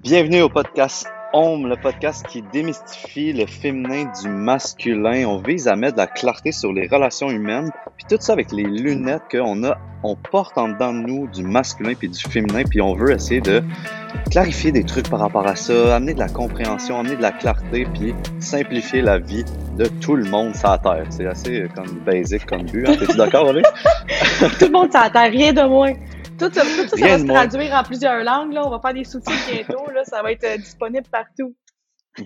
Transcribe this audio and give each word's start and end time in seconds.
Bienvenue 0.00 0.40
au 0.40 0.48
podcast 0.48 1.06
Home, 1.34 1.68
le 1.68 1.76
podcast 1.76 2.26
qui 2.26 2.42
démystifie 2.50 3.34
le 3.34 3.44
féminin 3.44 4.10
du 4.22 4.28
masculin. 4.30 5.26
On 5.26 5.36
vise 5.36 5.68
à 5.68 5.76
mettre 5.76 5.96
de 5.96 5.98
la 5.98 6.06
clarté 6.06 6.50
sur 6.50 6.72
les 6.72 6.88
relations 6.88 7.28
humaines, 7.28 7.70
puis 7.98 8.06
tout 8.08 8.16
ça 8.18 8.32
avec 8.32 8.52
les 8.52 8.62
lunettes 8.62 9.24
qu'on 9.30 9.62
a, 9.64 9.76
on 10.02 10.16
porte 10.16 10.56
en 10.56 10.68
dedans 10.68 10.94
de 10.94 11.00
nous 11.00 11.26
du 11.26 11.42
masculin 11.42 11.92
puis 11.94 12.08
du 12.08 12.18
féminin, 12.18 12.62
puis 12.64 12.80
on 12.80 12.94
veut 12.94 13.12
essayer 13.12 13.42
de 13.42 13.62
clarifier 14.30 14.72
des 14.72 14.84
trucs 14.84 15.10
par 15.10 15.20
rapport 15.20 15.46
à 15.46 15.56
ça, 15.56 15.94
amener 15.94 16.14
de 16.14 16.20
la 16.20 16.28
compréhension, 16.28 16.98
amener 16.98 17.16
de 17.16 17.22
la 17.22 17.32
clarté, 17.32 17.86
puis 17.92 18.14
simplifier 18.40 19.02
la 19.02 19.18
vie 19.18 19.44
de 19.76 19.84
tout 20.00 20.16
le 20.16 20.24
monde 20.24 20.56
sur 20.56 20.70
la 20.70 20.78
Terre. 20.78 21.06
C'est 21.10 21.26
assez 21.26 21.60
euh, 21.60 21.68
comme 21.76 21.98
basic 21.98 22.46
comme 22.46 22.62
but. 22.62 22.88
Hein? 22.88 22.96
T'es-tu 22.98 23.18
d'accord 23.18 23.50
avec? 23.50 23.66
tout 24.58 24.64
le 24.64 24.70
monde 24.70 24.90
sur 24.90 25.02
la 25.02 25.10
Terre, 25.10 25.30
rien 25.30 25.52
de 25.52 25.68
moins. 25.68 25.92
Tout 26.48 26.52
ça, 26.52 26.62
tout 26.62 26.88
ça, 26.88 26.96
ça 26.96 27.06
va 27.06 27.18
se 27.18 27.24
traduire 27.24 27.74
en 27.74 27.82
plusieurs 27.82 28.24
langues. 28.24 28.52
Là. 28.52 28.66
On 28.66 28.70
va 28.70 28.80
faire 28.80 28.94
des 28.94 29.04
sous-titres 29.04 29.50
bientôt. 29.50 29.90
Là. 29.90 30.04
Ça 30.04 30.22
va 30.22 30.32
être 30.32 30.44
euh, 30.44 30.56
disponible 30.56 31.06
partout. 31.10 31.54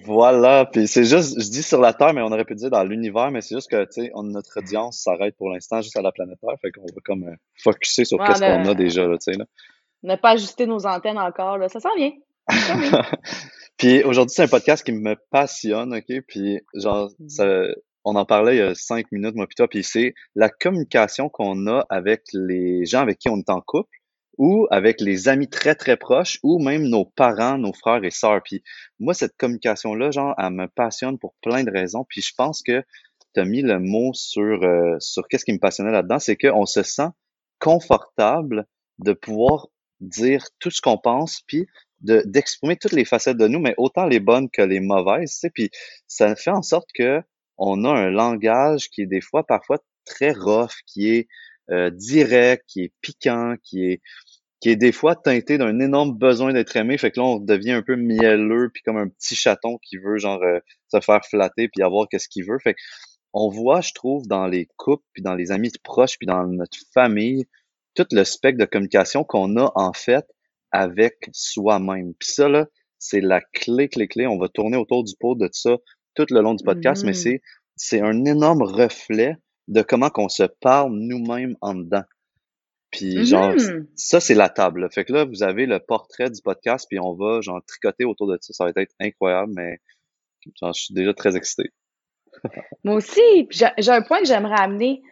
Voilà, 0.04 0.64
puis 0.64 0.88
c'est 0.88 1.04
juste, 1.04 1.40
je 1.40 1.48
dis 1.48 1.62
sur 1.62 1.80
la 1.80 1.92
Terre, 1.92 2.12
mais 2.12 2.20
on 2.20 2.32
aurait 2.32 2.44
pu 2.44 2.56
dire 2.56 2.70
dans 2.70 2.82
l'univers, 2.82 3.30
mais 3.30 3.40
c'est 3.40 3.54
juste 3.54 3.70
que, 3.70 3.84
tu 3.84 4.02
sais, 4.02 4.12
notre 4.16 4.58
audience 4.58 5.00
s'arrête 5.00 5.36
pour 5.36 5.48
l'instant 5.48 5.80
juste 5.80 5.96
à 5.96 6.02
la 6.02 6.10
planète 6.10 6.40
Terre, 6.40 6.56
fait 6.60 6.72
qu'on 6.72 6.82
va 6.82 7.00
comme 7.04 7.22
euh, 7.22 7.36
focuser 7.62 8.04
sur 8.04 8.18
qu'est-ce 8.18 8.40
qu'on 8.40 8.68
a 8.68 8.74
déjà, 8.74 9.04
tu 9.04 9.16
sais, 9.20 9.32
là. 9.34 9.44
Ne 10.02 10.16
pas 10.16 10.30
ajuster 10.30 10.66
nos 10.66 10.86
antennes 10.86 11.18
encore, 11.18 11.58
là, 11.58 11.68
ça 11.68 11.78
sent 11.78 11.88
bien. 11.96 12.10
puis 13.76 14.02
aujourd'hui, 14.02 14.34
c'est 14.34 14.42
un 14.42 14.48
podcast 14.48 14.84
qui 14.84 14.92
me 14.92 15.14
passionne, 15.30 15.94
ok, 15.94 16.20
puis 16.26 16.60
genre, 16.74 17.08
ça, 17.28 17.46
on 18.04 18.16
en 18.16 18.24
parlait 18.24 18.56
il 18.56 18.58
y 18.58 18.62
a 18.62 18.74
cinq 18.74 19.10
minutes, 19.12 19.36
moi, 19.36 19.46
puis 19.46 19.54
toi, 19.54 19.68
puis 19.68 19.84
c'est 19.84 20.14
la 20.34 20.48
communication 20.48 21.28
qu'on 21.28 21.68
a 21.68 21.86
avec 21.90 22.22
les 22.32 22.86
gens 22.86 23.02
avec 23.02 23.18
qui 23.18 23.28
on 23.28 23.38
est 23.38 23.50
en 23.50 23.60
couple, 23.60 23.95
ou 24.38 24.66
avec 24.70 25.00
les 25.00 25.28
amis 25.28 25.48
très 25.48 25.74
très 25.74 25.96
proches 25.96 26.38
ou 26.42 26.58
même 26.58 26.82
nos 26.82 27.04
parents, 27.04 27.58
nos 27.58 27.72
frères 27.72 28.04
et 28.04 28.10
sœurs. 28.10 28.42
Puis 28.44 28.62
moi, 28.98 29.14
cette 29.14 29.36
communication-là, 29.36 30.10
genre, 30.10 30.34
elle 30.38 30.50
me 30.50 30.66
passionne 30.66 31.18
pour 31.18 31.34
plein 31.42 31.64
de 31.64 31.70
raisons. 31.70 32.04
Puis 32.08 32.22
je 32.22 32.32
pense 32.36 32.62
que 32.62 32.82
tu 33.34 33.40
as 33.40 33.44
mis 33.44 33.62
le 33.62 33.78
mot 33.78 34.12
sur, 34.14 34.62
euh, 34.62 34.96
sur 34.98 35.28
qu'est-ce 35.28 35.44
qui 35.44 35.52
me 35.52 35.58
passionnait 35.58 35.92
là-dedans, 35.92 36.18
c'est 36.18 36.36
qu'on 36.36 36.66
se 36.66 36.82
sent 36.82 37.08
confortable 37.58 38.66
de 38.98 39.12
pouvoir 39.12 39.68
dire 40.00 40.44
tout 40.58 40.70
ce 40.70 40.80
qu'on 40.80 40.98
pense, 40.98 41.42
puis 41.46 41.66
de, 42.00 42.22
d'exprimer 42.26 42.76
toutes 42.76 42.92
les 42.92 43.04
facettes 43.04 43.38
de 43.38 43.48
nous, 43.48 43.58
mais 43.58 43.74
autant 43.78 44.06
les 44.06 44.20
bonnes 44.20 44.50
que 44.50 44.62
les 44.62 44.80
mauvaises, 44.80 45.32
tu 45.32 45.38
sais, 45.38 45.50
puis 45.50 45.70
ça 46.06 46.34
fait 46.36 46.50
en 46.50 46.62
sorte 46.62 46.88
que 46.94 47.22
on 47.58 47.84
a 47.84 47.90
un 47.90 48.10
langage 48.10 48.90
qui 48.90 49.02
est 49.02 49.06
des 49.06 49.22
fois 49.22 49.46
parfois 49.46 49.78
très 50.04 50.32
rough, 50.32 50.74
qui 50.86 51.08
est 51.08 51.28
euh, 51.70 51.90
direct, 51.90 52.64
qui 52.68 52.82
est 52.82 52.92
piquant, 53.00 53.56
qui 53.62 53.84
est 53.90 54.02
qui 54.60 54.70
est 54.70 54.76
des 54.76 54.92
fois 54.92 55.14
teinté 55.14 55.58
d'un 55.58 55.78
énorme 55.80 56.16
besoin 56.16 56.52
d'être 56.52 56.76
aimé. 56.76 56.96
Fait 56.98 57.10
que 57.10 57.20
là, 57.20 57.26
on 57.26 57.38
devient 57.38 57.72
un 57.72 57.82
peu 57.82 57.96
mielleux, 57.96 58.70
puis 58.72 58.82
comme 58.82 58.96
un 58.96 59.08
petit 59.08 59.34
chaton 59.34 59.78
qui 59.82 59.96
veut 59.98 60.18
genre 60.18 60.42
euh, 60.42 60.58
se 60.88 61.00
faire 61.00 61.24
flatter 61.24 61.68
puis 61.68 61.82
avoir 61.82 62.08
qu'est-ce 62.08 62.28
qu'il 62.28 62.44
veut. 62.44 62.58
Fait 62.58 62.74
que 62.74 62.80
on 63.32 63.50
voit, 63.50 63.82
je 63.82 63.92
trouve, 63.92 64.26
dans 64.26 64.46
les 64.46 64.66
couples, 64.76 65.04
puis 65.12 65.22
dans 65.22 65.34
les 65.34 65.52
amis 65.52 65.70
proches, 65.84 66.16
puis 66.18 66.26
dans 66.26 66.46
notre 66.46 66.78
famille, 66.94 67.46
tout 67.94 68.06
le 68.10 68.24
spectre 68.24 68.58
de 68.58 68.64
communication 68.64 69.24
qu'on 69.24 69.58
a 69.58 69.70
en 69.74 69.92
fait 69.92 70.24
avec 70.70 71.28
soi-même. 71.32 72.14
Puis 72.18 72.30
ça, 72.30 72.48
là, 72.48 72.66
c'est 72.98 73.20
la 73.20 73.42
clé, 73.52 73.88
clé, 73.88 74.08
clé. 74.08 74.26
On 74.26 74.38
va 74.38 74.48
tourner 74.48 74.78
autour 74.78 75.04
du 75.04 75.14
pot 75.20 75.34
de 75.34 75.48
ça 75.52 75.76
tout 76.14 76.26
le 76.30 76.40
long 76.40 76.54
du 76.54 76.64
podcast, 76.64 77.04
mais 77.04 77.12
mm-hmm. 77.12 77.14
c'est 77.14 77.42
c'est 77.76 78.00
un 78.00 78.24
énorme 78.24 78.62
reflet 78.62 79.36
de 79.68 79.82
comment 79.82 80.08
qu'on 80.08 80.30
se 80.30 80.44
parle 80.44 80.92
nous-mêmes 80.94 81.56
en 81.60 81.74
dedans. 81.74 82.04
Puis 82.96 83.26
genre, 83.26 83.50
mmh 83.50 83.86
ça, 83.94 84.20
c'est 84.20 84.34
la 84.34 84.48
table. 84.48 84.88
Fait 84.90 85.04
que 85.04 85.12
là, 85.12 85.24
vous 85.24 85.42
avez 85.42 85.66
le 85.66 85.78
portrait 85.78 86.30
du 86.30 86.40
podcast, 86.40 86.86
puis 86.88 86.98
on 86.98 87.12
va 87.14 87.40
genre 87.42 87.60
tricoter 87.66 88.04
autour 88.04 88.26
de 88.28 88.38
ça. 88.40 88.52
Ça 88.52 88.64
va 88.64 88.72
être 88.74 88.94
incroyable, 89.00 89.52
mais 89.54 89.78
genre, 90.60 90.72
je 90.72 90.84
suis 90.84 90.94
déjà 90.94 91.12
très 91.12 91.36
excité. 91.36 91.70
Moi 92.84 92.94
aussi, 92.94 93.48
j'ai 93.50 93.90
un 93.90 94.02
point 94.02 94.20
que 94.20 94.26
j'aimerais 94.26 94.60
amener 94.60 95.02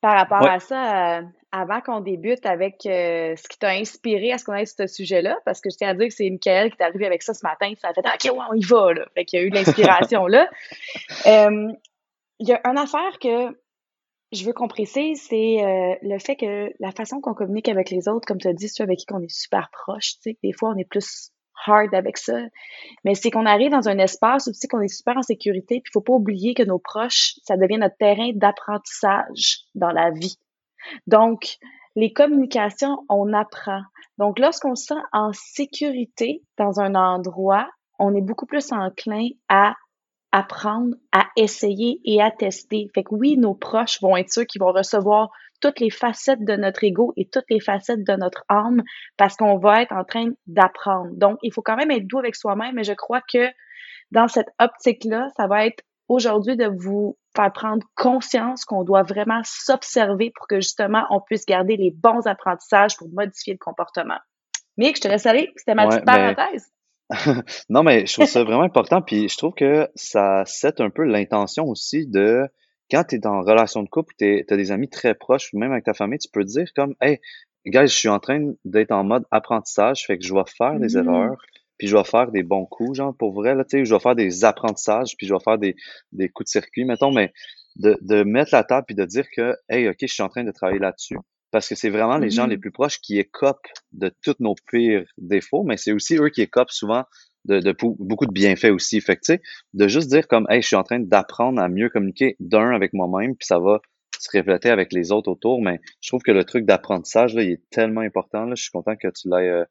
par 0.00 0.16
rapport 0.16 0.46
à 0.46 0.58
ça 0.58 1.18
euh, 1.18 1.22
avant 1.52 1.80
qu'on 1.80 2.00
débute 2.00 2.44
avec 2.44 2.84
euh, 2.86 3.34
ce 3.36 3.48
qui 3.48 3.58
t'a 3.58 3.70
inspiré 3.70 4.32
à 4.32 4.38
ce 4.38 4.44
qu'on 4.44 4.54
ait 4.54 4.66
ce 4.66 4.86
sujet-là, 4.86 5.38
parce 5.44 5.60
que 5.60 5.70
je 5.70 5.76
tiens 5.76 5.90
à 5.90 5.94
dire 5.94 6.08
que 6.08 6.14
c'est 6.14 6.28
Michael 6.28 6.70
qui 6.70 6.76
est 6.80 6.84
arrivé 6.84 7.06
avec 7.06 7.22
ça 7.22 7.34
ce 7.34 7.46
matin, 7.46 7.72
ça 7.80 7.88
a 7.88 7.94
fait 7.94 8.00
OK, 8.00 8.36
ouais, 8.36 8.44
on 8.50 8.54
y 8.54 8.64
va, 8.64 8.92
là. 8.92 9.06
Fait 9.14 9.24
qu'il 9.24 9.40
y 9.40 9.42
a 9.42 9.46
eu 9.46 9.50
l'inspiration 9.50 10.26
là. 10.26 10.48
Euh, 11.26 11.72
il 12.40 12.48
y 12.48 12.52
a 12.52 12.60
une 12.64 12.78
affaire 12.78 13.18
que 13.20 13.56
je 14.32 14.44
veux 14.44 14.52
qu'on 14.52 14.68
précise, 14.68 15.22
c'est 15.28 15.62
euh, 15.62 15.94
le 16.02 16.18
fait 16.18 16.36
que 16.36 16.72
la 16.80 16.90
façon 16.90 17.20
qu'on 17.20 17.34
communique 17.34 17.68
avec 17.68 17.90
les 17.90 18.08
autres, 18.08 18.26
comme 18.26 18.38
tu 18.38 18.48
as 18.48 18.54
dit, 18.54 18.68
ceux 18.68 18.84
avec 18.84 19.00
qui 19.00 19.06
on 19.12 19.20
est 19.20 19.30
super 19.30 19.70
proche, 19.70 20.14
tu 20.14 20.30
sais, 20.30 20.38
des 20.42 20.52
fois 20.52 20.70
on 20.70 20.78
est 20.78 20.88
plus 20.88 21.30
hard 21.66 21.94
avec 21.94 22.16
ça, 22.16 22.40
mais 23.04 23.14
c'est 23.14 23.30
qu'on 23.30 23.46
arrive 23.46 23.70
dans 23.70 23.88
un 23.88 23.98
espace 23.98 24.46
où 24.46 24.52
tu 24.52 24.58
sais 24.58 24.68
qu'on 24.68 24.80
est 24.80 24.88
super 24.88 25.18
en 25.18 25.22
sécurité, 25.22 25.80
puis 25.82 25.90
faut 25.92 26.00
pas 26.00 26.14
oublier 26.14 26.54
que 26.54 26.62
nos 26.62 26.78
proches, 26.78 27.34
ça 27.44 27.56
devient 27.56 27.78
notre 27.78 27.96
terrain 27.96 28.30
d'apprentissage 28.34 29.60
dans 29.74 29.92
la 29.92 30.10
vie. 30.10 30.38
Donc, 31.06 31.58
les 31.94 32.12
communications, 32.12 33.04
on 33.08 33.32
apprend. 33.34 33.82
Donc, 34.18 34.38
lorsqu'on 34.38 34.74
se 34.74 34.86
sent 34.86 35.00
en 35.12 35.32
sécurité 35.32 36.42
dans 36.56 36.80
un 36.80 36.94
endroit, 36.94 37.68
on 37.98 38.14
est 38.14 38.22
beaucoup 38.22 38.46
plus 38.46 38.72
enclin 38.72 39.28
à 39.48 39.74
apprendre 40.32 40.94
à 41.12 41.26
essayer 41.36 42.00
et 42.04 42.20
à 42.22 42.30
tester. 42.30 42.90
Fait 42.94 43.04
que 43.04 43.14
oui, 43.14 43.36
nos 43.36 43.54
proches 43.54 44.00
vont 44.00 44.16
être 44.16 44.30
ceux 44.30 44.44
qui 44.44 44.58
vont 44.58 44.72
recevoir 44.72 45.30
toutes 45.60 45.78
les 45.78 45.90
facettes 45.90 46.44
de 46.44 46.56
notre 46.56 46.82
ego 46.82 47.12
et 47.16 47.28
toutes 47.28 47.48
les 47.48 47.60
facettes 47.60 48.02
de 48.02 48.14
notre 48.14 48.44
âme 48.48 48.82
parce 49.16 49.36
qu'on 49.36 49.58
va 49.58 49.82
être 49.82 49.92
en 49.92 50.04
train 50.04 50.30
d'apprendre. 50.46 51.10
Donc, 51.12 51.38
il 51.42 51.52
faut 51.52 51.62
quand 51.62 51.76
même 51.76 51.90
être 51.90 52.06
doux 52.06 52.18
avec 52.18 52.34
soi-même, 52.34 52.74
mais 52.74 52.84
je 52.84 52.94
crois 52.94 53.20
que 53.32 53.48
dans 54.10 54.28
cette 54.28 54.48
optique-là, 54.58 55.28
ça 55.36 55.46
va 55.46 55.66
être 55.66 55.84
aujourd'hui 56.08 56.56
de 56.56 56.66
vous 56.66 57.16
faire 57.34 57.52
prendre 57.52 57.86
conscience 57.94 58.64
qu'on 58.64 58.84
doit 58.84 59.02
vraiment 59.02 59.40
s'observer 59.44 60.32
pour 60.34 60.46
que 60.46 60.56
justement 60.56 61.06
on 61.10 61.20
puisse 61.20 61.46
garder 61.46 61.76
les 61.76 61.90
bons 61.90 62.26
apprentissages 62.26 62.96
pour 62.96 63.08
modifier 63.12 63.54
le 63.54 63.58
comportement. 63.58 64.18
Mick, 64.76 64.96
je 64.96 65.02
te 65.02 65.08
laisse 65.08 65.26
aller. 65.26 65.52
C'était 65.56 65.74
ma 65.74 65.86
petite 65.86 66.04
ben, 66.04 66.34
parenthèse. 66.34 66.71
non, 67.68 67.82
mais 67.82 68.06
je 68.06 68.12
trouve 68.14 68.26
ça 68.26 68.44
vraiment 68.44 68.62
important. 68.62 69.02
Puis 69.02 69.28
je 69.28 69.36
trouve 69.36 69.54
que 69.54 69.88
ça 69.94 70.44
set 70.46 70.80
un 70.80 70.90
peu 70.90 71.04
l'intention 71.04 71.66
aussi 71.66 72.06
de 72.06 72.48
quand 72.90 73.04
tu 73.04 73.16
es 73.16 73.26
en 73.26 73.42
relation 73.42 73.82
de 73.82 73.88
couple, 73.88 74.14
tu 74.18 74.44
as 74.48 74.56
des 74.56 74.70
amis 74.70 74.88
très 74.88 75.14
proches, 75.14 75.52
même 75.54 75.72
avec 75.72 75.84
ta 75.84 75.94
famille, 75.94 76.18
tu 76.18 76.28
peux 76.30 76.44
dire 76.44 76.66
comme 76.74 76.94
Hey, 77.00 77.20
guys, 77.66 77.88
je 77.88 77.94
suis 77.94 78.08
en 78.08 78.18
train 78.18 78.52
d'être 78.64 78.92
en 78.92 79.04
mode 79.04 79.24
apprentissage, 79.30 80.04
fait 80.06 80.18
que 80.18 80.24
je 80.24 80.34
vais 80.34 80.44
faire 80.46 80.78
des 80.78 80.96
mmh. 80.96 81.08
erreurs, 81.08 81.38
puis 81.78 81.88
je 81.88 81.96
vais 81.96 82.04
faire 82.04 82.30
des 82.30 82.42
bons 82.42 82.66
coups, 82.66 82.98
genre 82.98 83.16
pour 83.16 83.32
vrai, 83.32 83.54
là, 83.54 83.64
tu 83.64 83.78
sais, 83.78 83.84
je 83.84 83.94
vais 83.94 84.00
faire 84.00 84.14
des 84.14 84.44
apprentissages, 84.44 85.16
puis 85.16 85.26
je 85.26 85.32
vais 85.32 85.40
faire 85.40 85.58
des, 85.58 85.74
des 86.12 86.28
coups 86.28 86.48
de 86.48 86.50
circuit, 86.50 86.84
mettons, 86.84 87.12
mais 87.12 87.32
de, 87.76 87.96
de 88.02 88.24
mettre 88.24 88.50
la 88.52 88.64
table 88.64 88.84
puis 88.86 88.94
de 88.94 89.04
dire 89.04 89.26
que 89.34 89.56
Hey, 89.68 89.88
ok, 89.88 89.96
je 90.02 90.12
suis 90.12 90.22
en 90.22 90.28
train 90.28 90.44
de 90.44 90.50
travailler 90.50 90.80
là-dessus 90.80 91.16
parce 91.52 91.68
que 91.68 91.74
c'est 91.74 91.90
vraiment 91.90 92.16
les 92.16 92.30
gens 92.30 92.46
les 92.46 92.56
mm-hmm. 92.56 92.60
plus 92.60 92.72
proches 92.72 92.98
qui 92.98 93.18
écopent 93.18 93.68
de 93.92 94.10
tous 94.22 94.36
nos 94.40 94.54
pires 94.68 95.04
défauts, 95.18 95.62
mais 95.62 95.76
c'est 95.76 95.92
aussi 95.92 96.16
eux 96.16 96.30
qui 96.30 96.40
écopent 96.40 96.70
souvent 96.70 97.04
de, 97.44 97.60
de, 97.60 97.76
beaucoup 97.78 98.26
de 98.26 98.32
bienfaits 98.32 98.70
aussi. 98.70 99.00
Fait 99.00 99.16
que, 99.16 99.34
de 99.74 99.88
juste 99.88 100.08
dire 100.08 100.26
comme, 100.26 100.46
hey, 100.48 100.62
je 100.62 100.66
suis 100.68 100.76
en 100.76 100.82
train 100.82 100.98
d'apprendre 100.98 101.60
à 101.60 101.68
mieux 101.68 101.90
communiquer 101.90 102.36
d'un 102.40 102.74
avec 102.74 102.94
moi-même, 102.94 103.36
puis 103.36 103.46
ça 103.46 103.58
va 103.58 103.80
se 104.18 104.36
refléter 104.36 104.70
avec 104.70 104.92
les 104.92 105.12
autres 105.12 105.30
autour, 105.30 105.60
mais 105.60 105.80
je 106.00 106.08
trouve 106.08 106.22
que 106.22 106.32
le 106.32 106.44
truc 106.44 106.64
d'apprentissage, 106.64 107.34
là, 107.34 107.42
il 107.42 107.50
est 107.52 107.70
tellement 107.70 108.00
important, 108.00 108.46
là, 108.46 108.54
je 108.54 108.62
suis 108.62 108.70
content 108.70 108.96
que 108.96 109.08
tu 109.08 109.28
l'aies 109.28 109.48
euh, 109.48 109.64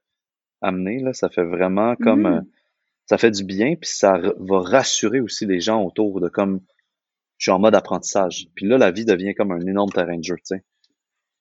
amené, 0.62 1.00
là, 1.00 1.14
ça 1.14 1.30
fait 1.30 1.46
vraiment 1.46 1.96
comme, 1.96 2.26
euh, 2.28 2.40
mm-hmm. 2.42 2.48
ça 3.10 3.18
fait 3.18 3.32
du 3.32 3.44
bien, 3.44 3.76
puis 3.76 3.90
ça 3.90 4.20
va 4.38 4.60
rassurer 4.60 5.20
aussi 5.20 5.48
les 5.48 5.62
gens 5.62 5.82
autour 5.84 6.22
de 6.22 6.30
comme, 6.30 6.60
je 7.38 7.46
suis 7.46 7.52
en 7.52 7.60
mode 7.60 7.74
apprentissage. 7.74 8.50
Puis 8.54 8.68
là, 8.68 8.78
la 8.78 8.92
vie 8.92 9.06
devient 9.06 9.34
comme 9.34 9.52
un 9.52 9.66
énorme 9.66 9.90
terrain 9.90 10.18
de 10.18 10.24
jeu, 10.24 10.36
tu 10.36 10.58
sais. 10.58 10.64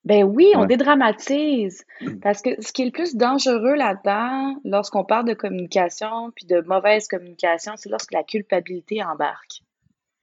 Ben 0.05 0.25
oui, 0.25 0.53
on 0.57 0.65
dédramatise. 0.65 1.85
Parce 2.23 2.41
que 2.41 2.51
ce 2.63 2.73
qui 2.73 2.83
est 2.83 2.87
le 2.87 2.91
plus 2.91 3.17
dangereux 3.17 3.75
là-dedans, 3.75 4.57
lorsqu'on 4.65 5.05
parle 5.05 5.27
de 5.27 5.35
communication 5.35 6.31
puis 6.35 6.47
de 6.47 6.61
mauvaise 6.63 7.07
communication, 7.07 7.73
c'est 7.77 7.91
lorsque 7.91 8.13
la 8.13 8.23
culpabilité 8.23 9.03
embarque. 9.05 9.63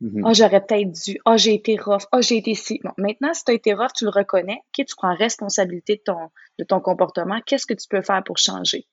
Mm-hmm. 0.01 0.21
Ah, 0.25 0.33
j'aurais 0.33 0.65
peut-être 0.65 0.91
dû. 0.91 1.19
Ah, 1.25 1.37
j'ai 1.37 1.53
été 1.53 1.77
rough. 1.77 2.03
Ah, 2.11 2.21
j'ai 2.21 2.37
été 2.37 2.55
si. 2.55 2.79
Bon, 2.83 2.91
maintenant, 2.97 3.33
si 3.33 3.43
tu 3.43 3.51
as 3.51 3.55
été 3.55 3.73
rough, 3.73 3.93
tu 3.95 4.05
le 4.05 4.11
reconnais. 4.11 4.61
Tu 4.73 4.85
prends 4.95 5.15
responsabilité 5.15 5.95
de 5.95 6.01
ton, 6.01 6.29
de 6.59 6.63
ton 6.63 6.79
comportement. 6.79 7.39
Qu'est-ce 7.45 7.65
que 7.65 7.73
tu 7.73 7.87
peux 7.87 8.01
faire 8.01 8.23
pour 8.23 8.37
changer? 8.37 8.87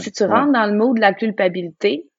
si 0.00 0.12
tu 0.12 0.24
rentres 0.24 0.52
dans 0.52 0.66
le 0.66 0.76
mot 0.76 0.92
de 0.92 1.00
la 1.00 1.14
culpabilité, 1.14 2.10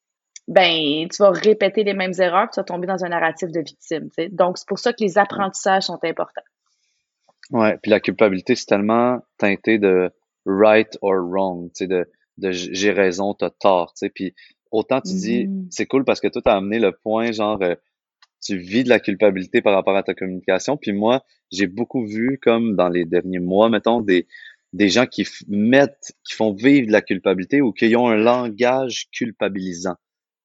ben, 0.48 1.07
tu 1.07 1.22
vas 1.22 1.30
répéter 1.30 1.84
les 1.84 1.94
mêmes 1.94 2.13
erreurs, 2.18 2.50
tu 2.52 2.60
vas 2.60 2.63
tomber 2.63 2.88
dans 2.88 3.06
un 3.06 3.10
narratif 3.10 3.52
de 3.52 3.60
victime. 3.60 4.10
Donc, 4.31 4.57
c'est 4.57 4.68
pour 4.68 4.80
ça 4.80 4.92
que 4.92 5.04
les 5.04 5.19
apprentissages 5.19 5.84
sont 5.84 6.00
importants. 6.04 6.42
Ouais, 7.51 7.78
puis 7.81 7.90
la 7.92 8.00
culpabilité, 8.00 8.56
c'est 8.56 8.66
tellement 8.66 9.19
teinté 9.38 9.80
de 9.80 10.12
right 10.46 10.98
or 11.01 11.16
wrong, 11.16 11.69
tu 11.69 11.86
sais, 11.86 11.88
de, 11.88 12.06
de 12.38 12.51
j'ai 12.51 12.92
raison, 12.92 13.34
t'as 13.34 13.50
tort, 13.50 13.94
tu 13.94 14.06
sais. 14.06 14.10
Puis 14.10 14.34
autant 14.72 15.01
tu 15.01 15.13
dis, 15.13 15.46
mm-hmm. 15.46 15.68
c'est 15.72 15.86
cool 15.88 16.06
parce 16.06 16.19
que 16.22 16.28
toi, 16.28 16.42
t'as 16.44 16.57
amené 16.57 16.80
le 16.80 16.92
point, 16.92 17.31
genre, 17.31 17.62
euh, 17.62 17.75
tu 18.42 18.57
vis 18.57 18.84
de 18.84 18.90
la 18.90 19.00
culpabilité 19.00 19.62
par 19.62 19.74
rapport 19.74 19.98
à 19.98 20.04
ta 20.04 20.13
communication. 20.13 20.78
Puis 20.78 20.94
moi, 20.94 21.24
j'ai 21.51 21.68
beaucoup 21.68 22.06
vu, 22.06 22.40
comme 22.42 22.75
dans 22.75 22.88
les 22.90 23.06
derniers 23.06 23.40
mois, 23.40 23.69
mettons, 23.69 24.02
des, 24.02 24.28
des 24.74 24.90
gens 24.90 25.07
qui 25.07 25.28
mettent, 25.48 26.13
qui 26.24 26.36
font 26.36 26.54
vivre 26.54 26.88
de 26.88 26.92
la 26.92 27.02
culpabilité 27.02 27.62
ou 27.62 27.74
qui 27.74 27.95
ont 27.95 28.07
un 28.07 28.16
langage 28.16 29.10
culpabilisant. 29.12 29.95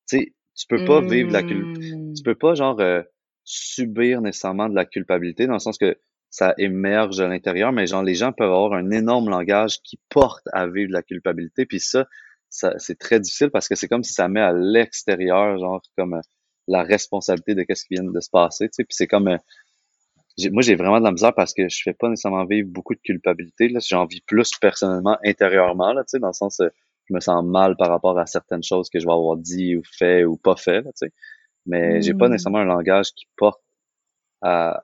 Tu 0.09 0.19
sais, 0.19 0.35
tu 0.57 0.67
peux 0.69 0.85
pas 0.85 1.01
vivre 1.03 1.29
de 1.29 1.35
la 1.35 1.43
culpabilité. 1.43 1.91
Tu 1.91 1.97
Mmh. 1.97 2.25
peux 2.25 2.35
pas, 2.35 2.55
genre, 2.55 2.81
euh, 2.81 3.03
subir 3.45 4.23
nécessairement 4.23 4.69
de 4.69 4.75
la 4.75 4.87
culpabilité 4.87 5.47
dans 5.47 5.53
le 5.55 5.59
sens 5.59 5.77
que 5.79 5.99
ça 6.35 6.53
émerge 6.59 7.21
à 7.21 7.29
l'intérieur, 7.29 7.71
mais 7.71 7.87
genre, 7.87 8.03
les 8.03 8.17
gens 8.17 8.33
peuvent 8.33 8.51
avoir 8.51 8.73
un 8.73 8.91
énorme 8.91 9.31
langage 9.31 9.81
qui 9.83 10.01
porte 10.09 10.43
à 10.53 10.67
vivre 10.67 10.89
de 10.89 10.93
la 10.93 11.05
culpabilité. 11.05 11.65
Puis 11.65 11.79
ça, 11.79 12.09
ça 12.51 12.75
c'est 12.79 12.99
très 12.99 13.21
difficile 13.21 13.51
parce 13.51 13.69
que 13.69 13.77
c'est 13.77 13.87
comme 13.87 14.03
si 14.03 14.13
ça 14.15 14.27
met 14.27 14.41
à 14.41 14.53
l'extérieur, 14.53 15.57
genre, 15.59 15.81
comme 15.97 16.15
euh, 16.15 16.21
la 16.67 16.83
responsabilité 16.83 17.55
de 17.55 17.63
qu'est-ce 17.63 17.85
qui 17.85 17.95
vient 17.95 18.03
de 18.03 18.21
se 18.21 18.31
passer, 18.31 18.67
tu 18.67 18.73
sais. 18.75 18.85
Puis 18.85 18.97
c'est 18.97 19.07
comme, 19.07 19.29
euh, 19.29 19.39
moi, 20.51 20.63
j'ai 20.63 20.75
vraiment 20.75 20.99
de 20.99 21.05
la 21.05 21.13
misère 21.13 21.33
parce 21.35 21.55
que 21.55 21.69
je 21.69 21.83
fais 21.85 21.95
pas 21.95 22.09
nécessairement 22.09 22.45
vivre 22.47 22.69
beaucoup 22.69 22.95
de 22.97 23.01
culpabilité, 23.01 23.69
là. 23.69 23.79
J'en 23.87 24.05
vis 24.05 24.21
plus 24.23 24.51
personnellement, 24.61 25.17
intérieurement, 25.25 25.93
là, 25.93 26.03
tu 26.03 26.11
sais, 26.13 26.19
dans 26.19 26.27
le 26.29 26.33
sens, 26.33 26.59
euh, 26.59 26.69
je 27.09 27.15
me 27.15 27.21
sens 27.21 27.45
mal 27.45 27.77
par 27.77 27.91
rapport 27.91 28.19
à 28.19 28.27
certaines 28.27 28.65
choses 28.65 28.91
que 28.91 28.99
je 28.99 29.07
vais 29.07 29.13
avoir 29.13 29.37
dit 29.37 29.77
ou 29.77 29.83
fait 29.85 30.25
ou 30.25 30.37
pas 30.37 30.57
fait, 30.57 30.81
là, 30.83 30.91
tu 30.99 31.07
sais. 31.07 31.13
Mais 31.67 32.03
j'ai 32.03 32.13
pas 32.15 32.27
Mmh. 32.29 32.33
nécessairement 32.33 32.59
un 32.59 32.65
langage 32.65 33.13
qui 33.13 33.27
porte 33.37 33.63
à, 34.43 34.83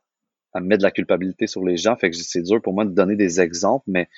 à 0.52 0.60
mettre 0.60 0.78
de 0.80 0.84
la 0.84 0.90
culpabilité 0.90 1.46
sur 1.46 1.64
les 1.64 1.76
gens. 1.76 1.96
Fait 1.96 2.10
que 2.10 2.16
c'est 2.16 2.42
dur 2.42 2.60
pour 2.62 2.72
moi 2.74 2.84
de 2.84 2.90
donner 2.90 3.16
des 3.16 3.40
exemples, 3.40 3.84
mais 3.86 4.08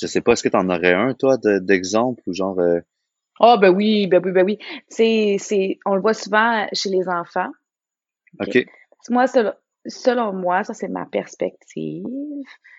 je 0.00 0.06
sais 0.06 0.20
pas, 0.20 0.32
est-ce 0.32 0.42
que 0.42 0.48
tu 0.48 0.56
en 0.56 0.68
aurais 0.70 0.92
un, 0.94 1.14
toi, 1.14 1.36
de- 1.36 1.58
d'exemple 1.58 2.22
ou 2.26 2.32
genre, 2.32 2.58
euh, 2.60 2.80
Ah, 3.40 3.56
ben 3.56 3.70
oui, 3.70 4.06
ben 4.06 4.20
oui, 4.24 4.32
ben 4.32 4.44
oui. 4.44 4.58
C'est, 4.88 5.36
c'est, 5.38 5.78
on 5.86 5.94
le 5.94 6.00
voit 6.00 6.14
souvent 6.14 6.66
chez 6.72 6.90
les 6.90 7.08
enfants. 7.08 7.50
OK? 8.40 8.64
Moi, 9.08 9.26
selon, 9.26 9.52
selon 9.86 10.32
moi, 10.32 10.62
ça, 10.64 10.74
c'est 10.74 10.88
ma 10.88 11.06
perspective. 11.06 12.04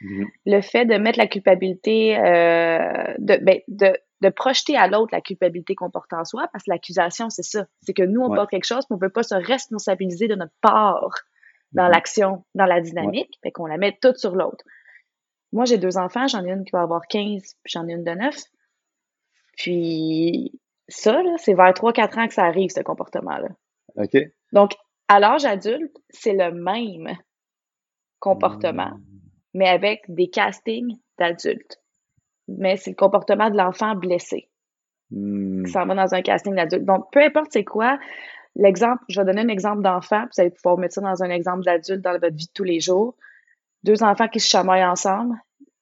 Mhm. 0.01 0.27
Le 0.45 0.61
fait 0.61 0.85
de 0.85 0.95
mettre 0.97 1.17
la 1.19 1.27
culpabilité, 1.27 2.17
euh, 2.17 3.13
de, 3.19 3.37
ben, 3.43 3.59
de, 3.67 3.91
de 4.21 4.29
projeter 4.29 4.77
à 4.77 4.87
l'autre 4.87 5.09
la 5.11 5.21
culpabilité 5.21 5.75
qu'on 5.75 5.89
porte 5.89 6.13
en 6.13 6.23
soi, 6.25 6.47
parce 6.53 6.63
que 6.63 6.71
l'accusation, 6.71 7.29
c'est 7.29 7.43
ça. 7.43 7.65
C'est 7.81 7.93
que 7.93 8.03
nous, 8.03 8.21
on 8.21 8.29
Ouais. 8.29 8.35
porte 8.35 8.51
quelque 8.51 8.65
chose, 8.65 8.85
mais 8.89 8.95
on 8.95 8.99
veut 8.99 9.09
pas 9.09 9.23
se 9.23 9.35
responsabiliser 9.35 10.27
de 10.27 10.35
notre 10.35 10.53
part 10.61 11.13
dans 11.73 11.85
Mhm. 11.85 11.91
l'action, 11.91 12.45
dans 12.55 12.65
la 12.65 12.75
Ouais. 12.75 12.81
dynamique, 12.81 13.39
fait 13.43 13.51
qu'on 13.51 13.65
la 13.65 13.77
met 13.77 13.97
toute 14.01 14.17
sur 14.17 14.35
l'autre. 14.35 14.63
Moi, 15.53 15.65
j'ai 15.65 15.77
deux 15.77 15.97
enfants, 15.97 16.27
j'en 16.27 16.45
ai 16.45 16.51
une 16.51 16.63
qui 16.63 16.71
va 16.71 16.81
avoir 16.81 17.07
15, 17.07 17.55
puis 17.63 17.71
j'en 17.73 17.87
ai 17.87 17.93
une 17.93 18.03
de 18.03 18.11
9. 18.11 18.37
Puis 19.57 20.59
ça, 20.87 21.21
c'est 21.37 21.53
vers 21.53 21.73
3-4 21.73 22.17
ans 22.17 22.27
que 22.27 22.33
ça 22.33 22.43
arrive, 22.45 22.69
ce 22.71 22.81
comportement-là. 22.81 23.49
OK. 23.97 24.17
Donc, 24.53 24.71
à 25.07 25.19
l'âge 25.19 25.45
adulte, 25.45 25.95
c'est 26.09 26.33
le 26.33 26.51
même 26.51 27.17
comportement, 28.19 28.91
Mm. 28.91 29.01
mais 29.55 29.67
avec 29.67 30.03
des 30.07 30.29
castings 30.29 30.97
d'adultes. 31.17 31.77
Mais 32.47 32.77
c'est 32.77 32.91
le 32.91 32.95
comportement 32.95 33.49
de 33.49 33.57
l'enfant 33.57 33.95
blessé 33.95 34.49
Mm. 35.11 35.65
qui 35.65 35.71
s'en 35.71 35.85
va 35.85 35.95
dans 35.95 36.13
un 36.13 36.21
casting 36.21 36.55
d'adulte. 36.55 36.85
Donc, 36.85 37.11
peu 37.11 37.21
importe 37.21 37.51
c'est 37.51 37.65
quoi, 37.65 37.99
l'exemple, 38.55 39.01
je 39.09 39.19
vais 39.19 39.25
donner 39.25 39.41
un 39.41 39.47
exemple 39.47 39.81
d'enfant, 39.81 40.21
puis 40.21 40.29
vous 40.35 40.41
allez 40.41 40.51
pouvoir 40.51 40.77
mettre 40.77 40.95
ça 40.95 41.01
dans 41.01 41.23
un 41.23 41.29
exemple 41.29 41.63
d'adulte 41.63 42.01
dans 42.01 42.11
votre 42.13 42.35
vie 42.35 42.47
de 42.47 42.51
tous 42.53 42.63
les 42.63 42.79
jours. 42.79 43.15
Deux 43.83 44.03
enfants 44.03 44.27
qui 44.27 44.39
se 44.39 44.49
chamaillent 44.49 44.85
ensemble, 44.85 45.35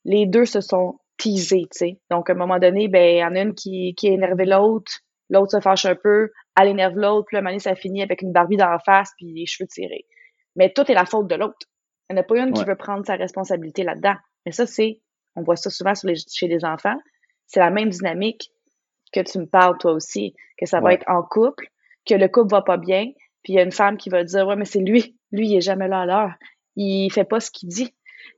les 0.06 0.26
deux 0.26 0.46
se 0.46 0.62
sont 0.62 1.00
teasés, 1.18 1.68
tu 1.72 1.78
sais. 1.78 2.00
Donc, 2.10 2.30
à 2.30 2.34
un 2.34 2.36
moment 2.38 2.60
donné, 2.60 2.88
ben, 2.88 3.16
il 3.16 3.20
y 3.20 3.24
en 3.24 3.36
a 3.36 3.42
une 3.42 3.54
qui, 3.54 3.94
qui 3.96 4.08
a 4.08 4.12
énervé 4.12 4.46
l'autre, 4.46 4.92
l'autre 5.30 5.52
se 5.52 5.60
fâche 5.60 5.86
un 5.86 5.96
peu, 5.96 6.32
elle 6.60 6.70
énerve 6.70 6.96
l'autre, 6.98 7.28
puis 7.28 7.38
à 7.38 7.40
un 7.40 7.42
moment 7.42 7.52
donné, 7.52 7.60
ça 7.60 7.76
finit 7.76 8.02
avec 8.02 8.22
une 8.22 8.32
Barbie 8.32 8.58
dans 8.58 8.70
la 8.70 8.80
face, 8.80 9.12
puis 9.18 9.34
les 9.34 9.46
cheveux 9.46 9.68
tirés. 9.68 10.06
Mais 10.56 10.72
tout 10.72 10.90
est 10.90 10.96
la 10.96 11.06
faute 11.06 11.28
de 11.28 11.36
l'autre. 11.36 11.58
Il 12.10 12.14
n'y 12.14 12.20
en 12.20 12.22
a 12.22 12.26
pas 12.26 12.38
une 12.40 12.54
qui 12.54 12.64
veut 12.66 12.76
prendre 12.76 13.06
sa 13.06 13.16
responsabilité 13.16 13.84
là-dedans. 13.84 14.16
Mais 14.46 14.52
ça, 14.52 14.66
c'est, 14.66 15.02
on 15.36 15.44
voit 15.44 15.56
ça 15.58 15.70
souvent 15.70 15.94
sur 15.94 16.08
les- 16.08 16.16
chez 16.16 16.48
les 16.48 16.66
enfants, 16.66 16.98
c'est 17.46 17.60
la 17.60 17.70
même 17.70 17.90
dynamique 17.90 18.52
que 19.12 19.20
tu 19.20 19.40
me 19.40 19.46
parles 19.46 19.78
toi 19.78 19.92
aussi, 19.92 20.36
que 20.58 20.66
ça 20.66 20.80
va 20.80 20.94
être 20.94 21.04
en 21.08 21.22
couple, 21.24 21.68
que 22.10 22.16
le 22.16 22.28
couple 22.28 22.52
va 22.52 22.62
pas 22.62 22.78
bien, 22.78 23.06
puis 23.44 23.54
il 23.54 23.56
y 23.56 23.60
a 23.60 23.64
une 23.64 23.72
femme 23.72 23.98
qui 23.98 24.10
va 24.10 24.24
dire, 24.24 24.48
ouais, 24.48 24.56
mais 24.56 24.66
c'est 24.66 24.80
lui, 24.80 25.16
lui, 25.32 25.48
il 25.50 25.58
est 25.58 25.62
jamais 25.62 25.88
là 25.88 26.02
à 26.02 26.06
l'heure. 26.06 26.34
Il 26.76 27.10
fait 27.12 27.24
pas 27.26 27.40
ce 27.40 27.52
qu'il 27.52 27.70
dit. 27.70 27.94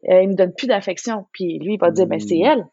Euh, 0.09 0.21
il 0.21 0.29
me 0.29 0.35
donne 0.35 0.53
plus 0.53 0.67
d'affection. 0.67 1.27
Puis 1.33 1.59
lui, 1.59 1.75
il 1.75 1.79
va 1.79 1.91
dire, 1.91 2.07
ben 2.07 2.19
c'est 2.19 2.35
Mm. 2.39 2.45
elle. 2.45 2.65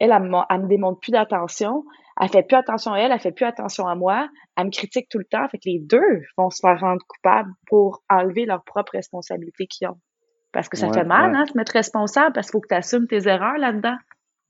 Elle, 0.00 0.10
elle, 0.12 0.22
me- 0.22 0.42
elle 0.50 0.62
me 0.62 0.68
démontre 0.68 0.98
plus 1.00 1.12
d'attention. 1.12 1.84
Elle 2.20 2.28
fait 2.28 2.42
plus 2.42 2.56
attention 2.56 2.92
à 2.92 2.98
elle, 2.98 3.12
elle 3.12 3.20
fait 3.20 3.32
plus 3.32 3.44
attention 3.46 3.86
à 3.86 3.94
moi. 3.94 4.28
Elle 4.56 4.66
me 4.66 4.70
critique 4.70 5.08
tout 5.08 5.18
le 5.18 5.24
temps. 5.24 5.46
Fait 5.48 5.58
que 5.58 5.68
les 5.68 5.78
deux 5.80 6.22
vont 6.36 6.50
se 6.50 6.60
faire 6.60 6.78
rendre 6.80 7.02
coupables 7.06 7.50
pour 7.68 8.02
enlever 8.10 8.44
leur 8.44 8.62
propre 8.64 8.92
responsabilité 8.92 9.66
qu'ils 9.66 9.88
ont. 9.88 9.98
Parce 10.52 10.68
que 10.68 10.76
ça 10.76 10.88
Ouais, 10.88 10.94
fait 10.94 11.04
mal, 11.04 11.32
ouais. 11.32 11.36
hein, 11.38 11.46
se 11.46 11.56
mettre 11.56 11.72
responsable, 11.72 12.32
parce 12.32 12.46
qu'il 12.48 12.52
faut 12.52 12.60
que 12.60 12.68
tu 12.68 12.74
assumes 12.74 13.06
tes 13.08 13.26
erreurs 13.28 13.58
là-dedans. 13.58 13.96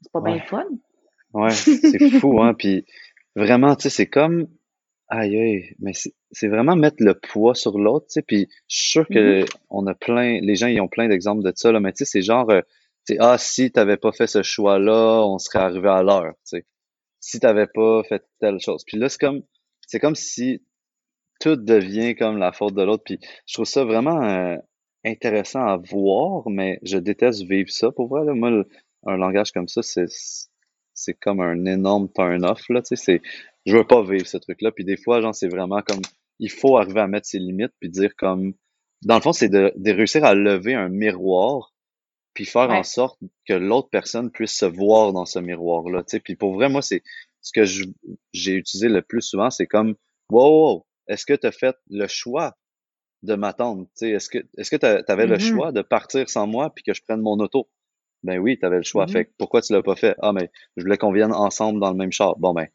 C'est 0.02 0.12
pas 0.12 0.20
bien 0.20 0.34
Ouais. 0.34 0.40
le 0.40 0.46
fun. 0.46 0.64
Ouais, 1.34 1.50
c'est 1.50 2.10
fou, 2.20 2.42
hein. 2.42 2.54
Puis 2.58 2.84
vraiment, 3.36 3.74
tu 3.76 3.82
sais, 3.84 3.90
c'est 3.90 4.06
comme, 4.08 4.46
aïe, 5.08 5.36
aïe, 5.36 5.74
mais 5.78 5.92
c'est 5.94 6.14
c'est 6.32 6.48
vraiment 6.48 6.76
mettre 6.76 6.96
le 7.00 7.14
poids 7.14 7.54
sur 7.54 7.78
l'autre, 7.78 8.06
tu 8.08 8.14
sais. 8.14 8.22
Puis 8.22 8.48
je 8.68 8.76
suis 8.76 8.90
sûr 8.90 9.06
Mhm. 9.10 9.14
que 9.14 9.44
on 9.70 9.86
a 9.86 9.94
plein, 9.94 10.40
les 10.40 10.56
gens, 10.56 10.66
ils 10.68 10.80
ont 10.80 10.88
plein 10.88 11.08
d'exemples 11.08 11.42
de 11.44 11.52
ça, 11.54 11.72
là. 11.72 11.80
Mais 11.80 11.92
tu 11.92 11.98
sais, 11.98 12.04
c'est 12.06 12.22
genre, 12.22 12.50
euh, 12.50 12.60
tu 13.06 13.14
sais, 13.14 13.16
ah, 13.20 13.38
si 13.38 13.70
t'avais 13.72 13.96
pas 13.96 14.12
fait 14.12 14.26
ce 14.26 14.42
choix-là, 14.42 15.24
on 15.26 15.38
serait 15.38 15.60
arrivé 15.60 15.88
à 15.88 16.02
l'heure, 16.02 16.32
tu 16.48 16.58
sais. 16.58 16.66
Si 17.20 17.40
t'avais 17.40 17.66
pas 17.68 18.02
fait 18.04 18.24
telle 18.40 18.60
chose. 18.60 18.84
Puis 18.86 18.98
là, 18.98 19.08
c'est 19.08 19.18
comme, 19.20 19.42
c'est 19.86 20.00
comme 20.00 20.14
si 20.16 20.62
tout 21.40 21.56
devient 21.56 22.14
comme 22.16 22.38
la 22.38 22.52
faute 22.52 22.74
de 22.74 22.82
l'autre. 22.82 23.04
Puis 23.04 23.18
je 23.46 23.54
trouve 23.54 23.66
ça 23.66 23.84
vraiment 23.84 24.22
euh, 24.24 24.56
intéressant 25.04 25.66
à 25.66 25.76
voir, 25.76 26.48
mais 26.48 26.78
je 26.82 26.98
déteste 26.98 27.42
vivre 27.44 27.70
ça 27.70 27.90
pour 27.92 28.08
vrai. 28.08 28.24
Là. 28.24 28.34
Moi, 28.34 28.50
le- 28.50 28.68
un 29.06 29.16
langage 29.16 29.52
comme 29.52 29.68
ça, 29.68 29.82
c'est 29.82 30.06
c'est 30.94 31.14
comme 31.14 31.40
un 31.40 31.64
énorme 31.66 32.08
turn-off. 32.14 32.68
Là, 32.68 32.80
tu 32.82 32.96
sais, 32.96 33.04
c'est, 33.04 33.22
je 33.66 33.76
veux 33.76 33.86
pas 33.86 34.02
vivre 34.02 34.26
ce 34.26 34.36
truc-là. 34.36 34.72
Puis 34.72 34.84
des 34.84 34.96
fois, 34.96 35.20
genre, 35.20 35.34
c'est 35.34 35.48
vraiment 35.48 35.82
comme, 35.82 36.02
il 36.38 36.50
faut 36.50 36.76
arriver 36.78 37.00
à 37.00 37.06
mettre 37.06 37.26
ses 37.26 37.38
limites, 37.38 37.72
puis 37.80 37.88
dire 37.90 38.14
comme, 38.16 38.54
dans 39.02 39.16
le 39.16 39.20
fond, 39.22 39.32
c'est 39.32 39.48
de, 39.48 39.72
de 39.76 39.90
réussir 39.92 40.24
à 40.24 40.34
lever 40.34 40.74
un 40.74 40.88
miroir, 40.88 41.74
puis 42.34 42.46
faire 42.46 42.70
en 42.70 42.82
sorte 42.82 43.18
que 43.46 43.54
l'autre 43.54 43.88
personne 43.90 44.30
puisse 44.30 44.56
se 44.56 44.66
voir 44.66 45.12
dans 45.12 45.26
ce 45.26 45.38
miroir-là. 45.38 46.02
Tu 46.04 46.12
sais, 46.12 46.20
puis 46.20 46.36
pour 46.36 46.54
vrai, 46.54 46.68
moi, 46.68 46.82
c'est 46.82 47.02
ce 47.42 47.52
que 47.52 47.64
je- 47.64 47.84
j'ai 48.32 48.54
utilisé 48.54 48.88
le 48.88 49.02
plus 49.02 49.22
souvent, 49.22 49.50
c'est 49.50 49.66
comme, 49.66 49.94
wow, 50.30 50.74
wow, 50.74 50.86
est-ce 51.08 51.26
que 51.26 51.34
tu 51.34 51.46
as 51.46 51.52
fait 51.52 51.76
le 51.90 52.06
choix 52.08 52.56
de 53.22 53.34
m'attendre? 53.34 53.84
Tu 53.86 53.90
sais, 53.94 54.10
est-ce 54.10 54.28
que 54.28 54.38
est-ce 54.58 54.70
que 54.70 54.76
tu 54.76 55.12
avais 55.12 55.26
le 55.26 55.38
Mhm. 55.38 55.38
choix 55.38 55.72
de 55.72 55.82
partir 55.82 56.28
sans 56.28 56.46
moi 56.46 56.70
puis 56.74 56.84
que 56.84 56.94
je 56.94 57.02
prenne 57.02 57.20
mon 57.20 57.38
auto? 57.40 57.68
Ben 58.24 58.38
oui, 58.38 58.58
tu 58.58 58.66
avais 58.66 58.78
le 58.78 58.82
choix. 58.82 59.06
Mhm. 59.06 59.08
Fait 59.08 59.26
que 59.26 59.32
pourquoi 59.38 59.62
tu 59.62 59.72
l'as 59.72 59.82
pas 59.82 59.96
fait? 59.96 60.16
Ah, 60.22 60.32
mais 60.32 60.50
je 60.76 60.82
voulais 60.84 60.98
qu'on 60.98 61.12
vienne 61.12 61.32
ensemble 61.32 61.80
dans 61.80 61.90
le 61.90 61.96
même 61.96 62.12
char. 62.12 62.36
Bon, 62.38 62.54
ben, 62.54 62.68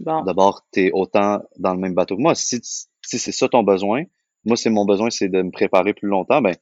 Bon. 0.00 0.22
d'abord, 0.22 0.66
tu 0.72 0.86
es 0.86 0.90
autant 0.92 1.40
dans 1.58 1.72
le 1.74 1.80
même 1.80 1.94
bateau 1.94 2.16
que 2.16 2.22
moi. 2.22 2.34
Si, 2.34 2.60
si 2.62 3.18
c'est 3.18 3.32
ça 3.32 3.48
ton 3.48 3.62
besoin, 3.62 4.04
moi, 4.44 4.56
c'est 4.56 4.70
mon 4.70 4.84
besoin, 4.84 5.10
c'est 5.10 5.28
de 5.28 5.42
me 5.42 5.50
préparer 5.50 5.94
plus 5.94 6.08
longtemps, 6.08 6.42
ben, 6.42 6.54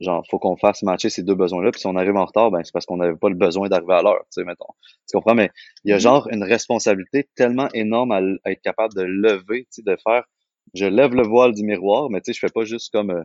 genre, 0.00 0.24
faut 0.30 0.38
qu'on 0.38 0.56
fasse 0.56 0.82
matcher 0.82 1.10
ces 1.10 1.22
deux 1.22 1.34
besoins-là. 1.34 1.70
Puis 1.72 1.80
si 1.80 1.86
on 1.86 1.96
arrive 1.96 2.16
en 2.16 2.24
retard, 2.24 2.50
ben, 2.50 2.62
c'est 2.64 2.72
parce 2.72 2.86
qu'on 2.86 2.96
n'avait 2.98 3.16
pas 3.16 3.28
le 3.28 3.34
besoin 3.36 3.68
d'arriver 3.68 3.94
à 3.94 4.02
l'heure, 4.02 4.20
tu 4.24 4.40
sais, 4.40 4.44
mettons. 4.44 4.66
Tu 5.08 5.14
comprends? 5.16 5.34
Mais 5.34 5.50
il 5.84 5.90
y 5.90 5.92
a 5.92 5.96
Mhm. 5.96 6.00
genre 6.00 6.28
une 6.30 6.44
responsabilité 6.44 7.28
tellement 7.36 7.68
énorme 7.74 8.12
à 8.12 8.20
être 8.50 8.62
capable 8.62 8.94
de 8.94 9.02
lever, 9.02 9.64
tu 9.64 9.68
sais, 9.70 9.82
de 9.82 9.96
faire, 10.02 10.24
je 10.74 10.86
lève 10.86 11.14
le 11.14 11.22
voile 11.26 11.54
du 11.54 11.64
miroir, 11.64 12.10
mais 12.10 12.20
tu 12.20 12.32
sais, 12.32 12.34
je 12.34 12.40
fais 12.40 12.52
pas 12.52 12.64
juste 12.64 12.92
comme, 12.92 13.10
euh, 13.10 13.22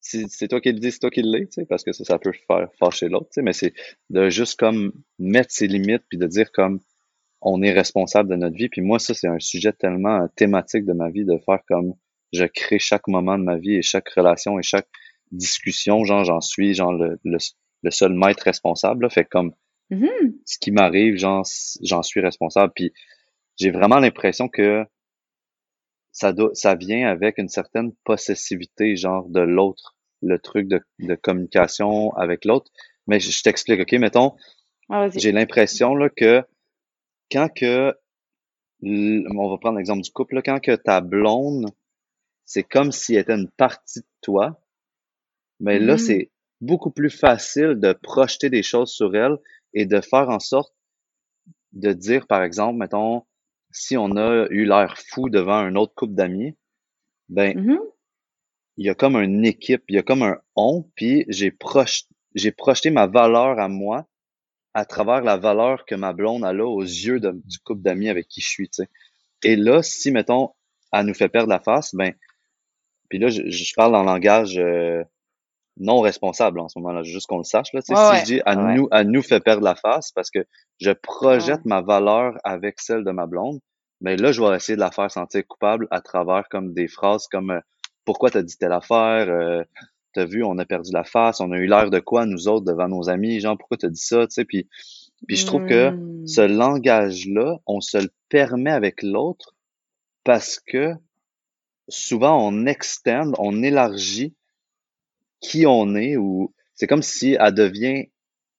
si 0.00 0.26
c'est 0.28 0.48
toi 0.48 0.60
qui 0.60 0.72
le 0.72 0.78
dis, 0.78 0.92
c'est 0.92 1.00
toi 1.00 1.10
qui 1.10 1.22
l'es, 1.22 1.46
tu 1.46 1.52
sais, 1.52 1.66
parce 1.66 1.84
que 1.84 1.92
ça, 1.92 2.04
ça 2.04 2.18
peut 2.18 2.32
faire 2.46 2.68
fâcher 2.78 3.08
l'autre, 3.08 3.26
tu 3.30 3.34
sais, 3.34 3.42
mais 3.42 3.52
c'est 3.52 3.74
de 4.10 4.30
juste 4.30 4.58
comme 4.58 4.92
mettre 5.18 5.52
ses 5.52 5.66
limites 5.66 6.04
puis 6.08 6.18
de 6.18 6.26
dire 6.26 6.52
comme, 6.52 6.80
on 7.40 7.62
est 7.62 7.72
responsable 7.72 8.28
de 8.30 8.36
notre 8.36 8.56
vie. 8.56 8.68
Puis 8.68 8.80
moi, 8.80 8.98
ça, 8.98 9.14
c'est 9.14 9.28
un 9.28 9.38
sujet 9.38 9.72
tellement 9.72 10.22
euh, 10.22 10.26
thématique 10.36 10.84
de 10.84 10.92
ma 10.92 11.08
vie, 11.10 11.24
de 11.24 11.38
faire 11.44 11.60
comme 11.68 11.94
je 12.32 12.44
crée 12.44 12.78
chaque 12.78 13.08
moment 13.08 13.38
de 13.38 13.44
ma 13.44 13.56
vie 13.56 13.74
et 13.76 13.82
chaque 13.82 14.08
relation 14.10 14.58
et 14.58 14.62
chaque 14.62 14.88
discussion, 15.30 16.04
genre 16.04 16.24
j'en 16.24 16.40
suis 16.40 16.74
genre 16.74 16.92
le, 16.92 17.18
le, 17.24 17.38
le 17.82 17.90
seul 17.90 18.12
maître 18.12 18.42
responsable. 18.44 19.04
Là. 19.04 19.10
Fait 19.10 19.24
comme 19.24 19.52
Mhm. 19.90 20.34
ce 20.44 20.58
qui 20.58 20.70
m'arrive, 20.70 21.16
j'en 21.16 21.42
j'en 21.82 22.02
suis 22.02 22.20
responsable. 22.20 22.72
Puis 22.76 22.92
j'ai 23.58 23.70
vraiment 23.70 23.98
l'impression 23.98 24.48
que 24.48 24.84
ça 26.12 26.32
doit, 26.32 26.50
ça 26.54 26.74
vient 26.74 27.08
avec 27.08 27.38
une 27.38 27.48
certaine 27.48 27.92
possessivité, 28.04 28.96
genre 28.96 29.28
de 29.28 29.40
l'autre, 29.40 29.96
le 30.20 30.38
truc 30.38 30.68
de, 30.68 30.80
de 30.98 31.14
communication 31.14 32.12
avec 32.16 32.44
l'autre. 32.44 32.70
Mais 33.06 33.20
je, 33.20 33.30
je 33.30 33.42
t'explique, 33.42 33.80
ok, 33.80 33.92
mettons, 33.94 34.34
vas-y. 34.88 35.18
j'ai 35.20 35.32
l'impression 35.32 35.94
là 35.94 36.08
que 36.10 36.42
quand 37.30 37.48
que 37.48 37.94
on 38.92 39.50
va 39.50 39.58
prendre 39.58 39.76
l'exemple 39.78 40.02
du 40.02 40.10
couple, 40.10 40.36
là, 40.36 40.42
quand 40.42 40.60
que 40.60 40.74
ta 40.74 41.00
blonde, 41.00 41.66
c'est 42.44 42.64
comme 42.64 42.92
si 42.92 43.14
elle 43.14 43.22
était 43.22 43.34
une 43.34 43.50
partie 43.50 44.00
de 44.00 44.06
toi, 44.22 44.60
mais 45.60 45.78
là, 45.78 45.94
Mhm. 45.94 45.98
c'est 45.98 46.30
beaucoup 46.60 46.90
plus 46.90 47.10
facile 47.10 47.74
de 47.78 47.92
projeter 47.92 48.50
des 48.50 48.64
choses 48.64 48.90
sur 48.90 49.14
elle 49.14 49.38
et 49.72 49.86
de 49.86 50.00
faire 50.00 50.28
en 50.30 50.40
sorte 50.40 50.74
de 51.72 51.92
dire, 51.92 52.26
par 52.26 52.42
exemple, 52.42 52.78
mettons, 52.78 53.24
si 53.70 53.96
on 53.96 54.16
a 54.16 54.46
eu 54.50 54.64
l'air 54.64 54.96
fou 54.98 55.28
devant 55.30 55.54
un 55.56 55.76
autre 55.76 55.94
couple 55.94 56.14
d'amis, 56.14 56.54
ben, 57.28 57.54
Mhm. 57.54 57.78
il 58.78 58.86
y 58.86 58.88
a 58.88 58.94
comme 58.94 59.16
une 59.16 59.44
équipe, 59.44 59.84
il 59.88 59.96
y 59.96 59.98
a 59.98 60.02
comme 60.02 60.22
un 60.22 60.38
on, 60.56 60.84
puis 60.94 61.26
j'ai 61.28 61.50
projeté 61.50 62.90
ma 62.90 63.06
valeur 63.06 63.58
à 63.58 63.68
moi 63.68 64.06
à 64.78 64.84
travers 64.84 65.22
la 65.22 65.36
valeur 65.36 65.84
que 65.86 65.96
ma 65.96 66.12
blonde 66.12 66.44
a 66.44 66.52
là 66.52 66.64
aux 66.64 66.82
yeux 66.82 67.18
du 67.18 67.58
couple 67.64 67.82
d'amis 67.82 68.08
avec 68.08 68.28
qui 68.28 68.40
je 68.40 68.48
suis, 68.48 68.68
tu 68.68 68.84
sais. 68.84 68.88
Et 69.42 69.56
là, 69.56 69.82
si, 69.82 70.12
mettons, 70.12 70.50
elle 70.92 71.06
nous 71.06 71.14
fait 71.14 71.28
perdre 71.28 71.48
la 71.48 71.58
face, 71.58 71.96
ben, 71.96 72.14
puis 73.08 73.18
là, 73.18 73.28
je, 73.28 73.42
je 73.50 73.74
parle 73.74 73.96
en 73.96 74.04
langage 74.04 74.56
euh, 74.56 75.02
non 75.78 75.98
responsable 75.98 76.60
en 76.60 76.68
ce 76.68 76.78
moment-là, 76.78 77.02
juste 77.02 77.26
qu'on 77.26 77.38
le 77.38 77.44
sache. 77.44 77.72
Là, 77.72 77.80
si 77.80 77.92
je 77.92 78.24
dis 78.24 78.40
à 78.46 78.54
nous, 78.54 78.88
nous 79.04 79.22
fait 79.22 79.40
perdre 79.40 79.64
la 79.64 79.74
face 79.74 80.12
parce 80.12 80.30
que 80.30 80.46
je 80.80 80.92
projette 80.92 81.64
ma 81.64 81.80
valeur 81.80 82.38
avec 82.44 82.80
celle 82.80 83.02
de 83.02 83.10
ma 83.10 83.26
blonde, 83.26 83.58
mais 84.00 84.14
ben 84.14 84.22
là, 84.22 84.32
je 84.32 84.40
vais 84.40 84.54
essayer 84.54 84.76
de 84.76 84.80
la 84.80 84.92
faire 84.92 85.10
sentir 85.10 85.44
coupable 85.48 85.88
à 85.90 86.00
travers 86.00 86.44
comme 86.50 86.72
des 86.72 86.86
phrases 86.86 87.26
comme 87.26 87.50
euh, 87.50 87.60
pourquoi 88.04 88.30
t'as 88.30 88.42
dit 88.42 88.56
telle 88.56 88.72
affaire, 88.72 89.28
euh, 89.28 89.64
t'as 90.12 90.24
vu, 90.24 90.42
on 90.44 90.58
a 90.58 90.64
perdu 90.64 90.90
la 90.92 91.04
face, 91.04 91.40
on 91.40 91.52
a 91.52 91.58
eu 91.58 91.66
l'air 91.66 91.90
de 91.90 91.98
quoi 91.98 92.26
nous 92.26 92.48
autres 92.48 92.64
devant 92.64 92.88
nos 92.88 93.08
amis, 93.08 93.40
genre 93.40 93.56
pourquoi 93.56 93.76
t'as 93.76 93.88
dit 93.88 94.00
ça, 94.00 94.26
tu 94.26 94.34
sais, 94.34 94.44
puis 94.44 94.68
puis 95.26 95.36
je 95.36 95.46
trouve 95.46 95.66
que 95.66 95.90
ce 96.26 96.42
mmh. 96.42 96.52
langage-là, 96.52 97.58
on 97.66 97.80
se 97.80 97.98
le 97.98 98.10
permet 98.28 98.70
avec 98.70 99.02
l'autre 99.02 99.56
parce 100.22 100.60
que 100.60 100.92
souvent 101.88 102.46
on 102.46 102.66
extend, 102.66 103.32
on 103.38 103.62
élargit 103.62 104.34
qui 105.40 105.66
on 105.66 105.94
est 105.96 106.16
ou 106.16 106.54
c'est 106.74 106.86
comme 106.86 107.02
si 107.02 107.36
elle 107.38 107.54
devient 107.54 108.06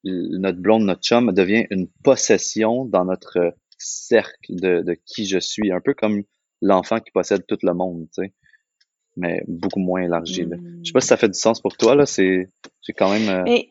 notre 0.03 0.59
blonde, 0.59 0.83
notre 0.83 1.01
chum 1.01 1.31
devient 1.33 1.65
une 1.69 1.87
possession 2.03 2.85
dans 2.85 3.05
notre 3.05 3.53
cercle 3.77 4.55
de, 4.55 4.81
de 4.81 4.97
qui 5.05 5.25
je 5.25 5.39
suis, 5.39 5.71
un 5.71 5.81
peu 5.81 5.93
comme 5.93 6.23
l'enfant 6.61 6.99
qui 6.99 7.11
possède 7.11 7.45
tout 7.45 7.57
le 7.63 7.73
monde, 7.73 8.07
tu 8.13 8.23
sais, 8.23 8.33
mais 9.19 9.43
beaucoup 9.47 9.79
moins 9.79 10.01
élargi. 10.01 10.45
Là. 10.45 10.57
Je 10.83 10.87
sais 10.87 10.93
pas 10.93 11.01
si 11.01 11.07
ça 11.07 11.17
fait 11.17 11.29
du 11.29 11.37
sens 11.37 11.61
pour 11.61 11.77
toi 11.77 11.95
là, 11.95 12.05
c'est 12.05 12.49
j'ai 12.81 12.93
quand 12.93 13.11
même. 13.11 13.29
Euh... 13.29 13.43
Mais 13.43 13.69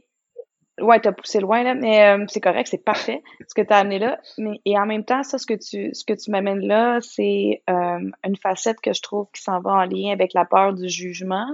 ouais, 0.81 1.01
t'as 1.01 1.13
poussé 1.13 1.41
loin 1.41 1.63
là, 1.63 1.75
mais 1.75 2.05
euh, 2.05 2.25
c'est 2.29 2.41
correct, 2.41 2.69
c'est 2.71 2.85
parfait 2.85 3.23
ce 3.49 3.55
que 3.55 3.63
tu 3.63 3.73
as 3.73 3.79
amené 3.79 3.99
là. 3.99 4.21
Mais 4.39 4.61
et 4.65 4.79
en 4.79 4.87
même 4.87 5.05
temps, 5.05 5.23
ça 5.23 5.39
ce 5.39 5.47
que 5.47 5.55
tu 5.55 5.95
ce 5.95 6.05
que 6.05 6.13
tu 6.13 6.31
m'amènes 6.31 6.67
là, 6.67 6.99
c'est 7.01 7.63
euh, 7.69 8.11
une 8.25 8.37
facette 8.37 8.81
que 8.81 8.93
je 8.93 9.03
trouve 9.03 9.27
qui 9.35 9.43
s'en 9.43 9.61
va 9.61 9.73
en 9.73 9.85
lien 9.85 10.13
avec 10.13 10.33
la 10.35 10.45
peur 10.45 10.75
du 10.75 10.89
jugement 10.89 11.49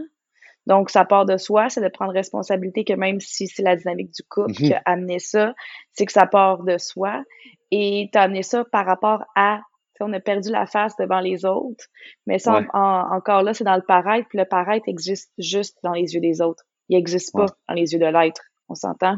donc, 0.66 0.90
ça 0.90 1.04
part 1.04 1.26
de 1.26 1.36
soi, 1.36 1.68
c'est 1.68 1.82
de 1.82 1.88
prendre 1.88 2.12
responsabilité 2.12 2.84
que 2.84 2.94
même 2.94 3.20
si 3.20 3.46
c'est 3.46 3.62
la 3.62 3.76
dynamique 3.76 4.12
du 4.12 4.22
couple 4.22 4.52
qui 4.52 4.72
a 4.72 4.82
amené 4.86 5.18
ça, 5.18 5.54
c'est 5.92 6.06
que 6.06 6.12
ça 6.12 6.26
part 6.26 6.62
de 6.62 6.78
soi. 6.78 7.22
Et 7.70 8.08
tu 8.12 8.18
as 8.18 8.22
amené 8.22 8.42
ça 8.42 8.64
par 8.64 8.86
rapport 8.86 9.24
à, 9.36 9.60
on 10.00 10.12
a 10.12 10.20
perdu 10.20 10.50
la 10.50 10.66
face 10.66 10.96
devant 10.96 11.20
les 11.20 11.44
autres, 11.44 11.86
mais 12.26 12.38
ça, 12.38 12.64
encore 12.72 13.42
là, 13.42 13.54
c'est 13.54 13.64
dans 13.64 13.76
le 13.76 13.82
paraître, 13.82 14.28
puis 14.28 14.38
le 14.38 14.44
paraître 14.44 14.88
existe 14.88 15.32
juste 15.38 15.78
dans 15.82 15.92
les 15.92 16.14
yeux 16.14 16.20
des 16.20 16.40
autres. 16.40 16.64
Il 16.88 16.96
n'existe 16.96 17.32
pas 17.32 17.46
dans 17.68 17.74
les 17.74 17.92
yeux 17.92 17.98
de 17.98 18.06
l'être. 18.06 18.42
On 18.68 18.74
s'entend? 18.74 19.16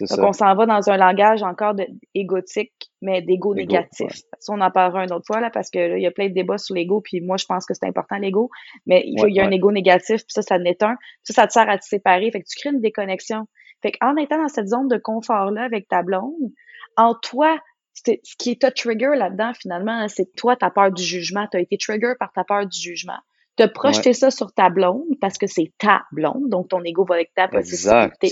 Donc, 0.00 0.18
on 0.18 0.32
s'en 0.32 0.54
va 0.54 0.66
dans 0.66 0.90
un 0.90 0.96
langage 0.96 1.42
encore 1.42 1.74
de 1.74 1.86
égotique, 2.14 2.72
mais 3.02 3.22
d'ego 3.22 3.54
négatif. 3.54 4.10
Ça, 4.38 4.52
on 4.52 4.60
en 4.60 4.70
parlera 4.70 5.04
une 5.04 5.12
autre 5.12 5.26
fois, 5.26 5.40
là, 5.40 5.50
parce 5.50 5.70
que 5.70 5.96
il 5.96 6.02
y 6.02 6.06
a 6.06 6.10
plein 6.10 6.28
de 6.28 6.34
débats 6.34 6.58
sur 6.58 6.74
l'ego, 6.74 7.00
puis 7.00 7.20
moi, 7.20 7.36
je 7.36 7.44
pense 7.46 7.66
que 7.66 7.74
c'est 7.74 7.86
important, 7.86 8.16
l'ego, 8.16 8.50
mais 8.86 9.02
il 9.04 9.34
y 9.34 9.40
a 9.40 9.44
un 9.44 9.50
ego 9.50 9.70
négatif, 9.70 10.22
puis 10.22 10.32
ça, 10.32 10.42
ça 10.42 10.58
n'est 10.58 10.82
un. 10.82 10.96
Ça, 11.22 11.34
ça 11.34 11.46
te 11.46 11.52
sert 11.52 11.68
à 11.68 11.78
te 11.78 11.84
séparer. 11.84 12.30
Fait 12.30 12.40
que 12.40 12.46
tu 12.48 12.58
crées 12.58 12.74
une 12.74 12.80
déconnexion. 12.80 13.46
Fait 13.82 13.92
qu'en 13.92 14.16
étant 14.16 14.40
dans 14.40 14.48
cette 14.48 14.68
zone 14.68 14.88
de 14.88 14.96
confort-là 14.96 15.62
avec 15.62 15.88
ta 15.88 16.02
blonde, 16.02 16.50
en 16.96 17.14
toi, 17.14 17.58
ce 18.04 18.36
qui 18.38 18.50
est 18.50 18.60
ta 18.60 18.70
trigger 18.70 19.16
là-dedans, 19.16 19.52
finalement, 19.54 20.06
c'est 20.08 20.34
toi, 20.36 20.56
ta 20.56 20.70
peur 20.70 20.92
du 20.92 21.02
jugement. 21.02 21.46
Tu 21.50 21.56
as 21.56 21.60
été 21.60 21.78
trigger 21.78 22.14
par 22.18 22.32
ta 22.32 22.44
peur 22.44 22.66
du 22.66 22.78
jugement 22.78 23.18
de 23.56 23.66
projeter 23.66 24.12
ça 24.12 24.30
sur 24.30 24.52
ta 24.52 24.68
blonde 24.68 25.18
parce 25.20 25.38
que 25.38 25.46
c'est 25.46 25.72
ta 25.78 26.04
blonde, 26.12 26.48
donc 26.48 26.68
ton 26.68 26.82
ego 26.84 27.04
va 27.04 27.16
avec 27.16 27.32
ta 27.34 27.48
possibilité. 27.48 28.28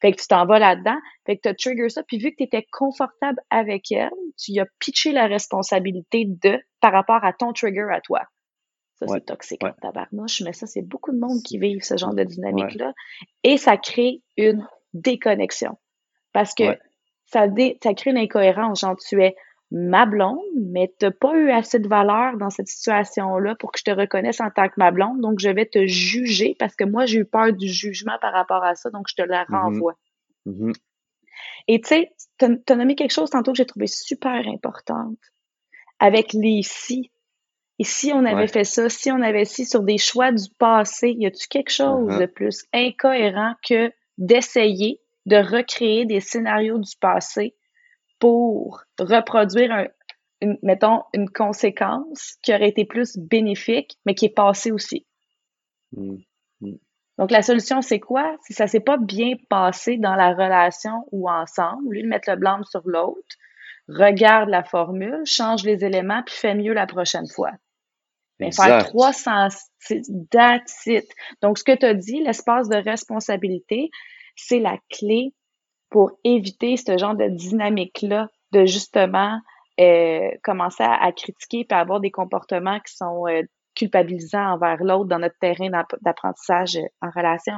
Fait 0.00 0.12
que 0.12 0.20
tu 0.20 0.26
t'en 0.28 0.46
vas 0.46 0.58
là-dedans, 0.58 0.96
fait 1.24 1.36
que 1.36 1.42
tu 1.42 1.48
as 1.48 1.54
trigger 1.54 1.88
ça, 1.88 2.02
puis 2.02 2.18
vu 2.18 2.30
que 2.30 2.36
tu 2.36 2.44
étais 2.44 2.66
confortable 2.70 3.38
avec 3.50 3.90
elle, 3.92 4.10
tu 4.38 4.52
y 4.52 4.60
as 4.60 4.66
pitché 4.78 5.12
la 5.12 5.26
responsabilité 5.26 6.24
de 6.26 6.58
par 6.80 6.92
rapport 6.92 7.24
à 7.24 7.32
ton 7.32 7.52
trigger 7.52 7.86
à 7.90 8.00
toi. 8.00 8.22
Ça, 8.98 9.06
c'est 9.08 9.26
toxique 9.26 9.62
ouais. 9.62 9.72
tabarnouche, 9.82 10.40
mais 10.42 10.54
ça, 10.54 10.66
c'est 10.66 10.82
beaucoup 10.82 11.12
de 11.12 11.18
monde 11.18 11.42
qui 11.42 11.58
vivent 11.58 11.82
ce 11.82 11.98
genre 11.98 12.14
de 12.14 12.24
dynamique-là. 12.24 12.94
Et 13.42 13.58
ça 13.58 13.76
crée 13.76 14.22
une 14.38 14.66
déconnexion. 14.94 15.78
Parce 16.32 16.54
que 16.54 16.78
ça, 17.26 17.48
dé, 17.48 17.78
ça 17.82 17.94
crée 17.94 18.10
une 18.10 18.18
incohérence. 18.18 18.80
Genre, 18.80 18.96
tu 18.96 19.22
es 19.22 19.36
ma 19.70 20.06
blonde, 20.06 20.38
mais 20.54 20.92
tu 20.98 21.06
n'as 21.06 21.10
pas 21.10 21.34
eu 21.34 21.50
assez 21.50 21.78
de 21.78 21.88
valeur 21.88 22.36
dans 22.36 22.50
cette 22.50 22.68
situation-là 22.68 23.56
pour 23.56 23.72
que 23.72 23.78
je 23.78 23.84
te 23.84 23.90
reconnaisse 23.90 24.40
en 24.40 24.50
tant 24.50 24.68
que 24.68 24.74
ma 24.76 24.90
blonde. 24.90 25.20
Donc, 25.20 25.40
je 25.40 25.50
vais 25.50 25.66
te 25.66 25.86
juger 25.86 26.56
parce 26.58 26.76
que 26.76 26.84
moi, 26.84 27.06
j'ai 27.06 27.20
eu 27.20 27.24
peur 27.24 27.52
du 27.52 27.68
jugement 27.68 28.16
par 28.20 28.32
rapport 28.32 28.64
à 28.64 28.74
ça, 28.74 28.90
donc 28.90 29.06
je 29.08 29.14
te 29.14 29.22
la 29.22 29.44
mm-hmm. 29.44 29.60
renvoie. 29.60 29.94
Mm-hmm. 30.46 30.74
Et 31.68 31.80
tu 31.80 31.88
sais, 31.88 32.12
tu 32.38 32.44
as 32.44 32.76
nommé 32.76 32.94
quelque 32.94 33.12
chose 33.12 33.30
tantôt 33.30 33.52
que 33.52 33.58
j'ai 33.58 33.66
trouvé 33.66 33.88
super 33.88 34.46
importante 34.46 35.18
avec 35.98 36.32
les 36.32 36.60
si. 36.62 37.10
Et 37.78 37.84
si 37.84 38.12
on 38.12 38.24
avait 38.24 38.46
fait 38.46 38.64
ça, 38.64 38.88
si 38.88 39.10
on 39.10 39.20
avait 39.20 39.44
si 39.44 39.66
sur 39.66 39.82
des 39.82 39.98
choix 39.98 40.32
du 40.32 40.44
passé, 40.58 41.14
y 41.18 41.26
a-tu 41.26 41.48
quelque 41.48 41.72
chose 41.72 42.08
mm-hmm. 42.08 42.20
de 42.20 42.26
plus 42.26 42.64
incohérent 42.72 43.54
que 43.68 43.92
d'essayer 44.16 45.00
de 45.26 45.36
recréer 45.36 46.06
des 46.06 46.20
scénarios 46.20 46.78
du 46.78 46.96
passé 47.00 47.54
pour 48.18 48.82
reproduire 48.98 49.72
un, 49.72 49.86
une, 50.40 50.58
mettons, 50.62 51.02
une 51.12 51.28
conséquence 51.28 52.36
qui 52.42 52.54
aurait 52.54 52.68
été 52.68 52.84
plus 52.84 53.16
bénéfique, 53.16 53.98
mais 54.04 54.14
qui 54.14 54.26
est 54.26 54.34
passée 54.34 54.70
aussi. 54.70 55.06
Mmh. 55.92 56.16
Mmh. 56.60 56.72
Donc, 57.18 57.30
la 57.30 57.42
solution, 57.42 57.80
c'est 57.80 58.00
quoi? 58.00 58.36
Si 58.46 58.52
ça 58.52 58.66
s'est 58.66 58.80
pas 58.80 58.98
bien 58.98 59.34
passé 59.48 59.96
dans 59.96 60.14
la 60.14 60.34
relation 60.34 61.06
ou 61.12 61.30
ensemble, 61.30 61.96
de 61.96 62.06
mettre 62.06 62.30
le 62.30 62.36
blâme 62.36 62.64
sur 62.64 62.82
l'autre, 62.84 63.36
regarde 63.88 64.50
la 64.50 64.64
formule, 64.64 65.22
change 65.24 65.64
les 65.64 65.84
éléments, 65.84 66.22
puis 66.24 66.34
fais 66.34 66.54
mieux 66.54 66.74
la 66.74 66.86
prochaine 66.86 67.28
fois. 67.28 67.52
Mais 68.38 68.52
faire 68.52 68.84
300, 68.84 69.48
that's 70.30 70.86
it. 70.86 71.06
Donc, 71.40 71.56
ce 71.56 71.64
que 71.64 71.74
tu 71.74 71.86
as 71.86 71.94
dit, 71.94 72.20
l'espace 72.20 72.68
de 72.68 72.76
responsabilité, 72.76 73.88
c'est 74.36 74.60
la 74.60 74.78
clé 74.90 75.32
pour 75.90 76.12
éviter 76.24 76.76
ce 76.76 76.96
genre 76.98 77.16
de 77.16 77.28
dynamique-là, 77.28 78.28
de 78.52 78.66
justement 78.66 79.40
euh, 79.80 80.30
commencer 80.42 80.84
à, 80.84 81.10
critiquer 81.12 81.66
et 81.68 81.74
avoir 81.74 82.00
des 82.00 82.10
comportements 82.10 82.78
qui 82.80 82.96
sont 82.96 83.26
euh, 83.26 83.42
culpabilisants 83.74 84.54
envers 84.54 84.82
l'autre 84.82 85.06
dans 85.06 85.18
notre 85.18 85.38
terrain 85.38 85.70
d'apprentissage 86.02 86.76
euh, 86.76 86.86
en 87.02 87.10
relation. 87.10 87.54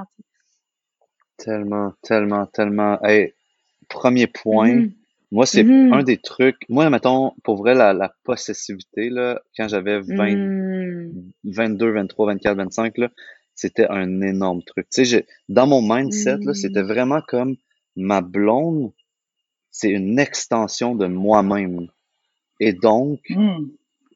Tellement, 1.36 1.92
tellement, 2.02 2.46
tellement. 2.46 2.98
Hey, 3.02 3.34
premier 3.88 4.26
point, 4.26 4.74
mm-hmm. 4.74 4.92
moi, 5.30 5.46
c'est 5.46 5.62
mm-hmm. 5.62 5.94
un 5.94 6.02
des 6.02 6.16
trucs. 6.18 6.68
Moi, 6.68 6.90
mettons, 6.90 7.32
pour 7.44 7.56
vrai, 7.56 7.74
la, 7.74 8.12
possessivité, 8.24 9.10
là, 9.10 9.40
quand 9.56 9.68
j'avais 9.68 10.00
20, 10.00 11.12
22, 11.44 11.92
23, 11.92 12.26
24, 12.26 12.56
25, 12.56 12.98
là, 12.98 13.08
c'était 13.58 13.88
un 13.88 14.20
énorme 14.20 14.62
truc. 14.62 14.88
Tu 14.88 15.04
sais, 15.04 15.26
dans 15.48 15.66
mon 15.66 15.82
mindset, 15.82 16.38
là, 16.42 16.54
c'était 16.54 16.84
mm. 16.84 16.86
vraiment 16.86 17.20
comme 17.26 17.56
ma 17.96 18.20
blonde, 18.20 18.92
c'est 19.72 19.90
une 19.90 20.20
extension 20.20 20.94
de 20.94 21.06
moi-même. 21.06 21.88
Et 22.60 22.72
donc, 22.72 23.20
hmm. 23.28 23.66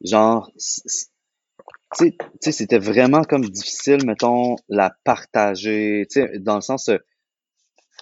genre, 0.01 0.49
tu 0.55 2.13
sais, 2.39 2.51
c'était 2.51 2.79
vraiment 2.79 3.23
comme 3.23 3.45
difficile, 3.45 4.05
mettons, 4.05 4.55
la 4.69 4.95
partager, 5.03 6.07
tu 6.09 6.21
sais, 6.21 6.39
dans 6.39 6.55
le 6.55 6.61
sens 6.61 6.87
euh, 6.89 6.97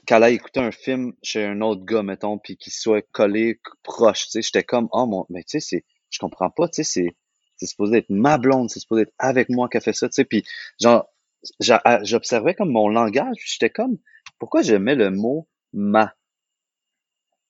qu'elle 0.05 0.23
a 0.23 0.29
écouté 0.29 0.59
un 0.59 0.71
film 0.71 1.13
chez 1.23 1.43
un 1.43 1.61
autre 1.61 1.83
gars, 1.85 2.03
mettons, 2.03 2.37
puis 2.37 2.57
qu'il 2.57 2.73
soit 2.73 3.03
collé 3.11 3.59
proche, 3.83 4.25
tu 4.25 4.31
sais, 4.31 4.41
j'étais 4.43 4.63
comme, 4.63 4.87
oh 4.91 5.05
mon, 5.07 5.25
mais 5.29 5.43
tu 5.43 5.59
sais, 5.59 5.59
c'est, 5.59 5.85
je 6.09 6.19
comprends 6.19 6.51
pas, 6.51 6.67
tu 6.67 6.83
sais, 6.83 6.83
c'est, 6.83 7.15
c'est 7.57 7.65
supposé 7.65 7.97
être 7.97 8.09
ma 8.09 8.37
blonde, 8.37 8.69
c'est 8.69 8.79
supposé 8.79 9.03
être 9.03 9.13
avec 9.19 9.49
moi 9.49 9.67
qui 9.69 9.77
a 9.77 9.81
fait 9.81 9.93
ça, 9.93 10.07
tu 10.07 10.13
sais, 10.13 10.25
puis 10.25 10.43
genre, 10.79 11.10
j'observais 11.59 12.53
comme 12.53 12.71
mon 12.71 12.87
langage, 12.87 13.37
j'étais 13.45 13.69
comme, 13.69 13.97
pourquoi 14.39 14.61
je 14.61 14.75
mets 14.75 14.95
le 14.95 15.11
mot 15.11 15.47
ma. 15.73 16.13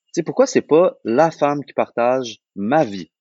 Tu 0.07 0.19
sais, 0.19 0.23
pourquoi 0.23 0.45
c'est 0.45 0.61
pas 0.61 0.97
la 1.03 1.31
femme 1.31 1.63
qui 1.63 1.73
partage 1.73 2.39
ma 2.55 2.83
vie? 2.83 3.11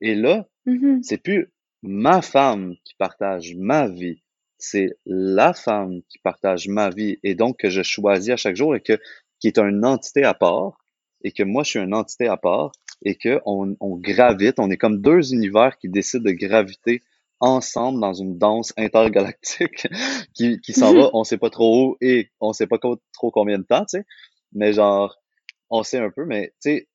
Et 0.00 0.14
là, 0.14 0.46
mm-hmm. 0.66 1.02
c'est 1.02 1.18
plus 1.18 1.52
ma 1.82 2.22
femme 2.22 2.74
qui 2.84 2.94
partage 2.94 3.54
ma 3.56 3.88
vie, 3.88 4.22
c'est 4.58 4.98
la 5.06 5.52
femme 5.52 6.00
qui 6.08 6.18
partage 6.18 6.68
ma 6.68 6.90
vie 6.90 7.18
et 7.22 7.34
donc 7.34 7.58
que 7.58 7.70
je 7.70 7.82
choisis 7.82 8.30
à 8.30 8.36
chaque 8.36 8.56
jour 8.56 8.74
et 8.74 8.80
que 8.80 8.98
qui 9.38 9.46
est 9.46 9.58
une 9.58 9.84
entité 9.84 10.24
à 10.24 10.34
part 10.34 10.84
et 11.22 11.32
que 11.32 11.42
moi 11.42 11.62
je 11.62 11.70
suis 11.70 11.78
une 11.78 11.94
entité 11.94 12.26
à 12.26 12.36
part 12.36 12.72
et 13.02 13.14
que 13.14 13.40
on, 13.46 13.76
on 13.80 13.96
gravite, 13.96 14.58
on 14.58 14.70
est 14.70 14.76
comme 14.76 15.00
deux 15.00 15.32
univers 15.32 15.78
qui 15.78 15.88
décident 15.88 16.24
de 16.24 16.32
graviter 16.32 17.02
ensemble 17.40 18.00
dans 18.00 18.14
une 18.14 18.38
danse 18.38 18.72
intergalactique 18.76 19.86
qui, 20.34 20.60
qui 20.60 20.72
s'en 20.72 20.92
va, 20.92 21.10
on 21.12 21.24
sait 21.24 21.38
pas 21.38 21.50
trop 21.50 21.90
où 21.90 21.96
et 22.00 22.30
on 22.40 22.52
sait 22.52 22.66
pas 22.66 22.78
trop 22.78 23.30
combien 23.30 23.58
de 23.58 23.64
temps, 23.64 23.84
tu 23.84 23.98
sais 23.98 24.04
mais 24.52 24.72
genre, 24.72 25.16
on 25.70 25.82
sait 25.82 25.98
un 25.98 26.10
peu, 26.10 26.24
mais 26.24 26.48
tu 26.62 26.70
sais, 26.70 26.88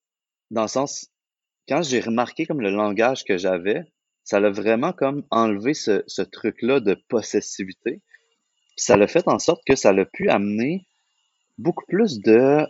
dans 0.52 0.64
le 0.64 0.68
sens, 0.68 1.10
quand 1.68 1.82
j'ai 1.82 2.00
remarqué 2.00 2.46
comme 2.46 2.62
le 2.62 2.72
langage 2.72 3.24
que 3.24 3.38
j'avais, 3.38 3.84
ça 4.24 4.40
l'a 4.40 4.50
vraiment 4.50 4.94
comme 4.94 5.26
enlevé 5.32 5.74
ce, 5.74 6.04
ce 6.08 6.22
truc-là 6.22 6.80
de 6.80 6.96
possessivité. 7.10 8.02
ça 8.78 8.98
l'a 8.98 9.08
fait 9.08 9.28
en 9.28 9.40
sorte 9.40 9.62
que 9.66 9.76
ça 9.76 9.94
l'a 9.94 10.06
pu 10.06 10.30
amener 10.30 10.88
beaucoup 11.58 11.86
plus 11.88 12.20
de 12.20 12.66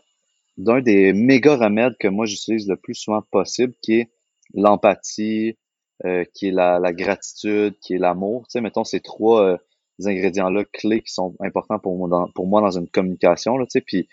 d'un 0.57 0.81
des 0.81 1.13
méga 1.13 1.55
remèdes 1.55 1.95
que 1.99 2.07
moi 2.07 2.27
j'utilise 2.27 2.67
le 2.67 2.77
plus 2.77 2.93
souvent 2.95 3.23
possible, 3.31 3.73
qui 3.81 3.93
est 4.01 4.11
l'empathie, 4.53 5.57
euh, 6.05 6.25
qui 6.33 6.47
est 6.47 6.51
la, 6.51 6.79
la, 6.79 6.91
gratitude, 6.93 7.75
qui 7.79 7.93
est 7.93 7.97
l'amour. 7.97 8.43
Tu 8.47 8.53
sais, 8.53 8.61
mettons 8.61 8.83
ces 8.83 8.99
trois 8.99 9.43
euh, 9.43 9.57
ingrédients-là 10.03 10.65
clés 10.65 11.01
qui 11.01 11.13
sont 11.13 11.35
importants 11.39 11.79
pour 11.79 11.97
moi 11.97 12.09
dans, 12.09 12.27
pour 12.31 12.47
moi 12.47 12.61
dans 12.61 12.77
une 12.77 12.89
communication, 12.89 13.57
là, 13.57 13.65
tu 13.65 13.71
sais, 13.71 13.81
puis 13.81 14.09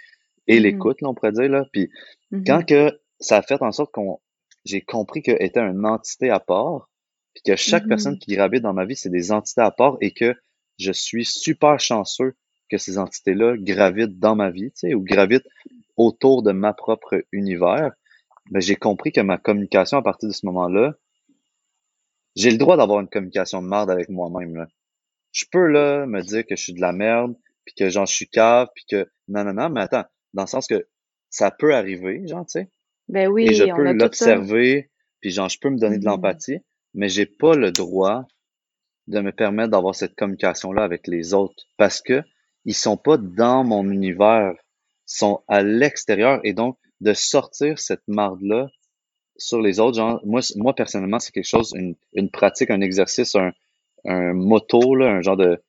et 0.47 0.59
mm-hmm. 0.59 0.63
l'écoute, 0.63 1.01
là, 1.01 1.09
on 1.09 1.15
pourrait 1.15 1.33
dire, 1.33 1.49
là. 1.49 1.65
Puis 1.73 1.91
mm-hmm. 2.33 2.47
quand 2.47 2.67
que 2.67 3.01
ça 3.19 3.39
a 3.39 3.43
fait 3.43 3.63
en 3.63 3.73
sorte 3.73 3.93
qu'on 3.93 4.21
j'ai 4.65 4.83
compris 4.83 5.23
qu'elle 5.23 5.43
était 5.43 5.61
une 5.61 5.87
entité 5.87 6.29
à 6.31 6.39
part, 6.39 6.91
puis 7.35 7.43
que 7.45 7.57
chaque 7.57 7.85
mm-hmm. 7.85 7.89
personne 7.89 8.19
qui 8.19 8.35
gravite 8.35 8.63
dans 8.63 8.75
ma 8.75 8.85
vie, 8.85 8.97
c'est 8.97 9.11
des 9.11 9.33
entités 9.33 9.63
à 9.63 9.71
part 9.71 9.97
et 10.01 10.13
que 10.13 10.35
je 10.79 10.93
suis 10.93 11.25
super 11.25 11.79
chanceux 11.81 12.35
que 12.71 12.79
ces 12.79 12.99
entités-là 12.99 13.57
gravitent 13.59 14.19
dans 14.19 14.37
ma 14.37 14.51
vie, 14.51 14.71
tu 14.73 14.89
sais, 14.89 14.95
ou 14.95 15.03
gravitent 15.03 15.47
autour 15.97 16.43
de 16.43 16.53
ma 16.53 16.73
propre 16.73 17.25
univers, 17.33 17.93
ben, 18.51 18.61
j'ai 18.61 18.77
compris 18.77 19.13
que 19.13 19.21
ma 19.21 19.39
communication 19.39 19.99
à 19.99 20.03
partir 20.03 20.29
de 20.29 20.35
ce 20.35 20.47
moment-là, 20.47 20.95
j'ai 22.37 22.51
le 22.51 22.59
droit 22.59 22.77
d'avoir 22.77 23.01
une 23.01 23.09
communication 23.09 23.63
de 23.63 23.69
merde 23.69 23.91
avec 23.91 24.09
moi-même. 24.09 24.57
Là. 24.57 24.69
Je 25.33 25.45
peux 25.51 25.67
là 25.67 26.07
me 26.07 26.23
dire 26.23 26.45
que 26.47 26.57
je 26.57 26.63
suis 26.63 26.73
de 26.73 26.81
la 26.81 26.93
merde, 26.93 27.35
puis 27.65 27.75
que 27.75 27.89
j'en 27.89 28.07
suis 28.07 28.29
cave, 28.29 28.69
puis 28.75 28.85
que 28.91 29.09
non, 29.29 29.45
non, 29.45 29.53
non, 29.53 29.71
mais 29.71 29.83
attends, 29.83 30.05
dans 30.35 30.43
le 30.43 30.49
sens 30.49 30.67
que 30.67 30.87
ça 31.29 31.51
peut 31.51 31.75
arriver, 31.75 32.27
genre, 32.27 32.47
tu 32.47 32.61
sais. 32.61 32.71
Ben 33.09 33.29
oui, 33.29 33.49
et 33.49 33.55
je 33.55 33.65
peux 33.65 33.93
l'observer, 33.93 34.91
puis 35.21 35.31
genre, 35.31 35.49
je 35.49 35.59
peux 35.61 35.71
me 35.71 35.79
donner 35.79 35.99
de 35.99 36.03
mm-hmm. 36.03 36.07
l'empathie, 36.07 36.59
mais 36.95 37.09
j'ai 37.09 37.27
pas 37.27 37.55
le 37.55 37.73
droit 37.73 38.27
de 39.07 39.21
me 39.21 39.33
permettre 39.33 39.71
d'avoir 39.71 39.95
cette 39.95 40.15
communication-là 40.15 40.83
avec 40.83 41.07
les 41.07 41.35
autres 41.35 41.65
parce 41.77 42.01
que 42.01 42.23
ils 42.65 42.75
sont 42.75 42.97
pas 42.97 43.17
dans 43.17 43.65
mon 43.65 43.91
univers, 43.91 44.53
sont 45.07 45.43
à 45.49 45.63
l'extérieur 45.63 46.41
et 46.45 46.53
donc 46.53 46.79
de 47.01 47.13
sortir 47.15 47.79
cette 47.79 48.07
marde-là 48.07 48.69
sur 49.41 49.61
les 49.61 49.81
autres, 49.81 49.97
genre, 49.97 50.21
moi, 50.25 50.41
moi 50.57 50.75
personnellement, 50.75 51.19
c'est 51.19 51.33
quelque 51.33 51.49
chose, 51.49 51.73
une, 51.75 51.95
une 52.15 52.31
pratique, 52.31 52.71
un 52.71 52.81
exercice, 52.81 53.35
un, 53.35 53.53
un 54.05 54.33
motto, 54.35 54.95
là, 54.95 55.11
un 55.11 55.23
genre 55.23 55.37
de, 55.37 55.61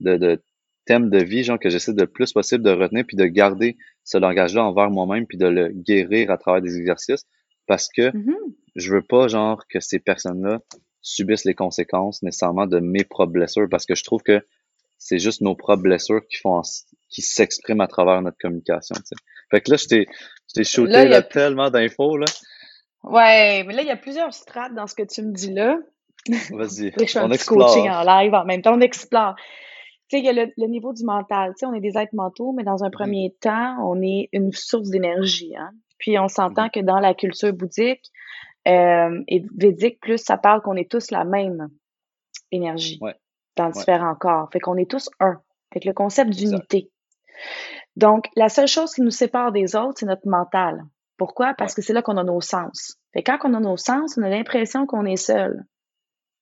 de, 0.00 0.16
de 0.16 0.42
thème 0.86 1.10
de 1.10 1.18
vie, 1.18 1.44
genre, 1.44 1.58
que 1.58 1.68
j'essaie 1.68 1.92
de 1.92 2.04
plus 2.04 2.32
possible 2.32 2.64
de 2.64 2.70
retenir 2.70 3.04
puis 3.06 3.16
de 3.16 3.26
garder 3.26 3.76
ce 4.04 4.18
langage-là 4.18 4.64
envers 4.64 4.90
moi-même 4.90 5.26
puis 5.26 5.36
de 5.36 5.46
le 5.46 5.68
guérir 5.68 6.30
à 6.30 6.38
travers 6.38 6.62
des 6.62 6.78
exercices 6.78 7.26
parce 7.66 7.88
que 7.88 8.10
mm-hmm. 8.10 8.54
je 8.76 8.94
veux 8.94 9.02
pas, 9.02 9.28
genre, 9.28 9.66
que 9.68 9.80
ces 9.80 9.98
personnes-là 9.98 10.60
subissent 11.02 11.44
les 11.44 11.54
conséquences 11.54 12.22
nécessairement 12.22 12.66
de 12.66 12.80
mes 12.80 13.04
propres 13.04 13.32
blessures 13.32 13.68
parce 13.70 13.86
que 13.86 13.94
je 13.94 14.04
trouve 14.04 14.22
que 14.22 14.40
c'est 14.98 15.18
juste 15.18 15.42
nos 15.42 15.54
propres 15.54 15.82
blessures 15.82 16.26
qui 16.28 16.36
font 16.36 16.60
qui 17.08 17.22
s'expriment 17.22 17.80
à 17.80 17.86
travers 17.86 18.20
notre 18.20 18.36
communication. 18.38 18.94
Fait 19.50 19.60
que 19.60 19.70
là, 19.70 19.76
je 19.76 19.86
t'ai, 19.86 20.06
je 20.48 20.54
t'ai 20.54 20.64
shooté 20.64 21.08
là, 21.08 21.22
tellement 21.22 21.70
d'infos 21.70 22.16
là. 22.18 22.26
Ouais, 23.04 23.64
mais 23.64 23.74
là, 23.74 23.82
il 23.82 23.88
y 23.88 23.90
a 23.90 23.96
plusieurs 23.96 24.32
strates 24.34 24.74
dans 24.74 24.86
ce 24.86 24.94
que 24.94 25.02
tu 25.02 25.22
me 25.22 25.32
dis 25.32 25.52
là. 25.52 25.78
Vas-y. 26.50 26.92
je 26.98 27.04
fais 27.04 27.18
un 27.18 27.28
petit 27.28 27.46
coaching 27.46 27.88
en 27.88 28.02
live 28.02 28.34
en 28.34 28.44
même 28.44 28.62
temps, 28.62 28.74
on 28.74 28.80
explore. 28.80 29.34
Tu 30.08 30.16
sais, 30.16 30.22
il 30.22 30.24
y 30.24 30.28
a 30.28 30.32
le, 30.32 30.66
niveau 30.66 30.92
du 30.92 31.04
mental. 31.04 31.52
Tu 31.52 31.60
sais, 31.60 31.66
on 31.66 31.74
est 31.74 31.80
des 31.80 31.98
êtres 31.98 32.14
mentaux, 32.14 32.52
mais 32.52 32.64
dans 32.64 32.82
un 32.82 32.88
mm-hmm. 32.88 32.92
premier 32.92 33.36
temps, 33.40 33.76
on 33.86 34.00
est 34.02 34.28
une 34.32 34.52
source 34.52 34.88
d'énergie. 34.88 35.54
Hein? 35.56 35.70
Puis 35.98 36.18
on 36.18 36.28
s'entend 36.28 36.66
mm-hmm. 36.66 36.70
que 36.70 36.80
dans 36.80 36.98
la 36.98 37.14
culture 37.14 37.52
bouddhique 37.52 38.10
euh, 38.66 39.22
et 39.28 39.44
védique, 39.56 40.00
plus 40.00 40.18
ça 40.18 40.38
parle 40.38 40.62
qu'on 40.62 40.76
est 40.76 40.90
tous 40.90 41.10
la 41.10 41.24
même 41.24 41.68
énergie 42.50 43.00
dans 43.56 43.70
différents 43.70 44.14
corps. 44.14 44.48
Fait 44.52 44.60
qu'on 44.60 44.76
est 44.76 44.90
tous 44.90 45.10
un. 45.20 45.40
Fait 45.72 45.80
que 45.80 45.88
le 45.88 45.94
concept 45.94 46.30
d'unité. 46.30 46.90
Donc, 47.96 48.26
la 48.36 48.48
seule 48.48 48.68
chose 48.68 48.94
qui 48.94 49.02
nous 49.02 49.10
sépare 49.10 49.52
des 49.52 49.76
autres, 49.76 49.98
c'est 49.98 50.06
notre 50.06 50.26
mental. 50.26 50.84
Pourquoi? 51.18 51.52
Parce 51.54 51.74
que 51.74 51.82
c'est 51.82 51.92
là 51.92 52.00
qu'on 52.00 52.16
a 52.16 52.24
nos 52.24 52.40
sens. 52.40 52.96
Fait 53.12 53.22
quand 53.22 53.38
on 53.44 53.52
a 53.52 53.60
nos 53.60 53.76
sens, 53.76 54.16
on 54.16 54.22
a 54.22 54.30
l'impression 54.30 54.86
qu'on 54.86 55.04
est 55.04 55.16
seul. 55.16 55.64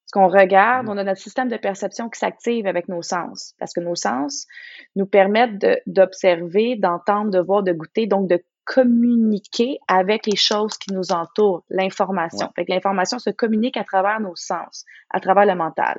Ce 0.04 0.12
qu'on 0.12 0.28
regarde, 0.28 0.86
mm. 0.86 0.90
on 0.90 0.98
a 0.98 1.04
notre 1.04 1.20
système 1.20 1.48
de 1.48 1.56
perception 1.56 2.08
qui 2.08 2.20
s'active 2.20 2.66
avec 2.66 2.88
nos 2.88 3.02
sens. 3.02 3.54
Parce 3.58 3.72
que 3.72 3.80
nos 3.80 3.96
sens 3.96 4.46
nous 4.94 5.06
permettent 5.06 5.66
d'observer, 5.86 6.76
d'entendre, 6.76 7.30
de 7.30 7.40
voir, 7.40 7.62
de 7.62 7.72
goûter, 7.72 8.06
donc 8.06 8.28
de 8.28 8.44
communiquer 8.64 9.78
avec 9.88 10.26
les 10.26 10.36
choses 10.36 10.76
qui 10.76 10.92
nous 10.92 11.12
entourent, 11.12 11.64
l'information. 11.70 12.50
Fait 12.54 12.64
que 12.64 12.72
l'information 12.72 13.18
se 13.18 13.30
communique 13.30 13.76
à 13.76 13.84
travers 13.84 14.20
nos 14.20 14.36
sens, 14.36 14.84
à 15.10 15.20
travers 15.20 15.46
le 15.46 15.54
mental 15.54 15.98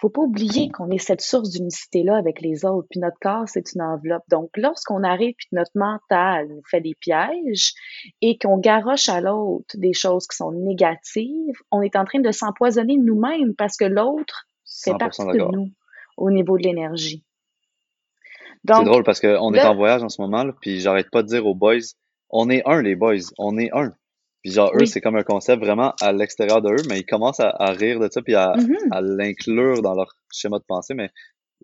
faut 0.00 0.10
pas 0.10 0.22
oublier 0.22 0.70
qu'on 0.70 0.90
est 0.90 0.98
cette 0.98 1.20
source 1.20 1.50
d'unicité-là 1.50 2.16
avec 2.16 2.40
les 2.40 2.64
autres, 2.64 2.86
puis 2.90 3.00
notre 3.00 3.18
corps, 3.20 3.48
c'est 3.48 3.74
une 3.74 3.82
enveloppe. 3.82 4.24
Donc, 4.28 4.50
lorsqu'on 4.56 5.02
arrive, 5.02 5.34
puis 5.36 5.48
notre 5.52 5.70
mental 5.74 6.48
nous 6.48 6.62
fait 6.68 6.80
des 6.80 6.94
pièges 6.94 7.72
et 8.20 8.36
qu'on 8.38 8.58
garoche 8.58 9.08
à 9.08 9.20
l'autre 9.20 9.76
des 9.76 9.92
choses 9.92 10.26
qui 10.26 10.36
sont 10.36 10.52
négatives, 10.52 11.56
on 11.70 11.80
est 11.82 11.96
en 11.96 12.04
train 12.04 12.20
de 12.20 12.32
s'empoisonner 12.32 12.96
nous-mêmes 12.96 13.54
parce 13.54 13.76
que 13.76 13.84
l'autre 13.84 14.46
fait 14.64 14.96
partie 14.98 15.24
de 15.24 15.52
nous 15.52 15.70
au 16.16 16.30
niveau 16.30 16.58
de 16.58 16.64
l'énergie. 16.64 17.24
C'est 18.66 18.84
drôle 18.84 19.04
parce 19.04 19.20
qu'on 19.20 19.52
est 19.52 19.62
en 19.62 19.74
voyage 19.74 20.02
en 20.02 20.08
ce 20.08 20.20
moment, 20.22 20.44
puis 20.60 20.80
j'arrête 20.80 21.10
pas 21.10 21.22
de 21.22 21.28
dire 21.28 21.46
aux 21.46 21.54
boys, 21.54 21.76
on 22.30 22.48
est 22.48 22.62
un, 22.66 22.82
les 22.82 22.96
boys, 22.96 23.16
on 23.38 23.58
est 23.58 23.70
un. 23.72 23.94
Puis 24.44 24.52
genre, 24.52 24.70
eux, 24.78 24.84
c'est 24.84 25.00
comme 25.00 25.16
un 25.16 25.22
concept 25.22 25.64
vraiment 25.64 25.94
à 26.02 26.12
l'extérieur 26.12 26.60
de 26.60 26.70
eux, 26.70 26.82
mais 26.88 27.00
ils 27.00 27.06
commencent 27.06 27.40
à, 27.40 27.50
rire 27.72 27.98
de 27.98 28.08
ça 28.10 28.20
puis 28.20 28.34
à, 28.34 28.52
mm-hmm. 28.52 28.92
à 28.92 29.00
l'inclure 29.00 29.80
dans 29.80 29.94
leur 29.94 30.14
schéma 30.30 30.58
de 30.58 30.64
pensée. 30.68 30.92
Mais 30.92 31.08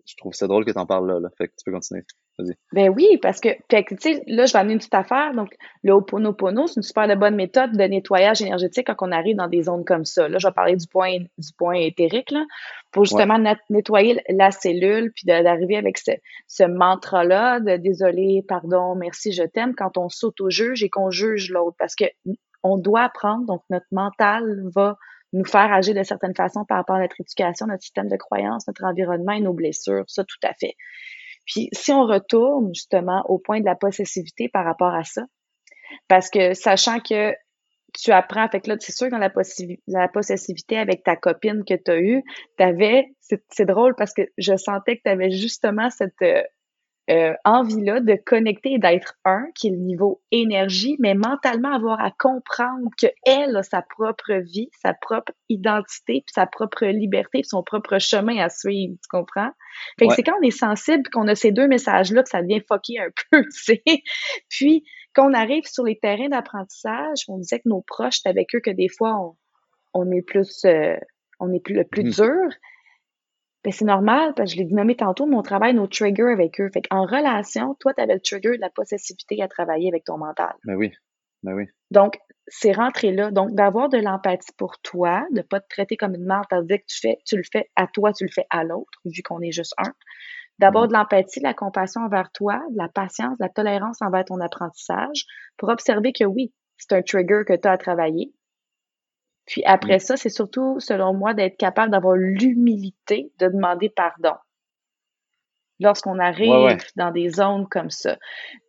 je 0.07 0.15
trouve 0.17 0.33
c'est 0.33 0.47
drôle 0.47 0.65
que 0.65 0.71
tu 0.71 0.79
en 0.79 0.87
parles 0.87 1.07
là, 1.07 1.19
là. 1.19 1.29
Fait 1.37 1.47
que 1.47 1.53
tu 1.57 1.63
peux 1.63 1.71
continuer. 1.71 2.01
Vas-y. 2.39 2.55
Ben 2.73 2.89
oui, 2.89 3.19
parce 3.21 3.39
que, 3.39 3.49
tu 3.69 3.95
sais, 3.99 4.23
là, 4.25 4.47
je 4.47 4.53
vais 4.53 4.59
amener 4.59 4.73
une 4.73 4.79
petite 4.79 4.95
affaire. 4.95 5.33
Donc, 5.35 5.53
le 5.83 5.93
Ho'oponopono, 5.93 6.65
c'est 6.65 6.77
une 6.77 6.81
super 6.81 7.15
bonne 7.17 7.35
méthode 7.35 7.73
de 7.73 7.83
nettoyage 7.83 8.41
énergétique 8.41 8.87
quand 8.87 9.07
on 9.07 9.11
arrive 9.11 9.35
dans 9.35 9.47
des 9.47 9.63
zones 9.63 9.85
comme 9.85 10.05
ça. 10.05 10.27
Là, 10.27 10.39
je 10.39 10.47
vais 10.47 10.53
parler 10.53 10.75
du 10.75 10.87
point, 10.87 11.19
du 11.19 11.53
point 11.55 11.75
éthérique, 11.75 12.31
là, 12.31 12.43
pour 12.91 13.05
justement 13.05 13.37
nettoyer 13.69 14.21
la 14.29 14.49
cellule, 14.49 15.11
puis 15.13 15.25
d'arriver 15.27 15.75
avec 15.77 15.99
ce, 15.99 16.11
ce 16.47 16.63
mantra-là 16.63 17.59
de 17.59 17.77
désolé, 17.77 18.43
pardon, 18.47 18.95
merci, 18.95 19.33
je 19.33 19.43
t'aime, 19.43 19.75
quand 19.75 19.97
on 19.97 20.09
s'auto-juge 20.09 20.83
et 20.83 20.89
qu'on 20.89 21.11
juge 21.11 21.51
l'autre. 21.51 21.75
Parce 21.77 21.95
que 21.95 22.05
on 22.63 22.77
doit 22.77 23.03
apprendre, 23.03 23.45
donc 23.45 23.63
notre 23.69 23.87
mental 23.91 24.63
va 24.73 24.97
nous 25.33 25.45
faire 25.45 25.71
agir 25.71 25.95
de 25.95 26.03
certaines 26.03 26.35
façons 26.35 26.65
par 26.65 26.77
rapport 26.77 26.97
à 26.97 26.99
notre 26.99 27.19
éducation, 27.19 27.65
notre 27.65 27.83
système 27.83 28.09
de 28.09 28.17
croyance, 28.17 28.67
notre 28.67 28.83
environnement 28.83 29.31
et 29.31 29.39
nos 29.39 29.53
blessures, 29.53 30.03
ça 30.07 30.23
tout 30.23 30.39
à 30.43 30.53
fait. 30.53 30.75
Puis 31.45 31.69
si 31.73 31.91
on 31.91 32.05
retourne 32.05 32.73
justement 32.73 33.23
au 33.27 33.39
point 33.39 33.59
de 33.59 33.65
la 33.65 33.75
possessivité 33.75 34.49
par 34.49 34.65
rapport 34.65 34.93
à 34.93 35.03
ça, 35.03 35.23
parce 36.07 36.29
que 36.29 36.53
sachant 36.53 36.99
que 36.99 37.33
tu 37.93 38.11
apprends, 38.11 38.47
fait 38.47 38.61
que 38.61 38.69
là, 38.69 38.75
c'est 38.79 38.93
sûr 38.93 39.07
que 39.07 39.11
dans 39.11 39.17
la, 39.17 40.07
possessivité 40.07 40.77
avec 40.77 41.03
ta 41.03 41.15
copine 41.17 41.63
que 41.65 41.73
tu 41.73 41.91
as 41.91 41.99
eue, 41.99 42.23
tu 42.57 43.37
c'est 43.49 43.65
drôle 43.65 43.95
parce 43.95 44.13
que 44.13 44.21
je 44.37 44.55
sentais 44.55 44.97
que 44.97 45.01
tu 45.03 45.11
avais 45.11 45.31
justement 45.31 45.89
cette, 45.89 46.13
euh, 47.11 47.33
envie-là 47.45 47.99
de 47.99 48.15
connecter 48.15 48.73
et 48.73 48.79
d'être 48.79 49.15
un, 49.25 49.45
qui 49.55 49.67
est 49.67 49.71
le 49.71 49.77
niveau 49.77 50.21
énergie, 50.31 50.95
mais 50.99 51.13
mentalement 51.13 51.73
avoir 51.73 51.99
à 51.99 52.11
comprendre 52.11 52.89
qu'elle 52.97 53.55
a 53.55 53.63
sa 53.63 53.81
propre 53.81 54.33
vie, 54.33 54.69
sa 54.81 54.93
propre 54.93 55.33
identité, 55.49 56.23
puis 56.25 56.33
sa 56.33 56.45
propre 56.45 56.85
liberté, 56.85 57.41
puis 57.41 57.49
son 57.49 57.63
propre 57.63 57.99
chemin 57.99 58.37
à 58.37 58.49
suivre, 58.49 58.93
tu 58.93 59.07
comprends? 59.09 59.51
Fait 59.99 60.07
que 60.07 60.13
c'est 60.15 60.23
quand 60.23 60.37
on 60.39 60.47
est 60.47 60.51
sensible 60.51 61.03
qu'on 61.11 61.27
a 61.27 61.35
ces 61.35 61.51
deux 61.51 61.67
messages-là 61.67 62.23
que 62.23 62.29
ça 62.29 62.41
devient 62.41 62.61
fucké 62.67 62.99
un 62.99 63.09
peu, 63.31 63.43
tu 63.43 63.51
sais. 63.51 63.83
Puis, 64.49 64.83
quand 65.13 65.29
on 65.29 65.33
arrive 65.33 65.65
sur 65.65 65.83
les 65.83 65.99
terrains 65.99 66.29
d'apprentissage, 66.29 67.25
on 67.27 67.37
disait 67.37 67.59
que 67.59 67.67
nos 67.67 67.81
proches, 67.81 68.19
c'est 68.23 68.29
avec 68.29 68.55
eux 68.55 68.61
que 68.61 68.71
des 68.71 68.89
fois, 68.89 69.15
on, 69.19 69.35
on 69.93 70.11
est 70.11 70.21
plus... 70.21 70.63
Euh, 70.65 70.95
on 71.41 71.51
est 71.51 71.59
plus 71.59 71.73
le 71.73 71.83
plus 71.83 72.03
mmh. 72.03 72.11
dur, 72.11 72.49
ben, 73.63 73.71
c'est 73.71 73.85
normal, 73.85 74.33
parce 74.35 74.51
que 74.51 74.59
je 74.59 74.63
l'ai 74.63 74.73
nommé 74.73 74.95
tantôt, 74.95 75.27
mon 75.27 75.43
travail, 75.43 75.73
nos 75.73 75.87
triggers 75.87 76.31
avec 76.31 76.59
eux. 76.59 76.69
Fait 76.73 76.81
qu'en 76.81 77.05
relation, 77.05 77.75
toi, 77.79 77.93
tu 77.93 78.01
avais 78.01 78.15
le 78.15 78.19
trigger 78.19 78.57
de 78.57 78.61
la 78.61 78.69
possessivité 78.71 79.41
à 79.41 79.47
travailler 79.47 79.87
avec 79.87 80.03
ton 80.03 80.17
mental. 80.17 80.53
Ben 80.65 80.75
oui. 80.75 80.91
Ben 81.43 81.53
oui. 81.53 81.65
Donc, 81.91 82.17
c'est 82.47 82.71
rentré 82.71 83.11
là. 83.11 83.31
Donc, 83.31 83.53
d'avoir 83.53 83.89
de 83.89 83.97
l'empathie 83.97 84.51
pour 84.57 84.79
toi, 84.81 85.25
de 85.31 85.41
pas 85.41 85.59
te 85.59 85.67
traiter 85.69 85.95
comme 85.95 86.15
une 86.15 86.25
merde, 86.25 86.45
dire 86.67 86.77
que 86.79 86.85
tu 86.87 86.99
fais, 86.99 87.17
tu 87.25 87.37
le 87.37 87.43
fais 87.51 87.69
à 87.75 87.87
toi, 87.87 88.13
tu 88.13 88.23
le 88.25 88.31
fais 88.31 88.45
à 88.49 88.63
l'autre, 88.63 88.99
vu 89.05 89.21
qu'on 89.21 89.41
est 89.41 89.51
juste 89.51 89.73
un. 89.77 89.93
D'avoir 90.59 90.85
mm-hmm. 90.85 90.89
de 90.89 90.93
l'empathie, 90.93 91.39
de 91.39 91.45
la 91.45 91.53
compassion 91.53 92.01
envers 92.01 92.31
toi, 92.31 92.61
de 92.71 92.77
la 92.77 92.89
patience, 92.89 93.37
de 93.37 93.43
la 93.43 93.49
tolérance 93.49 94.01
envers 94.01 94.25
ton 94.25 94.39
apprentissage, 94.39 95.25
pour 95.57 95.69
observer 95.69 96.13
que 96.13 96.23
oui, 96.23 96.53
c'est 96.77 96.93
un 96.93 97.01
trigger 97.01 97.43
que 97.47 97.55
tu 97.55 97.67
as 97.67 97.71
à 97.71 97.77
travailler, 97.77 98.33
puis 99.45 99.63
après 99.65 99.97
mm. 99.97 99.99
ça, 99.99 100.17
c'est 100.17 100.29
surtout, 100.29 100.79
selon 100.79 101.13
moi, 101.13 101.33
d'être 101.33 101.57
capable 101.57 101.91
d'avoir 101.91 102.15
l'humilité 102.15 103.31
de 103.39 103.47
demander 103.47 103.89
pardon 103.89 104.35
lorsqu'on 105.79 106.19
arrive 106.19 106.77
dans 106.95 107.11
des 107.11 107.29
zones 107.29 107.67
comme 107.67 107.89
ça. 107.89 108.17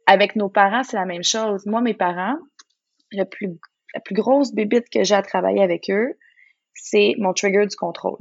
Avec 0.07 0.35
nos 0.35 0.49
parents, 0.49 0.83
c'est 0.83 0.97
la 0.97 1.05
même 1.05 1.23
chose. 1.23 1.67
Moi, 1.67 1.83
mes 1.83 1.95
parents, 1.95 2.39
le 3.11 3.25
plus, 3.25 3.49
la 3.95 4.01
plus 4.01 4.15
grosse 4.15 4.55
bébite 4.55 4.89
que 4.91 5.05
j'ai 5.05 5.15
à 5.15 5.23
travailler 5.23 5.63
avec 5.63 5.91
eux, 5.91 6.15
c'est 6.75 7.15
mon 7.19 7.35
trigger 7.35 7.67
du 7.67 7.77
contrôle. 7.77 8.19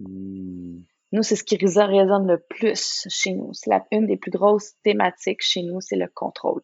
Mm. 0.00 0.80
Nous, 1.12 1.22
c'est 1.22 1.36
ce 1.36 1.44
qui 1.44 1.58
résonne 1.58 2.26
le 2.26 2.38
plus 2.38 3.06
chez 3.10 3.34
nous. 3.34 3.52
C'est 3.52 3.70
une 3.90 4.06
des 4.06 4.16
plus 4.16 4.30
grosses 4.30 4.72
thématiques 4.82 5.42
chez 5.42 5.62
nous, 5.62 5.82
c'est 5.82 5.96
le 5.96 6.08
contrôle. 6.08 6.62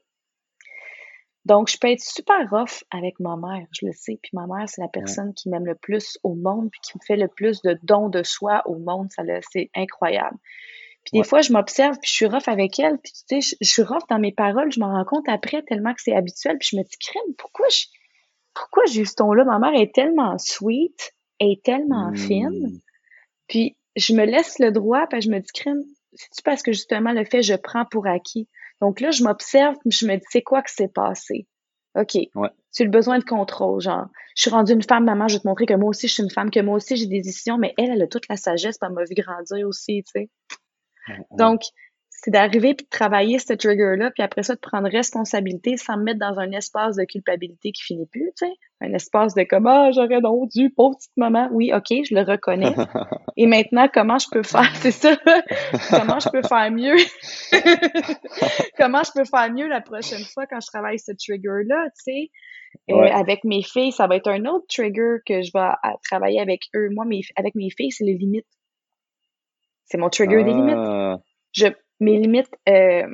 Donc, 1.48 1.70
je 1.70 1.78
peux 1.78 1.88
être 1.88 2.02
super 2.02 2.38
rough 2.50 2.84
avec 2.90 3.18
ma 3.20 3.34
mère, 3.36 3.66
je 3.72 3.86
le 3.86 3.92
sais. 3.92 4.18
Puis 4.22 4.32
ma 4.34 4.46
mère, 4.46 4.68
c'est 4.68 4.82
la 4.82 4.88
personne 4.88 5.32
qui 5.32 5.48
m'aime 5.48 5.64
le 5.64 5.74
plus 5.74 6.18
au 6.22 6.34
monde, 6.34 6.68
puis 6.70 6.78
qui 6.82 6.98
me 6.98 7.02
fait 7.02 7.16
le 7.16 7.26
plus 7.26 7.62
de 7.62 7.78
dons 7.82 8.10
de 8.10 8.22
soi 8.22 8.60
au 8.66 8.76
monde. 8.76 9.10
Ça, 9.10 9.22
c'est 9.50 9.70
incroyable. 9.74 10.36
Puis 11.04 11.18
des 11.18 11.24
fois, 11.24 11.40
je 11.40 11.54
m'observe, 11.54 11.96
puis 12.02 12.10
je 12.10 12.16
suis 12.16 12.26
rough 12.26 12.48
avec 12.48 12.78
elle, 12.78 12.98
puis 12.98 13.12
tu 13.26 13.40
sais, 13.40 13.56
je, 13.62 13.66
suis 13.66 13.82
rough 13.82 14.02
dans 14.10 14.18
mes 14.18 14.30
paroles, 14.32 14.70
je 14.70 14.78
m'en 14.78 14.92
rends 14.92 15.06
compte 15.06 15.26
après 15.26 15.62
tellement 15.62 15.94
que 15.94 16.02
c'est 16.02 16.14
habituel, 16.14 16.58
puis 16.58 16.68
je 16.70 16.76
me 16.76 16.82
dis, 16.82 16.98
crème, 16.98 17.34
pourquoi 17.38 17.66
je, 17.70 17.86
pourquoi 18.52 18.82
j'ai 18.84 19.00
eu 19.00 19.06
ce 19.06 19.14
ton-là? 19.14 19.44
Ma 19.44 19.58
mère 19.58 19.80
est 19.80 19.94
tellement 19.94 20.36
sweet, 20.36 21.14
elle 21.38 21.52
est 21.52 21.64
tellement 21.64 22.12
fine. 22.12 22.66
Hmm. 22.66 22.78
Puis 23.46 23.78
je 23.96 24.12
me 24.12 24.26
laisse 24.26 24.58
le 24.58 24.70
droit, 24.70 25.06
puis 25.06 25.22
je 25.22 25.30
me 25.30 25.38
dis, 25.38 25.50
crème, 25.54 25.82
c'est-tu 26.12 26.42
parce 26.42 26.62
que 26.62 26.72
justement 26.72 27.12
le 27.12 27.24
fait 27.24 27.40
je 27.40 27.54
prends 27.54 27.86
pour 27.86 28.06
acquis? 28.06 28.48
Donc 28.80 29.00
là, 29.00 29.10
je 29.10 29.22
m'observe, 29.24 29.76
je 29.86 30.06
me 30.06 30.16
dis, 30.16 30.24
c'est 30.30 30.42
quoi 30.42 30.62
que 30.62 30.70
c'est 30.70 30.92
passé? 30.92 31.46
OK. 31.94 32.14
Ouais. 32.34 32.50
Tu 32.72 32.82
as 32.82 32.84
le 32.84 32.90
besoin 32.90 33.18
de 33.18 33.24
contrôle, 33.24 33.80
genre, 33.80 34.06
je 34.36 34.42
suis 34.42 34.50
rendue 34.50 34.72
une 34.72 34.82
femme, 34.82 35.04
maman, 35.04 35.26
je 35.26 35.36
vais 35.36 35.40
te 35.40 35.48
montrer 35.48 35.66
que 35.66 35.74
moi 35.74 35.88
aussi, 35.88 36.06
je 36.06 36.14
suis 36.14 36.22
une 36.22 36.30
femme, 36.30 36.50
que 36.50 36.60
moi 36.60 36.76
aussi, 36.76 36.96
j'ai 36.96 37.06
des 37.06 37.20
décisions, 37.20 37.58
mais 37.58 37.74
elle, 37.78 37.90
elle 37.90 38.02
a 38.02 38.06
toute 38.06 38.28
la 38.28 38.36
sagesse, 38.36 38.76
elle 38.82 38.92
m'a 38.92 39.04
vu 39.04 39.14
grandir 39.14 39.66
aussi, 39.66 40.04
tu 40.04 40.22
sais. 40.22 40.30
Donc, 41.32 41.62
c'est 42.22 42.32
d'arriver 42.32 42.74
puis 42.74 42.84
de 42.84 42.90
travailler 42.90 43.38
ce 43.38 43.52
trigger-là, 43.52 44.10
puis 44.10 44.22
après 44.22 44.42
ça, 44.42 44.54
de 44.54 44.60
prendre 44.60 44.88
responsabilité 44.88 45.76
sans 45.76 45.96
me 45.96 46.04
mettre 46.04 46.18
dans 46.18 46.38
un 46.38 46.50
espace 46.50 46.96
de 46.96 47.04
culpabilité 47.04 47.70
qui 47.70 47.82
finit 47.82 48.06
plus, 48.06 48.32
tu 48.36 48.46
sais. 48.46 48.52
Un 48.80 48.92
espace 48.92 49.34
de 49.34 49.42
comme, 49.42 49.66
ah, 49.66 49.90
j'aurais 49.92 50.20
donc 50.20 50.50
dû, 50.50 50.70
pauvre 50.70 50.96
petite 50.96 51.16
maman. 51.16 51.48
Oui, 51.52 51.72
OK, 51.72 51.86
je 51.90 52.14
le 52.14 52.22
reconnais. 52.22 52.74
Et 53.36 53.46
maintenant, 53.46 53.88
comment 53.92 54.18
je 54.18 54.26
peux 54.30 54.42
faire, 54.42 54.70
c'est 54.76 54.90
ça, 54.90 55.16
comment 55.90 56.18
je 56.18 56.28
peux 56.30 56.42
faire 56.42 56.70
mieux? 56.72 56.96
comment 58.76 59.02
je 59.04 59.10
peux 59.14 59.24
faire 59.24 59.52
mieux 59.52 59.68
la 59.68 59.80
prochaine 59.80 60.24
fois 60.32 60.46
quand 60.46 60.60
je 60.60 60.66
travaille 60.66 60.98
ce 60.98 61.12
trigger-là, 61.12 61.86
tu 61.90 62.14
sais? 62.14 62.30
Euh, 62.90 63.10
avec 63.12 63.44
mes 63.44 63.62
filles, 63.62 63.92
ça 63.92 64.06
va 64.06 64.16
être 64.16 64.28
un 64.28 64.44
autre 64.44 64.66
trigger 64.68 65.18
que 65.24 65.42
je 65.42 65.50
vais 65.54 65.68
travailler 66.02 66.40
avec 66.40 66.64
eux. 66.74 66.88
Moi, 66.90 67.04
mes, 67.04 67.20
avec 67.36 67.54
mes 67.54 67.70
filles, 67.70 67.92
c'est 67.92 68.04
les 68.04 68.14
limites. 68.14 68.46
C'est 69.84 69.98
mon 69.98 70.10
trigger 70.10 70.42
des 70.44 70.52
limites. 70.52 70.74
Ah. 70.76 71.18
Je, 71.52 71.68
mes 72.00 72.18
limites 72.18 72.50
euh, 72.68 73.06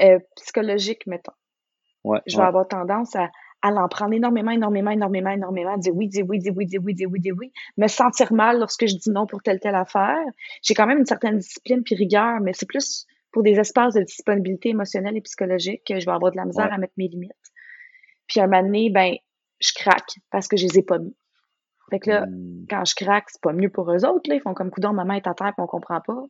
euh, 0.00 0.18
psychologiques, 0.36 1.06
mettons. 1.06 1.32
Ouais, 2.04 2.20
je 2.26 2.36
vais 2.36 2.42
avoir 2.42 2.66
tendance 2.66 3.14
à, 3.14 3.28
à 3.62 3.70
l'en 3.70 3.88
prendre 3.88 4.14
énormément, 4.14 4.50
énormément, 4.50 4.90
énormément, 4.90 5.30
énormément, 5.30 5.76
dire 5.76 5.94
oui, 5.94 6.08
dire 6.08 6.24
oui, 6.28 6.38
dire 6.38 6.54
oui, 6.56 6.66
dire 6.66 6.80
oui, 6.82 6.94
dire 6.94 7.08
oui, 7.10 7.20
dire 7.20 7.34
oui, 7.38 7.52
me 7.76 7.88
sentir 7.88 8.32
mal 8.32 8.58
lorsque 8.58 8.86
je 8.86 8.96
dis 8.96 9.10
non 9.10 9.26
pour 9.26 9.42
telle, 9.42 9.60
telle 9.60 9.74
affaire. 9.74 10.24
J'ai 10.62 10.74
quand 10.74 10.86
même 10.86 10.98
une 10.98 11.06
certaine 11.06 11.38
discipline 11.38 11.82
puis 11.82 11.94
rigueur, 11.94 12.40
mais 12.40 12.52
c'est 12.54 12.66
plus 12.66 13.06
pour 13.32 13.42
des 13.42 13.58
espaces 13.58 13.94
de 13.94 14.02
disponibilité 14.02 14.70
émotionnelle 14.70 15.16
et 15.16 15.20
psychologique 15.20 15.82
que 15.86 16.00
je 16.00 16.06
vais 16.06 16.12
avoir 16.12 16.32
de 16.32 16.36
la 16.36 16.46
misère 16.46 16.72
à 16.72 16.78
mettre 16.78 16.94
mes 16.96 17.08
limites. 17.08 17.32
Puis 18.26 18.40
un 18.40 18.46
moment 18.46 18.62
donné, 18.62 18.90
ben, 18.90 19.14
je 19.60 19.72
craque 19.74 20.14
parce 20.30 20.48
que 20.48 20.56
je 20.56 20.66
les 20.66 20.78
ai 20.78 20.82
pas 20.82 20.98
mis. 20.98 21.14
Fait 21.90 21.98
que 21.98 22.10
là, 22.10 22.26
hmm. 22.26 22.66
quand 22.70 22.84
je 22.84 22.94
craque, 22.94 23.28
c'est 23.28 23.40
pas 23.42 23.52
mieux 23.52 23.68
pour 23.68 23.90
eux 23.92 24.04
autres. 24.04 24.28
Là. 24.28 24.36
Ils 24.36 24.40
font 24.40 24.54
comme 24.54 24.70
coudon, 24.70 24.92
maman 24.92 25.14
est 25.14 25.26
à 25.26 25.34
terre, 25.34 25.52
puis 25.54 25.62
on 25.62 25.66
comprend 25.66 26.00
pas. 26.00 26.24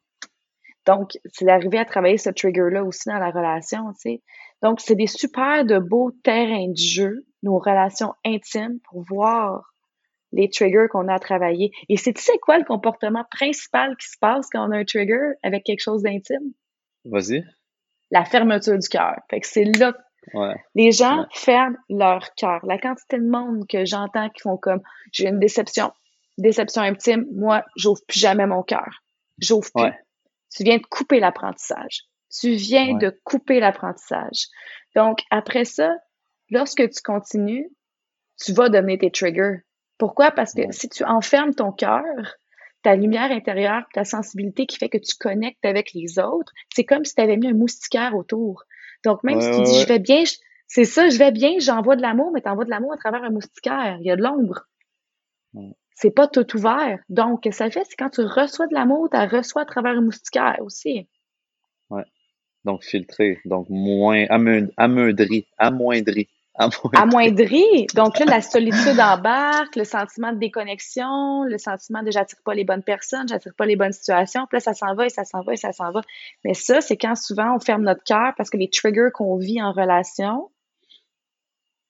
Donc, 0.86 1.18
c'est 1.32 1.44
d'arriver 1.44 1.78
à 1.78 1.84
travailler 1.84 2.18
ce 2.18 2.30
trigger-là 2.30 2.84
aussi 2.84 3.08
dans 3.08 3.18
la 3.18 3.30
relation, 3.30 3.92
tu 3.92 4.00
sais. 4.00 4.22
Donc, 4.62 4.80
c'est 4.80 4.94
des 4.94 5.06
super 5.06 5.64
de 5.64 5.78
beaux 5.78 6.10
terrains 6.22 6.68
de 6.68 6.76
jeu, 6.76 7.24
nos 7.42 7.58
relations 7.58 8.14
intimes, 8.24 8.78
pour 8.88 9.02
voir 9.02 9.74
les 10.32 10.48
triggers 10.48 10.86
qu'on 10.90 11.08
a 11.08 11.14
à 11.14 11.18
travailler. 11.18 11.70
Et 11.88 11.96
c'est 11.96 12.12
tu 12.12 12.22
sais 12.22 12.38
quoi 12.38 12.58
le 12.58 12.64
comportement 12.64 13.24
principal 13.30 13.96
qui 13.96 14.08
se 14.08 14.18
passe 14.18 14.48
quand 14.50 14.68
on 14.68 14.72
a 14.72 14.78
un 14.78 14.84
trigger 14.84 15.32
avec 15.42 15.64
quelque 15.64 15.80
chose 15.80 16.02
d'intime? 16.02 16.52
Vas-y. 17.04 17.44
La 18.10 18.24
fermeture 18.24 18.78
du 18.78 18.88
cœur. 18.88 19.16
Fait 19.28 19.40
que 19.40 19.46
c'est 19.46 19.64
là 19.64 19.92
les 20.74 20.92
gens 20.92 21.26
ferment 21.32 21.76
leur 21.88 22.34
cœur. 22.34 22.64
La 22.64 22.78
quantité 22.78 23.18
de 23.18 23.28
monde 23.28 23.66
que 23.66 23.84
j'entends 23.84 24.28
qui 24.28 24.42
font 24.42 24.56
comme 24.56 24.80
j'ai 25.12 25.28
une 25.28 25.38
déception, 25.38 25.92
déception 26.38 26.82
intime, 26.82 27.26
moi, 27.32 27.64
j'ouvre 27.76 28.00
plus 28.06 28.20
jamais 28.20 28.46
mon 28.46 28.62
cœur. 28.62 29.02
J'ouvre 29.38 29.68
plus. 29.74 29.92
Tu 30.54 30.64
viens 30.64 30.78
de 30.78 30.86
couper 30.86 31.20
l'apprentissage. 31.20 32.04
Tu 32.32 32.52
viens 32.52 32.96
de 32.96 33.10
couper 33.24 33.60
l'apprentissage. 33.60 34.46
Donc, 34.94 35.20
après 35.30 35.64
ça, 35.64 35.90
lorsque 36.50 36.88
tu 36.88 37.02
continues, 37.02 37.70
tu 38.40 38.52
vas 38.52 38.68
donner 38.68 38.98
tes 38.98 39.10
triggers. 39.10 39.62
Pourquoi? 39.98 40.30
Parce 40.30 40.54
que 40.54 40.70
si 40.70 40.88
tu 40.88 41.04
enfermes 41.04 41.54
ton 41.54 41.72
cœur, 41.72 42.04
ta 42.82 42.96
lumière 42.96 43.30
intérieure, 43.30 43.84
ta 43.92 44.04
sensibilité 44.04 44.66
qui 44.66 44.78
fait 44.78 44.88
que 44.88 44.98
tu 44.98 45.14
connectes 45.18 45.64
avec 45.64 45.92
les 45.92 46.18
autres, 46.18 46.52
c'est 46.74 46.84
comme 46.84 47.04
si 47.04 47.14
tu 47.14 47.20
avais 47.20 47.36
mis 47.36 47.48
un 47.48 47.54
moustiquaire 47.54 48.16
autour. 48.16 48.64
Donc, 49.04 49.22
même 49.24 49.40
si 49.40 49.50
tu 49.50 49.62
dis, 49.62 49.80
je 49.80 49.86
vais 49.86 49.98
bien, 49.98 50.24
c'est 50.66 50.84
ça, 50.84 51.08
je 51.08 51.18
vais 51.18 51.32
bien, 51.32 51.58
j'envoie 51.58 51.96
de 51.96 52.02
l'amour, 52.02 52.30
mais 52.32 52.40
t'envoies 52.40 52.64
de 52.64 52.70
l'amour 52.70 52.92
à 52.92 52.96
travers 52.96 53.24
un 53.24 53.30
moustiquaire. 53.30 53.98
Il 54.00 54.06
y 54.06 54.10
a 54.10 54.16
de 54.16 54.22
l'ombre. 54.22 54.66
C'est 55.94 56.10
pas 56.10 56.28
tout 56.28 56.56
ouvert. 56.56 56.98
Donc, 57.08 57.40
ce 57.44 57.50
que 57.50 57.54
ça 57.54 57.70
fait, 57.70 57.84
c'est 57.88 57.96
quand 57.96 58.10
tu 58.10 58.22
reçois 58.22 58.66
de 58.66 58.74
l'amour, 58.74 59.08
tu 59.10 59.18
reçois 59.18 59.62
à 59.62 59.66
travers 59.66 59.92
un 59.92 60.00
moustiquaire 60.00 60.58
aussi. 60.62 61.08
Ouais. 61.90 62.04
Donc, 62.64 62.84
filtré. 62.84 63.38
Donc, 63.44 63.66
moins, 63.68 64.26
ameudri, 64.28 65.46
amoindri. 65.58 66.28
Amoindri. 66.94 67.86
Donc 67.94 68.18
là, 68.18 68.26
la 68.26 68.40
solitude 68.42 69.00
embarque, 69.00 69.76
le 69.76 69.84
sentiment 69.84 70.32
de 70.32 70.38
déconnexion, 70.38 71.44
le 71.44 71.58
sentiment 71.58 72.02
de 72.02 72.10
j'attire 72.10 72.38
pas 72.44 72.54
les 72.54 72.64
bonnes 72.64 72.82
personnes, 72.82 73.26
j'attire 73.28 73.54
pas 73.56 73.66
les 73.66 73.76
bonnes 73.76 73.92
situations. 73.92 74.46
Puis 74.46 74.56
là, 74.56 74.60
ça 74.60 74.74
s'en 74.74 74.94
va 74.94 75.06
et 75.06 75.08
ça 75.08 75.24
s'en 75.24 75.42
va 75.42 75.54
et 75.54 75.56
ça 75.56 75.72
s'en 75.72 75.90
va. 75.90 76.02
Mais 76.44 76.54
ça, 76.54 76.80
c'est 76.80 76.96
quand 76.96 77.14
souvent 77.14 77.54
on 77.54 77.60
ferme 77.60 77.82
notre 77.82 78.04
cœur 78.04 78.34
parce 78.36 78.50
que 78.50 78.58
les 78.58 78.68
triggers 78.68 79.10
qu'on 79.14 79.36
vit 79.36 79.62
en 79.62 79.72
relation, 79.72 80.50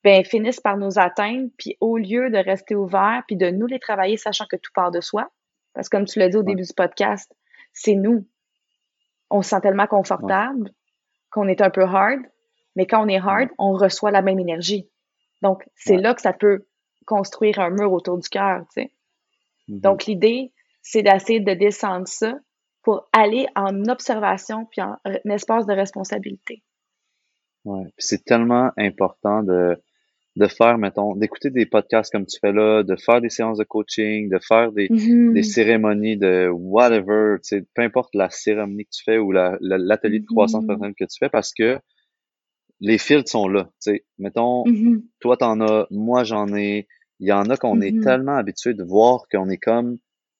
ben, 0.03 0.23
finissent 0.23 0.59
par 0.59 0.77
nous 0.77 0.99
atteindre. 0.99 1.49
Puis 1.57 1.77
au 1.79 1.97
lieu 1.97 2.29
de 2.29 2.37
rester 2.37 2.75
ouvert 2.75 3.23
puis 3.27 3.35
de 3.35 3.49
nous 3.49 3.67
les 3.67 3.79
travailler, 3.79 4.17
sachant 4.17 4.45
que 4.45 4.55
tout 4.55 4.71
part 4.73 4.91
de 4.91 5.01
soi, 5.01 5.29
parce 5.73 5.89
que 5.89 5.97
comme 5.97 6.05
tu 6.05 6.19
l'as 6.19 6.29
dit 6.29 6.37
au 6.37 6.43
début 6.43 6.63
du 6.63 6.73
podcast, 6.73 7.33
c'est 7.73 7.95
nous. 7.95 8.27
On 9.29 9.41
se 9.41 9.49
sent 9.49 9.61
tellement 9.61 9.87
confortable 9.87 10.71
qu'on 11.29 11.47
est 11.47 11.61
un 11.61 11.69
peu 11.69 11.83
hard, 11.83 12.21
mais 12.75 12.85
quand 12.85 13.03
on 13.03 13.07
est 13.07 13.19
hard, 13.19 13.49
on 13.57 13.73
reçoit 13.73 14.11
la 14.11 14.21
même 14.21 14.39
énergie. 14.39 14.89
Donc, 15.41 15.63
c'est 15.75 15.97
là 15.97 16.13
que 16.13 16.21
ça 16.21 16.33
peut 16.33 16.65
construire 17.05 17.59
un 17.59 17.69
mur 17.69 17.91
autour 17.93 18.17
du 18.17 18.27
cœur, 18.27 18.61
tu 18.73 18.81
sais. 18.81 18.91
Mm-hmm. 19.69 19.81
Donc, 19.81 20.05
l'idée, 20.05 20.51
c'est 20.81 21.01
d'essayer 21.01 21.39
de 21.39 21.53
descendre 21.53 22.07
ça 22.07 22.33
pour 22.83 23.07
aller 23.13 23.47
en 23.55 23.85
observation 23.85 24.65
puis 24.65 24.81
en 24.81 24.97
un 25.05 25.29
espace 25.31 25.65
de 25.65 25.73
responsabilité. 25.73 26.63
Ouais, 27.63 27.85
c'est 27.97 28.23
tellement 28.25 28.71
important 28.77 29.43
de 29.43 29.81
de 30.37 30.47
faire, 30.47 30.77
mettons, 30.77 31.15
d'écouter 31.15 31.49
des 31.49 31.65
podcasts 31.65 32.11
comme 32.11 32.25
tu 32.25 32.37
fais 32.39 32.53
là, 32.53 32.83
de 32.83 32.95
faire 32.95 33.19
des 33.19 33.29
séances 33.29 33.57
de 33.57 33.65
coaching, 33.65 34.29
de 34.29 34.39
faire 34.39 34.71
des, 34.71 34.87
mm-hmm. 34.87 35.33
des 35.33 35.43
cérémonies 35.43 36.17
de 36.17 36.49
whatever, 36.49 37.35
tu 37.43 37.57
sais, 37.57 37.65
peu 37.75 37.81
importe 37.81 38.15
la 38.15 38.29
cérémonie 38.29 38.85
que 38.85 38.91
tu 38.91 39.03
fais 39.03 39.17
ou 39.17 39.31
l'atelier 39.31 40.19
de 40.19 40.25
croissance 40.25 40.63
mm-hmm. 40.63 40.67
personnelle 40.67 40.95
que 40.97 41.03
tu 41.03 41.17
fais, 41.19 41.29
parce 41.29 41.53
que 41.53 41.79
les 42.79 42.97
filtres 42.97 43.29
sont 43.29 43.47
là. 43.47 43.65
Tu 43.83 43.91
sais, 43.91 44.05
mettons, 44.19 44.63
mm-hmm. 44.63 45.03
toi 45.19 45.37
t'en 45.37 45.59
as, 45.61 45.87
moi 45.91 46.23
j'en 46.23 46.55
ai. 46.55 46.87
Il 47.19 47.27
y 47.27 47.31
en 47.33 47.49
a 47.51 47.57
qu'on 47.57 47.81
est 47.81 48.01
tellement 48.01 48.35
habitué 48.35 48.73
de 48.73 48.83
voir 48.83 49.25
qu'on 49.31 49.47
est 49.47 49.57
comme, 49.57 49.97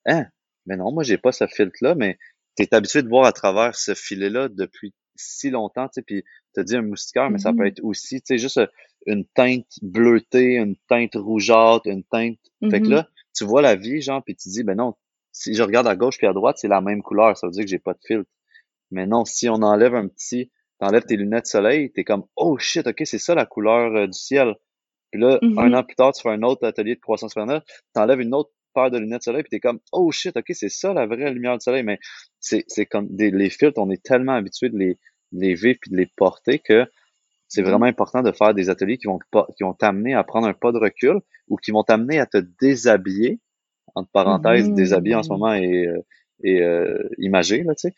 hein, 0.08 0.26
mais 0.66 0.78
non, 0.78 0.92
moi 0.92 1.04
j'ai 1.04 1.20
pas 1.20 1.32
ce 1.32 1.46
filtre-là, 1.46 1.94
mais 1.94 2.18
tu 2.58 2.64
es 2.64 2.74
habitué 2.74 3.04
de 3.04 3.08
voir 3.08 3.26
à 3.26 3.34
travers 3.34 3.76
ce 3.76 3.94
filet-là 3.94 4.50
depuis 4.50 4.94
si 5.22 5.50
longtemps, 5.50 5.88
tu 5.88 5.94
sais, 5.96 6.02
puis 6.02 6.24
t'as 6.54 6.64
dit 6.64 6.76
un 6.76 6.82
moustiquaire, 6.82 7.30
mais 7.30 7.38
ça 7.38 7.52
peut 7.52 7.64
mm-hmm. 7.64 7.68
être 7.68 7.84
aussi, 7.84 8.22
tu 8.22 8.28
sais, 8.28 8.38
juste 8.38 8.60
une 9.06 9.26
teinte 9.26 9.68
bleutée, 9.82 10.56
une 10.58 10.76
teinte 10.88 11.16
rougeâtre, 11.16 11.88
une 11.88 12.04
teinte. 12.04 12.40
Fait 12.70 12.82
que 12.82 12.88
là, 12.88 13.10
tu 13.36 13.46
vois 13.46 13.62
la 13.62 13.76
vie, 13.76 14.02
genre, 14.02 14.24
puis 14.24 14.36
tu 14.36 14.50
dis, 14.50 14.64
ben 14.64 14.76
non, 14.76 14.96
si 15.32 15.54
je 15.54 15.64
regarde 15.64 15.88
à 15.88 15.96
gauche 15.96 16.18
puis 16.18 16.28
à 16.28 16.34
droite, 16.34 16.58
c'est 16.60 16.68
la 16.68 16.82
même 16.82 17.02
couleur, 17.02 17.36
ça 17.38 17.48
veut 17.48 17.52
dire 17.52 17.64
que 17.64 17.70
j'ai 17.70 17.80
pas 17.80 17.94
de 17.94 18.00
filtre. 18.06 18.30
Mais 18.92 19.08
non, 19.08 19.26
si 19.26 19.50
on 19.50 19.56
enlève 19.56 19.96
un 19.96 20.08
petit 20.08 20.52
t'enlèves 20.82 21.06
tes 21.06 21.16
lunettes 21.16 21.44
de 21.44 21.48
soleil, 21.48 21.92
t'es 21.92 22.04
comme 22.04 22.26
oh 22.36 22.58
shit, 22.58 22.86
ok, 22.86 23.02
c'est 23.06 23.20
ça 23.20 23.36
la 23.36 23.46
couleur 23.46 23.96
euh, 23.96 24.08
du 24.08 24.18
ciel. 24.18 24.56
Puis 25.12 25.22
là, 25.22 25.38
un 25.42 25.48
mm-hmm. 25.48 25.76
an 25.76 25.84
plus 25.84 25.96
tard, 25.96 26.14
tu 26.14 26.22
fais 26.22 26.30
un 26.30 26.42
autre 26.42 26.66
atelier 26.66 26.96
de 26.96 27.00
croissance 27.00 27.34
personnelle, 27.34 27.62
t'enlèves 27.94 28.20
une 28.20 28.34
autre 28.34 28.52
paire 28.74 28.90
de 28.90 28.98
lunettes 28.98 29.20
de 29.20 29.24
soleil, 29.24 29.44
puis 29.44 29.50
t'es 29.52 29.60
comme 29.60 29.80
oh 29.92 30.12
shit, 30.12 30.36
ok, 30.36 30.46
c'est 30.54 30.70
ça 30.70 30.94
la 30.94 31.06
vraie 31.06 31.32
lumière 31.32 31.58
du 31.58 31.64
soleil. 31.64 31.84
Mais 31.84 32.00
c'est 32.40 32.66
c'est 32.68 32.86
comme 32.86 33.08
des, 33.16 33.30
les 33.30 33.50
filtres, 33.50 33.80
on 33.80 33.92
est 33.92 34.04
tellement 34.04 34.34
habitué 34.34 34.70
de 34.70 34.78
les, 34.78 34.98
les 35.32 35.54
vivre 35.54 35.78
puis 35.82 35.91
de 35.91 35.98
les 35.98 36.08
porter 36.15 36.60
que 36.60 36.86
c'est 37.48 37.62
vraiment 37.62 37.86
important 37.86 38.22
de 38.22 38.32
faire 38.32 38.54
des 38.54 38.70
ateliers 38.70 38.98
qui 38.98 39.08
vont 39.08 39.20
qui 39.58 39.63
vont 39.63 39.74
t'amener 39.74 40.13
à 40.13 40.24
prendre 40.24 40.48
un 40.48 40.54
pas 40.54 40.72
de 40.72 40.78
recul 40.78 41.20
ou 41.48 41.58
qui 41.58 41.72
vont 41.72 41.84
t'amener 41.84 42.20
à 42.20 42.26
te 42.26 42.38
déshabiller 42.60 43.39
entre 43.96 44.10
parenthèses 44.12 44.70
mm-hmm. 44.70 44.76
déshabiller 44.76 45.15
en 45.15 45.24
ce 45.24 45.30
moment 45.30 45.54
et 45.54 45.88
euh, 45.88 46.00
et 46.44 46.62
euh, 46.62 47.10
imagé 47.17 47.63
là 47.63 47.76
tu 47.76 47.89
sais 47.89 47.96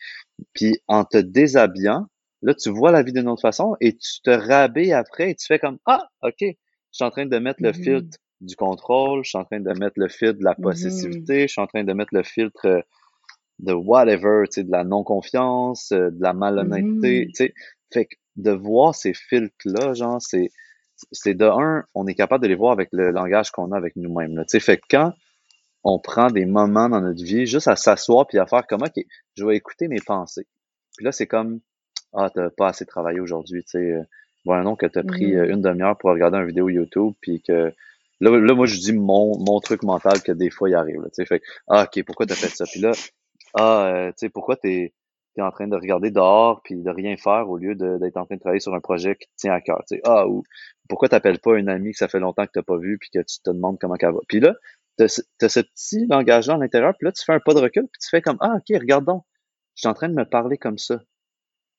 puis 0.52 0.78
en 0.88 1.04
te 1.04 1.18
déshabillant 1.18 2.06
Là, 2.44 2.52
tu 2.52 2.68
vois 2.68 2.92
la 2.92 3.02
vie 3.02 3.14
d'une 3.14 3.26
autre 3.28 3.40
façon 3.40 3.74
et 3.80 3.96
tu 3.96 4.20
te 4.22 4.28
rabais 4.28 4.92
après 4.92 5.30
et 5.30 5.34
tu 5.34 5.46
fais 5.46 5.58
comme 5.58 5.78
Ah, 5.86 6.06
OK, 6.22 6.36
je 6.40 6.54
suis 6.92 7.04
en 7.04 7.10
train 7.10 7.24
de 7.24 7.38
mettre 7.38 7.62
le 7.62 7.70
mm-hmm. 7.70 7.82
filtre 7.82 8.18
du 8.42 8.54
contrôle, 8.54 9.24
je 9.24 9.30
suis 9.30 9.38
en 9.38 9.44
train 9.44 9.60
de 9.60 9.72
mettre 9.78 9.94
le 9.96 10.08
filtre 10.08 10.38
de 10.40 10.44
la 10.44 10.54
possessivité, 10.54 11.42
je 11.42 11.52
suis 11.52 11.62
en 11.62 11.66
train 11.66 11.84
de 11.84 11.92
mettre 11.94 12.14
le 12.14 12.22
filtre 12.22 12.66
euh, 12.66 12.82
de 13.58 13.72
whatever, 13.72 14.44
tu 14.46 14.60
sais, 14.60 14.64
de 14.64 14.70
la 14.70 14.84
non-confiance, 14.84 15.92
euh, 15.92 16.10
de 16.10 16.22
la 16.22 16.32
malhonnêteté, 16.32 17.26
mm-hmm. 17.26 17.28
tu 17.28 17.34
sais. 17.34 17.54
Fait 17.92 18.06
que 18.06 18.16
de 18.36 18.50
voir 18.50 18.94
ces 18.94 19.14
filtres-là, 19.14 19.94
genre, 19.94 20.20
c'est, 20.20 20.50
c'est 21.12 21.34
de 21.34 21.46
un, 21.46 21.84
on 21.94 22.06
est 22.06 22.14
capable 22.14 22.42
de 22.42 22.48
les 22.48 22.56
voir 22.56 22.72
avec 22.72 22.88
le 22.92 23.10
langage 23.10 23.50
qu'on 23.50 23.72
a 23.72 23.76
avec 23.76 23.94
nous-mêmes. 23.96 24.34
Tu 24.36 24.44
sais, 24.48 24.60
fait 24.60 24.78
que 24.78 24.82
quand 24.90 25.12
on 25.84 25.98
prend 25.98 26.28
des 26.28 26.46
moments 26.46 26.88
dans 26.88 27.00
notre 27.00 27.22
vie 27.22 27.46
juste 27.46 27.68
à 27.68 27.76
s'asseoir 27.76 28.26
puis 28.26 28.38
à 28.38 28.46
faire 28.46 28.66
comme, 28.66 28.82
OK, 28.82 29.04
je 29.36 29.44
vais 29.44 29.56
écouter 29.56 29.86
mes 29.86 30.00
pensées. 30.04 30.46
Puis 30.96 31.04
là, 31.04 31.12
c'est 31.12 31.26
comme, 31.26 31.60
ah, 32.14 32.30
t'as 32.34 32.50
pas 32.50 32.68
assez 32.68 32.86
travaillé 32.86 33.20
aujourd'hui, 33.20 33.62
tu 33.64 33.70
sais. 33.78 33.94
Voilà, 34.44 34.62
non, 34.62 34.76
que 34.76 34.86
t'as 34.86 35.02
pris 35.02 35.34
Mm. 35.34 35.50
une 35.50 35.62
demi-heure 35.62 35.96
pour 35.96 36.10
regarder 36.10 36.38
une 36.38 36.46
vidéo 36.46 36.68
YouTube 36.68 37.14
puis 37.20 37.42
que 37.42 37.72
Là, 38.20 38.30
là, 38.38 38.54
moi, 38.54 38.66
je 38.66 38.76
dis 38.78 38.92
mon, 38.92 39.38
mon 39.38 39.60
truc 39.60 39.82
mental 39.82 40.22
que 40.22 40.32
des 40.32 40.50
fois, 40.50 40.70
il 40.70 40.74
arrive. 40.74 41.00
Là, 41.00 41.08
tu 41.08 41.14
sais, 41.14 41.26
fait 41.26 41.40
que, 41.40 41.44
ah, 41.68 41.84
OK, 41.84 42.04
pourquoi 42.04 42.26
t'as 42.26 42.34
fait 42.34 42.48
ça? 42.48 42.64
Puis 42.64 42.80
là, 42.80 42.92
ah, 43.54 43.86
euh, 43.86 44.08
tu 44.10 44.14
sais, 44.18 44.28
pourquoi 44.28 44.56
t'es 44.56 44.94
es 45.36 45.42
en 45.42 45.50
train 45.50 45.66
de 45.66 45.74
regarder 45.74 46.10
dehors 46.12 46.62
puis 46.62 46.76
de 46.76 46.90
rien 46.90 47.16
faire 47.16 47.48
au 47.50 47.56
lieu 47.56 47.74
d'être 47.74 48.16
en 48.16 48.24
train 48.24 48.36
de 48.36 48.40
travailler 48.40 48.60
sur 48.60 48.74
un 48.74 48.80
projet 48.80 49.16
qui 49.16 49.26
te 49.26 49.32
tient 49.36 49.52
à 49.52 49.60
cœur? 49.60 49.82
Tu 49.88 49.96
sais, 49.96 50.02
ah, 50.04 50.28
ou 50.28 50.44
pourquoi 50.88 51.08
t'appelles 51.08 51.40
pas 51.40 51.58
une 51.58 51.68
amie 51.68 51.92
que 51.92 51.98
ça 51.98 52.08
fait 52.08 52.20
longtemps 52.20 52.46
que 52.46 52.52
t'as 52.52 52.62
pas 52.62 52.76
vu 52.76 52.98
puis 52.98 53.10
que 53.10 53.18
tu 53.20 53.40
te 53.40 53.50
demandes 53.50 53.78
comment 53.80 53.96
elle 53.98 54.12
va? 54.12 54.20
Puis 54.28 54.40
là, 54.40 54.54
t'as 54.96 55.08
ce 55.08 55.60
petit 55.60 56.06
langage-là 56.06 56.54
à 56.54 56.58
l'intérieur, 56.58 56.94
puis 56.96 57.06
là, 57.06 57.12
tu 57.12 57.24
fais 57.24 57.32
un 57.32 57.40
pas 57.40 57.54
de 57.54 57.60
recul 57.60 57.88
puis 57.90 58.00
tu 58.00 58.08
fais 58.08 58.22
comme, 58.22 58.36
ah, 58.40 58.56
OK, 58.56 58.78
regarde 58.78 59.04
donc, 59.04 59.24
je 59.74 59.80
suis 59.80 59.88
en 59.88 59.94
train 59.94 60.08
de 60.08 60.14
me 60.14 60.24
parler 60.24 60.56
comme 60.56 60.78
ça. 60.78 61.00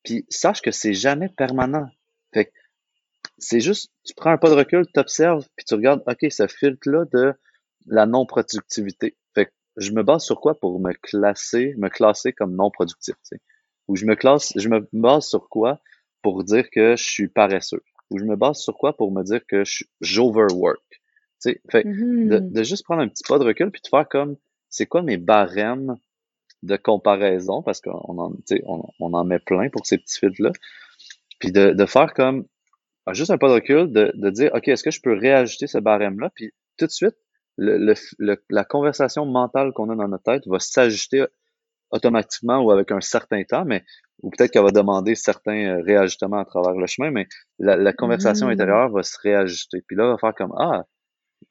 Puis 0.04 0.26
sache 0.30 0.62
que 0.62 0.72
c'est 0.72 0.94
jamais 0.94 1.30
permanent. 1.30 1.88
Fait 2.34 2.46
que 2.46 2.52
c'est 3.38 3.62
juste, 3.62 3.92
tu 4.04 4.14
prends 4.16 4.32
un 4.32 4.38
pas 4.38 4.50
de 4.50 4.56
recul, 4.56 4.86
tu 4.94 5.00
observes, 5.00 5.48
puis 5.56 5.66
tu 5.66 5.76
regardes, 5.76 6.04
OK, 6.08 6.30
ce 6.30 6.48
filtre-là 6.48 7.06
de 7.12 7.34
la 7.88 8.06
non-productivité. 8.06 9.16
Fait 9.34 9.46
que 9.46 9.52
je 9.78 9.92
me 9.92 10.04
base 10.04 10.24
sur 10.24 10.40
quoi 10.42 10.56
pour 10.60 10.80
me 10.80 10.94
classer, 10.94 11.74
me 11.78 11.90
classer 11.90 12.34
comme 12.34 12.56
non-productif, 12.56 13.16
tu 13.16 13.22
sais? 13.38 13.42
Ou 13.88 13.96
je 13.96 14.06
me 14.06 14.16
classe, 14.16 14.54
je 14.56 14.70
me 14.70 14.88
base 14.94 15.28
sur 15.28 15.48
quoi 15.50 15.80
pour 16.22 16.44
dire 16.44 16.70
que 16.72 16.96
je 16.96 17.04
suis 17.04 17.28
paresseux? 17.28 17.84
Ou 18.10 18.20
je 18.20 18.26
me 18.26 18.36
base 18.36 18.58
sur 18.60 18.78
quoi 18.78 18.96
pour 18.96 19.12
me 19.12 19.24
dire 19.24 19.46
que 19.48 19.64
je- 19.66 19.86
j'overwork? 20.02 20.84
Tu 20.90 21.52
sais, 21.52 21.62
fait 21.70 21.86
que 21.86 21.90
de, 22.24 22.44
de 22.50 22.64
juste 22.64 22.84
prendre 22.86 23.02
un 23.02 23.08
petit 23.08 23.24
pas 23.28 23.38
de 23.40 23.44
recul 23.46 23.72
puis 23.72 23.82
de 23.82 23.88
faire 23.88 24.08
comme, 24.10 24.38
c'est 24.70 24.86
quoi 24.88 25.02
mes 25.04 25.18
barèmes 25.18 25.96
de 26.64 26.78
comparaison? 26.78 27.64
Parce 27.64 27.82
qu'on 27.82 27.92
en, 28.20 28.32
tu 28.34 28.42
sais, 28.48 28.64
on, 28.68 28.84
on 29.00 29.14
en 29.14 29.24
met 29.26 29.40
plein 29.40 29.70
pour 29.70 29.86
ces 29.86 29.98
petits 29.98 30.20
filtres-là. 30.20 30.52
Puis 31.40 31.52
de, 31.52 31.72
de 31.72 31.86
faire 31.86 32.14
comme, 32.14 32.46
juste 33.14 33.32
un 33.32 33.38
pas 33.38 33.50
de 33.50 33.54
recul, 33.56 33.92
de, 33.92 34.12
de 34.16 34.30
dire, 34.30 34.52
OK, 34.54 34.68
est-ce 34.68 34.84
que 34.84 34.92
je 34.92 35.02
peux 35.02 35.14
réajuster 35.18 35.68
ce 35.68 35.78
barème-là? 35.80 36.32
Puis 36.36 36.54
tout 36.78 36.86
de 36.88 36.92
suite, 36.92 37.16
le, 37.58 37.78
le, 37.78 37.94
le- 38.20 38.44
la 38.50 38.64
conversation 38.66 39.26
mentale 39.26 39.72
qu'on 39.74 39.90
a 39.90 39.96
dans 39.96 40.08
notre 40.08 40.24
tête 40.24 40.48
va 40.48 40.60
s'ajuster 40.60 41.26
automatiquement 41.92 42.60
ou 42.62 42.72
avec 42.72 42.92
un 42.92 43.02
certain 43.02 43.44
temps, 43.44 43.66
mais 43.66 43.84
ou 44.22 44.30
peut-être 44.32 44.52
qu'elle 44.52 44.64
va 44.64 44.72
demander 44.72 45.16
certains 45.16 45.78
euh, 45.80 45.82
réajustements 45.84 46.40
à 46.40 46.46
travers 46.46 46.74
le 46.74 46.88
chemin, 46.88 47.12
mais 47.12 47.28
la, 47.60 47.76
la 47.78 47.94
conversation 47.94 48.48
Mhm. 48.48 48.54
intérieure 48.54 48.90
va 48.90 49.04
se 49.04 49.18
réajuster. 49.22 49.82
Puis 49.88 49.96
là, 49.96 50.06
elle 50.06 50.12
va 50.12 50.18
faire 50.18 50.36
comme, 50.36 50.54
ah, 50.58 50.86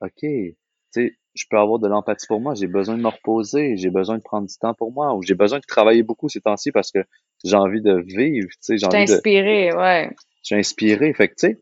OK, 0.00 0.12
tu 0.20 0.56
sais, 0.92 1.18
je 1.34 1.44
peux 1.50 1.58
avoir 1.58 1.78
de 1.78 1.88
l'empathie 1.88 2.26
pour 2.26 2.40
moi, 2.40 2.54
j'ai 2.54 2.66
besoin 2.68 2.96
de 2.96 3.02
me 3.02 3.08
reposer, 3.08 3.76
j'ai 3.76 3.90
besoin 3.90 4.18
de 4.18 4.22
prendre 4.22 4.46
du 4.48 4.56
temps 4.58 4.74
pour 4.74 4.92
moi, 4.92 5.14
ou 5.14 5.22
j'ai 5.22 5.34
besoin 5.34 5.58
de 5.58 5.64
travailler 5.66 6.02
beaucoup 6.02 6.28
ces 6.28 6.40
temps-ci 6.40 6.72
parce 6.72 6.92
que 6.92 7.00
j'ai 7.44 7.56
envie 7.56 7.82
de 7.82 7.94
vivre, 8.06 8.48
tu 8.50 8.56
sais, 8.60 8.78
j'ai 8.78 8.86
envie 8.86 9.04
de, 9.04 9.14
inspiré, 9.14 9.72
ouais. 9.74 10.10
je 10.42 10.46
suis 10.48 10.54
inspiré. 10.56 11.12
Fait 11.14 11.28
que, 11.28 11.34
tu 11.34 11.48
sais, 11.48 11.60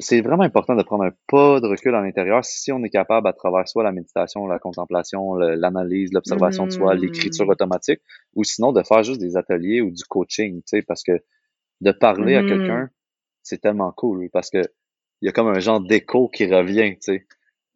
c'est 0.00 0.20
vraiment 0.20 0.42
important 0.42 0.74
de 0.76 0.82
prendre 0.82 1.04
un 1.04 1.12
pas 1.28 1.60
de 1.60 1.66
recul 1.66 1.94
à 1.94 2.00
l'intérieur 2.00 2.44
si 2.44 2.72
on 2.72 2.82
est 2.84 2.90
capable 2.90 3.28
à 3.28 3.32
travers 3.32 3.68
soit 3.68 3.82
la 3.84 3.92
méditation, 3.92 4.46
la 4.46 4.58
contemplation, 4.58 5.34
l'analyse, 5.34 6.12
l'observation 6.12 6.66
de 6.66 6.70
soi, 6.72 6.94
Mhm. 6.94 7.00
l'écriture 7.00 7.48
automatique, 7.48 8.00
ou 8.34 8.44
sinon 8.44 8.72
de 8.72 8.82
faire 8.82 9.02
juste 9.02 9.20
des 9.20 9.36
ateliers 9.36 9.80
ou 9.80 9.90
du 9.90 10.04
coaching, 10.04 10.58
tu 10.58 10.62
sais, 10.66 10.82
parce 10.82 11.02
que 11.02 11.12
de 11.80 11.92
parler 11.92 12.36
à 12.36 12.42
Mhm. 12.42 12.46
quelqu'un, 12.48 12.90
c'est 13.42 13.60
tellement 13.60 13.92
cool 13.92 14.28
parce 14.32 14.50
que 14.50 14.62
il 15.22 15.26
y 15.26 15.28
a 15.28 15.32
comme 15.32 15.48
un 15.48 15.60
genre 15.60 15.80
d'écho 15.80 16.28
qui 16.28 16.46
revient, 16.46 16.94
tu 16.94 17.00
sais. 17.00 17.26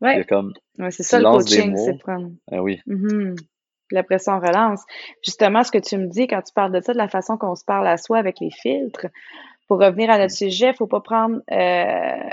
Il 0.03 0.07
y 0.07 0.09
a 0.09 0.17
Ouais, 0.19 0.25
comme, 0.25 0.53
ouais, 0.79 0.91
c'est 0.91 1.03
ça 1.03 1.19
le 1.19 1.25
coaching, 1.25 1.77
c'est 1.77 1.99
prendre. 1.99 2.31
ah 2.51 2.63
oui, 2.63 2.81
Mhm. 2.87 3.35
Puis 3.89 3.99
après 3.99 4.19
ça, 4.19 4.37
on 4.37 4.41
relance. 4.41 4.83
Justement, 5.25 5.63
ce 5.63 5.71
que 5.71 5.79
tu 5.79 5.97
me 5.99 6.07
dis 6.07 6.27
quand 6.27 6.43
tu 6.43 6.53
parles 6.55 6.73
de 6.73 6.81
ça, 6.81 6.93
de 6.93 6.99
la 6.99 7.09
façon 7.09 7.37
qu'on 7.37 7.55
se 7.55 7.65
parle 7.65 7.87
à 7.87 7.97
soi 7.97 8.19
avec 8.19 8.41
les 8.41 8.51
filtres, 8.51 9.07
pour 9.75 9.87
revenir 9.87 10.11
à 10.11 10.19
notre 10.19 10.35
sujet, 10.35 10.73
faut 10.73 10.87
pas 10.87 11.01
prendre, 11.01 11.41
euh, 11.51 12.31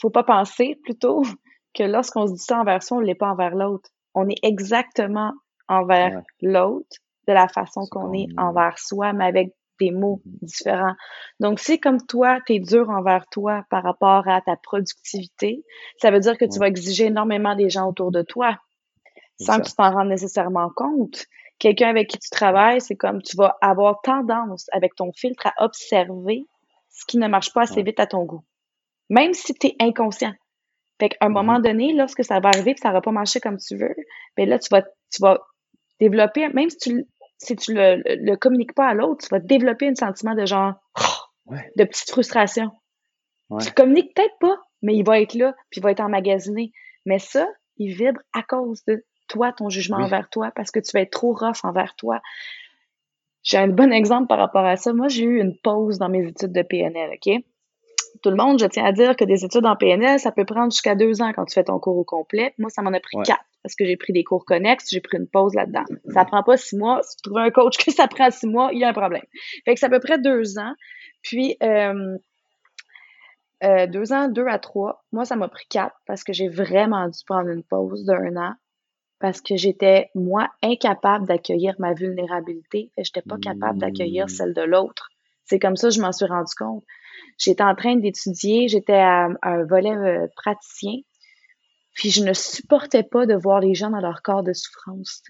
faut 0.00 0.10
pas 0.10 0.24
penser 0.24 0.78
plutôt 0.84 1.22
que 1.74 1.82
lorsqu'on 1.82 2.26
se 2.26 2.32
dit 2.32 2.38
ça 2.38 2.60
envers 2.60 2.82
soi, 2.82 2.98
on 2.98 3.00
l'est 3.00 3.14
pas 3.14 3.28
envers 3.30 3.54
l'autre. 3.54 3.90
On 4.14 4.28
est 4.28 4.38
exactement 4.42 5.32
envers 5.68 6.12
ouais, 6.12 6.22
l'autre 6.40 6.96
de 7.28 7.32
la 7.32 7.48
façon 7.48 7.86
qu'on 7.90 8.12
est 8.12 8.28
envers 8.36 8.78
soi, 8.78 9.12
mais 9.12 9.24
avec 9.26 9.54
des 9.80 9.90
mots 9.90 10.22
Mhm. 10.24 10.38
différents. 10.42 10.94
Donc, 11.40 11.58
si 11.60 11.80
comme 11.80 12.04
toi, 12.06 12.40
tu 12.46 12.54
es 12.54 12.60
dur 12.60 12.90
envers 12.90 13.26
toi 13.30 13.64
par 13.70 13.82
rapport 13.82 14.28
à 14.28 14.40
ta 14.42 14.56
productivité, 14.56 15.64
ça 16.00 16.10
veut 16.10 16.20
dire 16.20 16.38
que 16.38 16.44
tu 16.44 16.58
Ouais, 16.58 16.60
vas 16.60 16.68
exiger 16.68 17.06
énormément 17.06 17.54
des 17.56 17.70
gens 17.70 17.88
autour 17.88 18.12
de 18.12 18.22
toi 18.22 18.58
sans 19.36 19.60
que 19.60 19.68
tu 19.68 19.74
t'en 19.74 19.92
rendes 19.92 20.08
nécessairement 20.08 20.70
compte. 20.74 21.26
Quelqu'un 21.58 21.90
avec 21.90 22.08
qui 22.10 22.18
tu 22.18 22.30
travailles, 22.30 22.80
c'est 22.80 22.96
comme 22.96 23.22
tu 23.22 23.36
vas 23.36 23.56
avoir 23.60 24.00
tendance 24.02 24.68
avec 24.72 24.94
ton 24.96 25.12
filtre 25.12 25.46
à 25.46 25.64
observer 25.64 26.46
ce 27.02 27.06
qui 27.06 27.18
ne 27.18 27.28
marche 27.28 27.52
pas 27.52 27.62
assez 27.62 27.82
vite 27.82 28.00
à 28.00 28.06
ton 28.06 28.24
goût, 28.24 28.44
même 29.10 29.34
si 29.34 29.54
tu 29.54 29.68
es 29.68 29.76
inconscient. 29.80 30.34
Fait 31.00 31.10
qu'à 31.10 31.26
un 31.26 31.30
moment 31.30 31.58
Mhm. 31.58 31.62
donné, 31.62 31.92
lorsque 31.94 32.24
ça 32.24 32.40
va 32.40 32.50
arriver 32.50 32.72
et 32.72 32.76
ça 32.76 32.92
va 32.92 33.00
pas 33.00 33.10
marcher 33.12 33.40
comme 33.40 33.58
tu 33.58 33.76
veux, 33.76 33.94
ben 34.36 34.48
là, 34.48 34.58
tu 34.58 34.68
vas, 34.70 34.82
tu 34.82 35.20
vas 35.20 35.40
développer, 36.00 36.48
même 36.50 36.70
si 36.70 36.78
tu, 36.78 37.06
si 37.38 37.56
tu 37.56 37.74
le, 37.74 37.96
le, 37.96 38.16
le 38.32 38.36
communiques 38.36 38.74
pas 38.74 38.88
à 38.88 38.94
l'autre, 38.94 39.26
tu 39.26 39.30
vas 39.30 39.40
développer 39.40 39.88
un 39.88 39.94
sentiment 39.94 40.34
de 40.34 40.46
genre, 40.46 40.74
Ouais, 41.46 41.72
de 41.76 41.84
petite 41.84 42.10
frustration. 42.10 42.70
Tu 42.70 43.54
ouais, 43.56 43.64
le 43.68 43.74
communiques 43.74 44.14
peut-être 44.14 44.38
pas, 44.40 44.56
mais 44.82 44.94
il 44.96 45.04
va 45.04 45.20
être 45.20 45.34
là, 45.34 45.54
puis 45.70 45.80
il 45.80 45.82
va 45.82 45.90
être 45.90 46.00
emmagasiné. 46.00 46.72
Mais 47.06 47.18
ça, 47.18 47.48
il 47.78 47.94
vibre 47.94 48.20
à 48.32 48.42
cause 48.42 48.84
de 48.86 49.04
toi, 49.28 49.52
ton 49.52 49.68
jugement 49.70 49.98
oui, 49.98 50.04
envers 50.04 50.28
toi, 50.30 50.52
parce 50.54 50.70
que 50.70 50.80
tu 50.80 50.92
vas 50.92 51.00
être 51.00 51.10
trop 51.12 51.32
rough 51.34 51.64
envers 51.64 51.94
toi. 51.96 52.20
J'ai 53.42 53.58
un 53.58 53.68
bon 53.68 53.92
exemple 53.92 54.28
par 54.28 54.38
rapport 54.38 54.64
à 54.64 54.76
ça. 54.76 54.92
Moi, 54.92 55.08
j'ai 55.08 55.24
eu 55.24 55.40
une 55.40 55.56
pause 55.56 55.98
dans 55.98 56.08
mes 56.08 56.26
études 56.26 56.52
de 56.52 56.62
PNL, 56.62 57.10
OK? 57.14 57.42
Tout 58.22 58.30
le 58.30 58.36
monde, 58.36 58.60
je 58.60 58.66
tiens 58.66 58.84
à 58.84 58.92
dire 58.92 59.16
que 59.16 59.24
des 59.24 59.44
études 59.44 59.66
en 59.66 59.74
PNL, 59.74 60.20
ça 60.20 60.30
peut 60.30 60.44
prendre 60.44 60.70
jusqu'à 60.70 60.94
deux 60.94 61.22
ans 61.22 61.32
quand 61.32 61.44
tu 61.46 61.54
fais 61.54 61.64
ton 61.64 61.78
cours 61.80 61.96
au 61.96 62.04
complet. 62.04 62.54
Moi, 62.58 62.70
ça 62.70 62.82
m'en 62.82 62.92
a 62.92 63.00
pris 63.00 63.16
ouais, 63.16 63.24
quatre 63.24 63.44
parce 63.62 63.74
que 63.74 63.84
j'ai 63.84 63.96
pris 63.96 64.12
des 64.12 64.22
cours 64.22 64.44
connexes, 64.44 64.90
j'ai 64.90 65.00
pris 65.00 65.18
une 65.18 65.26
pause 65.26 65.54
là-dedans. 65.54 65.84
Ça 66.12 66.24
prend 66.24 66.42
pas 66.42 66.56
six 66.56 66.76
mois. 66.76 67.00
Si 67.02 67.16
tu 67.16 67.22
trouves 67.22 67.38
un 67.38 67.50
coach 67.50 67.78
que 67.78 67.90
ça 67.90 68.06
prend 68.08 68.30
six 68.30 68.46
mois, 68.46 68.70
il 68.72 68.80
y 68.80 68.84
a 68.84 68.88
un 68.88 68.92
problème. 68.92 69.24
Fait 69.64 69.74
que 69.74 69.80
c'est 69.80 69.86
à 69.86 69.90
peu 69.90 70.00
près 70.00 70.18
deux 70.18 70.58
ans. 70.58 70.74
Puis, 71.22 71.56
euh, 71.62 72.16
euh, 73.64 73.86
deux 73.86 74.12
ans, 74.12 74.28
deux 74.28 74.46
à 74.46 74.58
trois. 74.58 75.04
Moi, 75.12 75.24
ça 75.24 75.36
m'a 75.36 75.48
pris 75.48 75.66
quatre 75.68 75.96
parce 76.06 76.24
que 76.24 76.32
j'ai 76.32 76.48
vraiment 76.48 77.08
dû 77.08 77.18
prendre 77.26 77.48
une 77.48 77.62
pause 77.62 78.04
d'un 78.04 78.36
an 78.36 78.54
parce 79.22 79.40
que 79.40 79.56
j'étais, 79.56 80.10
moi, 80.16 80.48
incapable 80.62 81.26
d'accueillir 81.26 81.74
ma 81.78 81.94
vulnérabilité 81.94 82.90
et 82.96 83.04
j'étais 83.04 83.22
pas 83.22 83.38
capable 83.38 83.78
d'accueillir 83.78 84.26
Mm. 84.26 84.28
celle 84.28 84.52
de 84.52 84.62
l'autre. 84.62 85.08
C'est 85.44 85.58
comme 85.60 85.76
ça 85.76 85.88
que 85.88 85.94
je 85.94 86.00
m'en 86.00 86.12
suis 86.12 86.26
rendu 86.26 86.52
compte. 86.58 86.82
J'étais 87.38 87.62
en 87.62 87.74
train 87.76 87.96
d'étudier, 87.96 88.66
j'étais 88.68 88.94
à, 88.94 89.28
à 89.40 89.50
un 89.52 89.64
volet 89.64 89.94
euh, 89.94 90.26
praticien, 90.36 90.96
puis 91.94 92.10
je 92.10 92.22
ne 92.24 92.32
supportais 92.32 93.04
pas 93.04 93.24
de 93.26 93.34
voir 93.34 93.60
les 93.60 93.74
gens 93.74 93.90
dans 93.90 94.00
leur 94.00 94.22
corps 94.22 94.42
de 94.42 94.52
souffrance. 94.52 95.22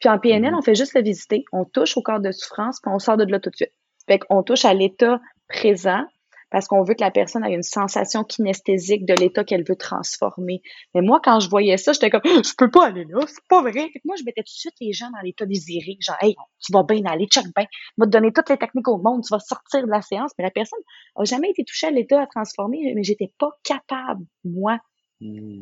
Puis 0.00 0.08
en 0.08 0.18
PNL, 0.18 0.50
Mhm. 0.52 0.58
on 0.58 0.62
fait 0.62 0.74
juste 0.74 0.94
le 0.94 1.02
visiter, 1.02 1.44
on 1.52 1.64
touche 1.64 1.96
au 1.96 2.02
corps 2.02 2.20
de 2.20 2.32
souffrance, 2.32 2.80
puis 2.82 2.92
on 2.92 2.98
sort 2.98 3.16
de 3.16 3.24
là 3.24 3.38
tout 3.38 3.50
de 3.50 3.56
suite. 3.56 3.72
Fait 4.08 4.18
qu'on 4.18 4.42
touche 4.42 4.64
à 4.64 4.74
l'état 4.74 5.20
présent 5.48 6.04
parce 6.50 6.66
qu'on 6.66 6.82
veut 6.82 6.94
que 6.94 7.02
la 7.02 7.10
personne 7.10 7.44
ait 7.44 7.54
une 7.54 7.62
sensation 7.62 8.24
kinesthésique 8.24 9.06
de 9.06 9.14
l'état 9.14 9.44
qu'elle 9.44 9.64
veut 9.64 9.76
transformer. 9.76 10.62
Mais 10.94 11.00
moi, 11.00 11.20
quand 11.22 11.40
je 11.40 11.48
voyais 11.48 11.76
ça, 11.76 11.92
j'étais 11.92 12.10
comme, 12.10 12.22
je 12.24 12.54
peux 12.56 12.70
pas 12.70 12.86
aller 12.86 13.04
là, 13.08 13.20
c'est 13.26 13.46
pas 13.48 13.62
vrai. 13.62 13.72
Fait 13.72 14.00
que 14.00 14.04
moi, 14.04 14.16
je 14.18 14.24
mettais 14.24 14.42
tout 14.42 14.52
de 14.52 14.58
suite 14.58 14.74
les 14.80 14.92
gens 14.92 15.10
dans 15.10 15.20
l'état 15.22 15.46
désiré. 15.46 15.96
Genre, 16.00 16.16
hey, 16.20 16.34
tu 16.64 16.72
vas 16.72 16.82
bien 16.82 17.04
aller, 17.06 17.26
check 17.26 17.44
bien. 17.56 17.66
Je 17.98 18.02
vais 18.02 18.06
te 18.06 18.10
donner 18.10 18.32
toutes 18.32 18.50
les 18.50 18.56
techniques 18.56 18.88
au 18.88 18.98
monde, 18.98 19.22
tu 19.24 19.32
vas 19.32 19.40
sortir 19.40 19.82
de 19.82 19.90
la 19.90 20.02
séance. 20.02 20.32
Mais 20.38 20.44
la 20.44 20.50
personne 20.50 20.80
a 21.16 21.24
jamais 21.24 21.50
été 21.50 21.64
touchée 21.64 21.86
à 21.86 21.90
l'état 21.90 22.20
à 22.20 22.26
transformer, 22.26 22.92
mais 22.94 23.02
j'étais 23.02 23.32
pas 23.38 23.50
capable, 23.64 24.24
moi, 24.44 24.78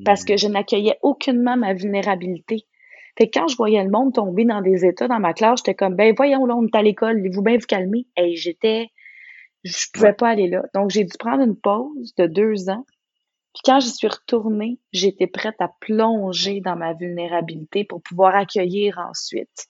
parce 0.05 0.25
que 0.25 0.37
je 0.37 0.47
n'accueillais 0.47 0.99
aucunement 1.03 1.57
ma 1.57 1.75
vulnérabilité. 1.75 2.67
Fait 3.19 3.29
que 3.29 3.41
quand 3.41 3.49
je 3.49 3.57
voyais 3.57 3.83
le 3.83 3.91
monde 3.91 4.15
tomber 4.15 4.45
dans 4.45 4.63
des 4.63 4.87
états 4.87 5.09
dans 5.09 5.19
ma 5.19 5.35
classe, 5.35 5.59
j'étais 5.59 5.75
comme, 5.75 5.97
ben 5.97 6.15
voyons, 6.17 6.47
là, 6.47 6.55
on 6.57 6.65
est 6.65 6.77
à 6.77 6.83
l'école, 6.83 7.19
voulez-vous 7.19 7.43
bien 7.43 7.59
vous 7.59 7.67
calmer? 7.67 8.07
Et 8.17 8.37
j'étais, 8.37 8.91
je 9.65 9.87
pouvais 9.93 10.13
pas 10.13 10.29
aller 10.29 10.49
là. 10.49 10.63
Donc, 10.75 10.91
j'ai 10.91 11.05
dû 11.05 11.17
prendre 11.19 11.43
une 11.43 11.57
pause 11.57 12.15
de 12.17 12.27
deux 12.27 12.69
ans. 12.71 12.85
Puis 13.55 13.63
quand 13.65 13.81
j'y 13.81 13.91
suis 13.91 14.09
retournée, 14.09 14.79
j'étais 14.93 15.27
prête 15.27 15.61
à 15.61 15.71
plonger 15.81 16.61
dans 16.61 16.77
ma 16.77 16.95
vulnérabilité 16.95 17.85
pour 17.85 18.03
pouvoir 18.03 18.37
accueillir 18.37 18.99
ensuite. 18.99 19.67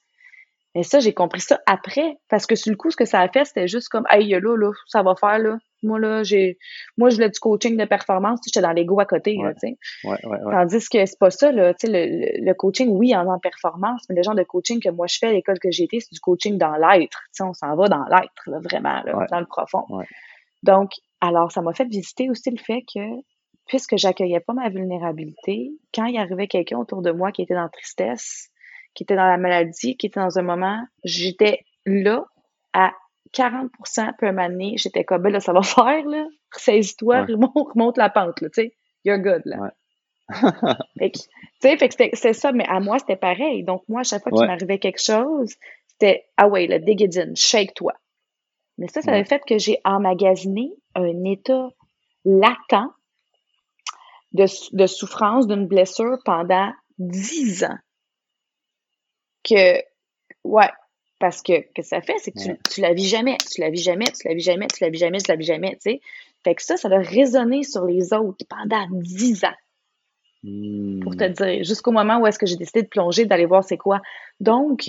Et 0.79 0.85
ça, 0.85 1.01
j'ai 1.01 1.13
compris 1.13 1.41
ça 1.41 1.61
après, 1.67 2.19
parce 2.29 2.47
que 2.47 2.55
sur 2.55 2.71
le 2.71 2.77
coup, 2.77 2.93
ce 2.93 2.97
que 2.97 3.05
ça 3.05 3.21
a 3.21 3.29
fait, 3.29 3.45
c'était 3.45 3.67
juste 3.67 3.89
comme, 3.89 4.07
hey, 4.11 4.29
là, 4.29 4.39
là, 4.39 4.71
ça 4.87 5.03
va 5.03 5.17
faire, 5.17 5.41
là. 5.41 5.59
Moi, 5.83 5.99
là, 5.99 6.23
j'ai, 6.23 6.57
moi, 6.97 7.11
je 7.11 7.17
voulais 7.17 7.31
du 7.31 7.41
coaching 7.41 7.77
de 7.77 7.85
performance, 7.85 8.39
j'étais 8.47 8.61
dans 8.61 8.71
l'ego 8.71 9.01
à 9.01 9.05
côté, 9.05 9.35
là, 9.35 9.49
ouais, 9.49 9.55
tu 9.55 9.61
sais. 9.61 9.77
ouais, 10.05 10.25
ouais, 10.25 10.39
ouais. 10.41 10.53
Tandis 10.53 10.89
que 10.89 11.05
c'est 11.05 11.19
pas 11.19 11.31
ça, 11.31 11.51
là, 11.51 11.75
tu 11.75 11.89
sais, 11.89 12.39
le, 12.39 12.53
coaching, 12.55 12.91
oui, 12.91 13.15
en 13.17 13.27
en 13.27 13.41
performance, 13.41 14.03
mais 14.09 14.15
le 14.15 14.23
genre 14.23 14.37
de 14.37 14.45
coaching 14.45 14.81
que 14.81 14.89
moi 14.89 15.09
je 15.09 15.19
fais 15.19 15.27
à 15.27 15.33
l'école 15.33 15.59
que 15.59 15.73
j'ai 15.73 15.85
été, 15.85 15.99
c'est 15.99 16.13
du 16.13 16.21
coaching 16.21 16.59
dans 16.59 16.77
l'être. 16.77 17.19
Tu 17.27 17.29
sais, 17.33 17.43
on 17.43 17.55
s'en 17.55 17.75
va 17.75 17.89
dans 17.89 18.05
l'être, 18.05 18.43
là, 18.47 18.61
vraiment, 18.61 19.03
là, 19.03 19.27
dans 19.29 19.41
le 19.41 19.47
profond. 19.47 19.85
Donc, 20.63 20.93
alors, 21.21 21.51
ça 21.51 21.61
m'a 21.61 21.75
fait 21.75 21.87
visiter 21.87 22.31
aussi 22.31 22.51
le 22.51 22.59
fait 22.59 22.83
que, 22.95 23.01
puisque 23.67 23.97
j'accueillais 23.97 24.41
pas 24.41 24.53
ma 24.53 24.69
vulnérabilité, 24.69 25.73
quand 25.93 26.05
il 26.05 26.19
arrivait 26.19 26.47
quelqu'un 26.47 26.79
autour 26.79 27.03
de 27.03 27.11
moi 27.11 27.33
qui 27.33 27.43
était 27.43 27.55
dans 27.55 27.63
la 27.63 27.69
tristesse, 27.69 28.51
qui 28.99 29.05
était 29.05 29.15
dans 29.15 29.29
la 29.29 29.37
maladie, 29.37 29.97
qui 29.97 30.07
était 30.07 30.19
dans 30.19 30.41
un 30.41 30.43
moment, 30.43 30.85
j'étais 31.05 31.65
là 31.87 32.25
à 32.73 32.93
40% 33.33 34.17
peu 34.19 34.33
m'amener, 34.33 34.75
j'étais 34.77 35.05
comme, 35.05 35.23
ben 35.23 35.33
là, 35.33 35.39
ça 35.39 35.53
va 35.53 35.63
faire, 35.63 36.05
là. 36.05 36.27
Ressaisis-toi, 36.53 37.27
remonte, 37.29 37.97
la 37.97 38.11
pente, 38.11 38.41
là, 38.41 38.49
tu 38.49 38.63
sais. 38.63 38.75
You're 39.05 39.19
good, 39.19 39.43
là. 39.45 39.73
fait 40.99 41.13
sais, 41.61 41.77
fait 41.77 41.89
que 41.89 41.95
c'était 41.95 42.33
ça, 42.33 42.51
mais 42.51 42.67
à 42.67 42.81
moi, 42.81 42.99
c'était 42.99 43.15
pareil. 43.15 43.63
Donc, 43.63 43.85
moi, 43.87 44.01
à 44.01 44.03
chaque 44.03 44.25
fois 44.25 44.33
qu'il 44.33 44.49
m'arrivait 44.49 44.81
quelque 44.81 45.01
chose, 45.01 45.55
c'était, 45.87 46.25
ah 46.37 46.49
ouais, 46.49 46.67
le 46.67 46.81
dig 46.81 47.01
it 47.01 47.17
in, 47.19 47.37
shake-toi. 47.37 47.93
Mais 48.79 48.89
ça, 48.89 49.01
ça 49.01 49.13
avait 49.13 49.25
fait 49.25 49.45
que 49.47 49.59
j'ai 49.59 49.79
emmagasiné 49.85 50.73
un 50.97 51.23
état 51.23 51.69
latent 52.25 52.91
de, 54.33 54.47
de 54.77 54.87
souffrance 54.89 55.47
d'une 55.47 55.69
blessure 55.69 56.19
pendant 56.25 56.73
dix 56.99 57.63
ans. 57.63 57.79
Que, 59.49 59.83
ouais, 60.45 60.71
parce 61.19 61.43
que, 61.43 61.61
que 61.75 61.83
ça 61.83 62.01
fait, 62.01 62.19
c'est 62.19 62.33
que 62.33 62.39
tu, 62.39 62.59
tu 62.71 62.81
la 62.81 62.93
vis 62.93 63.09
jamais, 63.09 63.37
tu 63.51 63.61
la 63.61 63.71
vis 63.71 63.83
jamais, 63.83 64.07
tu 64.07 64.29
la 64.29 64.35
vis 64.35 64.43
jamais, 64.43 64.67
tu 64.69 64.85
la 64.85 64.91
vis 64.91 64.99
jamais, 64.99 65.19
tu 65.19 65.31
la 65.31 65.37
vis 65.37 65.47
jamais, 65.47 65.73
tu 65.73 65.93
sais. 65.93 66.01
Fait 66.45 66.55
que 66.55 66.63
ça, 66.63 66.77
ça 66.77 66.89
a 66.89 66.99
résonné 66.99 67.65
sur 67.65 67.85
les 67.85 68.13
autres 68.13 68.45
pendant 68.49 68.87
dix 68.91 69.45
ans. 69.45 69.57
Pour 71.03 71.17
te 71.17 71.25
hmm. 71.25 71.33
dire, 71.33 71.65
jusqu'au 71.65 71.91
moment 71.91 72.19
où 72.19 72.27
est-ce 72.27 72.39
que 72.39 72.47
j'ai 72.47 72.57
décidé 72.57 72.83
de 72.83 72.89
plonger, 72.89 73.27
d'aller 73.27 73.47
voir 73.47 73.65
c'est 73.65 73.77
quoi. 73.77 74.01
Donc, 74.39 74.85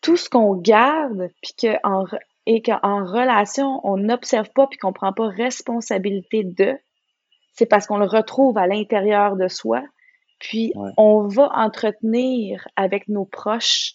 tout 0.00 0.16
ce 0.16 0.30
qu'on 0.30 0.54
garde, 0.54 1.30
puis 1.42 1.52
que 1.60 1.76
en, 1.86 2.06
et 2.46 2.62
qu'en 2.62 3.04
relation, 3.04 3.80
on 3.84 3.98
n'observe 3.98 4.50
pas 4.50 4.66
puis 4.66 4.78
qu'on 4.78 4.92
prend 4.92 5.12
pas 5.12 5.28
responsabilité 5.28 6.42
de, 6.42 6.74
c'est 7.52 7.66
parce 7.66 7.86
qu'on 7.86 7.98
le 7.98 8.06
retrouve 8.06 8.56
à 8.56 8.66
l'intérieur 8.66 9.36
de 9.36 9.48
soi. 9.48 9.82
Puis 10.42 10.72
on 10.96 11.28
va 11.28 11.50
entretenir 11.54 12.66
avec 12.76 13.08
nos 13.08 13.24
proches 13.24 13.94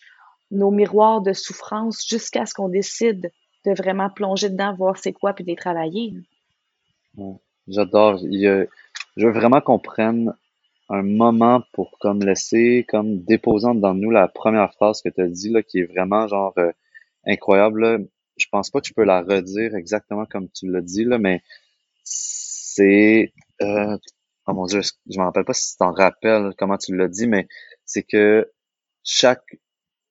nos 0.50 0.72
miroirs 0.72 1.22
de 1.22 1.34
souffrance 1.34 2.08
jusqu'à 2.08 2.46
ce 2.46 2.54
qu'on 2.54 2.70
décide 2.70 3.32
de 3.66 3.74
vraiment 3.74 4.10
plonger 4.10 4.50
dedans, 4.50 4.74
voir 4.74 4.98
c'est 4.98 5.12
quoi, 5.12 5.34
puis 5.34 5.44
de 5.44 5.50
les 5.50 5.58
travailler. 5.58 6.14
J'adore. 7.68 8.18
Je 8.18 8.68
veux 9.18 9.32
vraiment 9.32 9.60
qu'on 9.60 9.80
prenne 9.80 10.34
un 10.90 11.02
moment 11.02 11.64
pour 11.74 11.98
comme 12.00 12.22
laisser, 12.22 12.86
comme 12.88 13.24
déposant 13.24 13.76
dans 13.76 13.94
nous 13.94 14.10
la 14.10 14.30
première 14.30 14.74
phrase 14.74 15.02
que 15.02 15.10
tu 15.10 15.22
as 15.22 15.28
dit, 15.28 15.50
là, 15.50 15.64
qui 15.64 15.80
est 15.80 15.92
vraiment 15.92 16.28
genre 16.28 16.54
euh, 16.60 16.72
incroyable. 17.26 18.08
Je 18.38 18.46
pense 18.50 18.70
pas 18.70 18.80
que 18.80 18.86
tu 18.86 18.94
peux 18.94 19.04
la 19.04 19.22
redire 19.22 19.76
exactement 19.76 20.26
comme 20.26 20.48
tu 20.50 20.72
l'as 20.72 20.82
dit, 20.82 21.04
là, 21.04 21.18
mais 21.18 21.42
c'est 22.04 23.34
euh, 23.62 23.98
oh 24.48 24.54
mon 24.54 24.66
dieu, 24.66 24.82
je 24.82 25.20
me 25.20 25.26
rappelle 25.26 25.46
pas 25.46 25.54
si 25.54 25.72
tu 25.72 25.78
t'en 25.78 25.92
rappelles 25.92 26.54
comment 26.58 26.78
tu 26.78 26.96
l'as 26.96 27.08
dit, 27.08 27.28
mais 27.28 27.48
c'est 27.86 28.04
que 28.04 28.52
chaque 29.04 29.58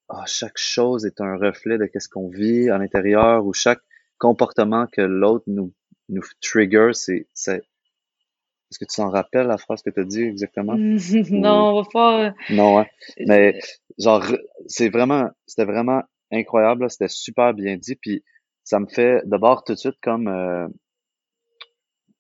ah, 0.09 0.25
chaque 0.27 0.57
chose 0.57 1.05
est 1.05 1.21
un 1.21 1.37
reflet 1.37 1.79
de 1.79 1.87
qu'est-ce 1.87 2.09
qu'on 2.09 2.29
vit 2.29 2.71
à 2.71 2.79
l'intérieur 2.79 3.45
ou 3.45 3.53
chaque 3.53 3.81
comportement 4.19 4.87
que 4.87 5.01
l'autre 5.01 5.45
nous, 5.49 5.73
nous 6.09 6.23
trigger, 6.41 6.91
c'est, 6.93 7.27
c'est, 7.35 7.57
est-ce 7.57 8.79
que 8.79 8.85
tu 8.85 8.97
t'en 8.97 9.11
rappelles 9.11 9.49
la 9.49 9.59
phrase 9.59 9.83
que 9.83 9.91
tu 9.91 10.01
as 10.01 10.05
dit 10.05 10.23
exactement? 10.23 10.77
non, 11.31 11.71
on 11.71 11.83
va 11.83 11.89
pas. 11.93 12.27
Euh, 12.27 12.31
non, 12.51 12.79
hein. 12.79 12.87
Mais, 13.27 13.59
genre, 13.99 14.25
c'est 14.67 14.91
vraiment, 14.91 15.29
c'était 15.47 15.65
vraiment 15.65 16.03
incroyable, 16.33 16.89
c'était 16.89 17.09
super 17.09 17.53
bien 17.53 17.77
dit, 17.77 17.97
puis 17.97 18.23
ça 18.63 18.79
me 18.79 18.87
fait 18.87 19.23
d'abord 19.25 19.65
tout 19.65 19.75
de 19.75 19.79
suite 19.79 19.99
comme 20.03 20.29
euh, 20.29 20.69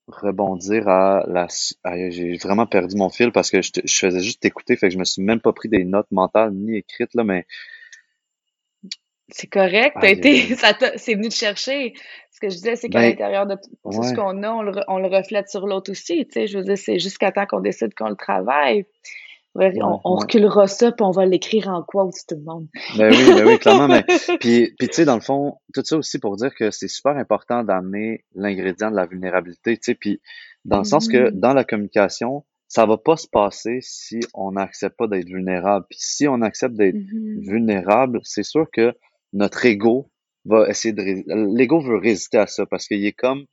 rebondir 0.08 0.88
à 0.88 1.24
la. 1.26 1.48
j'ai 2.10 2.36
vraiment 2.36 2.66
perdu 2.66 2.96
mon 2.96 3.08
fil 3.08 3.32
parce 3.32 3.50
que 3.50 3.62
je, 3.62 3.70
je 3.84 3.98
faisais 3.98 4.20
juste 4.20 4.44
écouter, 4.44 4.76
fait 4.76 4.88
que 4.88 4.94
je 4.94 4.98
me 4.98 5.04
suis 5.04 5.22
même 5.22 5.40
pas 5.40 5.52
pris 5.52 5.68
des 5.68 5.84
notes 5.84 6.10
mentales 6.10 6.52
ni 6.52 6.76
écrites, 6.76 7.14
là, 7.14 7.24
mais 7.24 7.46
c'est 9.28 9.48
correct, 9.48 9.96
t'as 10.00 10.10
été, 10.10 10.54
ça 10.54 10.72
c'est 10.96 11.14
venu 11.14 11.28
te 11.28 11.34
chercher. 11.34 11.94
Ce 12.30 12.40
que 12.40 12.50
je 12.50 12.56
disais, 12.56 12.76
c'est 12.76 12.88
qu'à 12.88 13.00
ben, 13.00 13.10
l'intérieur 13.10 13.46
de 13.46 13.54
tout 13.54 14.02
ce 14.02 14.14
qu'on 14.14 14.42
a, 14.42 14.50
on 14.50 14.62
le, 14.62 14.72
on 14.88 14.98
le, 14.98 15.08
reflète 15.08 15.48
sur 15.48 15.66
l'autre 15.66 15.90
aussi. 15.90 16.26
Tu 16.26 16.32
sais, 16.32 16.46
je 16.46 16.58
veux 16.58 16.64
dire, 16.64 16.76
c'est 16.76 16.98
jusqu'à 16.98 17.32
temps 17.32 17.46
qu'on 17.46 17.60
décide 17.60 17.94
qu'on 17.94 18.10
le 18.10 18.16
travaille. 18.16 18.84
On, 19.58 20.00
on 20.04 20.14
reculera 20.16 20.66
ça, 20.66 20.92
puis 20.92 21.04
on 21.04 21.10
va 21.10 21.26
l'écrire 21.26 21.68
en 21.68 21.82
quoi 21.82 22.04
aussi 22.04 22.26
tout 22.26 22.36
le 22.36 22.42
monde. 22.42 22.66
Ben 22.96 23.10
oui, 23.10 23.24
ben 23.26 23.46
oui, 23.46 23.58
clairement. 23.58 23.88
mais, 23.88 24.04
puis, 24.40 24.74
puis 24.78 24.88
tu 24.88 24.92
sais, 24.92 25.04
dans 25.04 25.14
le 25.14 25.20
fond, 25.20 25.58
tout 25.74 25.82
ça 25.84 25.96
aussi 25.96 26.18
pour 26.18 26.36
dire 26.36 26.54
que 26.54 26.70
c'est 26.70 26.88
super 26.88 27.16
important 27.16 27.64
d'amener 27.64 28.24
l'ingrédient 28.34 28.90
de 28.90 28.96
la 28.96 29.06
vulnérabilité, 29.06 29.76
tu 29.76 29.84
sais, 29.84 29.94
puis 29.94 30.20
dans 30.64 30.78
le 30.78 30.84
sens 30.84 31.08
que 31.08 31.16
mm-hmm. 31.16 31.40
dans 31.40 31.54
la 31.54 31.64
communication, 31.64 32.44
ça 32.68 32.84
va 32.86 32.96
pas 32.98 33.16
se 33.16 33.28
passer 33.28 33.78
si 33.80 34.20
on 34.34 34.52
n'accepte 34.52 34.96
pas 34.96 35.06
d'être 35.06 35.28
vulnérable. 35.28 35.86
Puis 35.88 35.98
si 36.00 36.26
on 36.28 36.42
accepte 36.42 36.74
d'être 36.74 36.96
mm-hmm. 36.96 37.48
vulnérable, 37.48 38.20
c'est 38.24 38.42
sûr 38.42 38.66
que 38.72 38.92
notre 39.32 39.64
ego 39.64 40.10
va 40.44 40.68
essayer 40.68 40.92
de 40.92 41.02
l'ego 41.56 41.80
veut 41.80 41.98
résister 41.98 42.38
à 42.38 42.46
ça 42.46 42.66
parce 42.66 42.86
qu'il 42.86 43.04
est 43.04 43.12
comme 43.12 43.44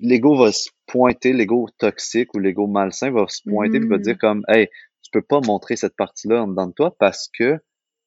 l'ego 0.00 0.36
va 0.36 0.52
se 0.52 0.70
pointer 0.86 1.32
l'ego 1.32 1.68
toxique 1.78 2.34
ou 2.34 2.38
l'ego 2.38 2.66
malsain 2.66 3.10
va 3.10 3.26
se 3.28 3.42
pointer 3.48 3.78
et 3.78 3.86
va 3.86 3.98
dire 3.98 4.14
mm. 4.14 4.18
comme 4.18 4.44
hey 4.48 4.68
tu 5.02 5.10
peux 5.12 5.22
pas 5.22 5.40
montrer 5.40 5.76
cette 5.76 5.96
partie 5.96 6.28
là 6.28 6.42
en 6.42 6.48
dedans 6.48 6.66
de 6.66 6.72
toi 6.72 6.96
parce 6.98 7.28
que 7.28 7.58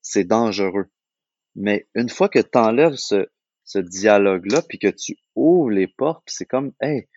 c'est 0.01 0.25
dangereux 0.25 0.87
mais 1.55 1.87
une 1.95 2.09
fois 2.09 2.29
que 2.29 2.39
tu 2.39 2.57
enlèves 2.57 2.95
ce, 2.95 3.27
ce 3.63 3.79
dialogue 3.79 4.51
là 4.51 4.61
puis 4.61 4.79
que 4.79 4.87
tu 4.87 5.17
ouvres 5.35 5.71
les 5.71 5.87
portes 5.87 6.23
c'est 6.27 6.45
comme 6.45 6.73
hey 6.81 7.07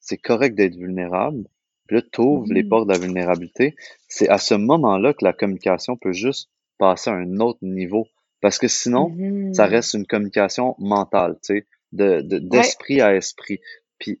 c'est 0.00 0.18
correct 0.18 0.54
d'être 0.54 0.76
vulnérable 0.76 1.44
puis 1.86 1.96
là 1.96 2.02
tu 2.12 2.20
ouvres 2.20 2.52
les 2.52 2.62
mm. 2.62 2.68
portes 2.68 2.88
de 2.88 2.92
la 2.92 2.98
vulnérabilité 2.98 3.74
c'est 4.08 4.28
à 4.28 4.38
ce 4.38 4.54
moment 4.54 4.98
là 4.98 5.14
que 5.14 5.24
la 5.24 5.32
communication 5.32 5.96
peut 5.96 6.12
juste 6.12 6.50
passer 6.78 7.10
à 7.10 7.14
un 7.14 7.38
autre 7.40 7.58
niveau. 7.62 8.06
Parce 8.40 8.58
que 8.58 8.68
sinon, 8.68 9.08
ça 9.52 9.66
mm-hmm. 9.66 9.70
reste 9.70 9.94
une 9.94 10.06
communication 10.06 10.76
mentale, 10.78 11.36
tu 11.42 11.58
sais, 11.58 11.66
de, 11.92 12.20
d'esprit 12.20 13.00
à 13.00 13.14
esprit. 13.16 13.60
Puis 13.98 14.20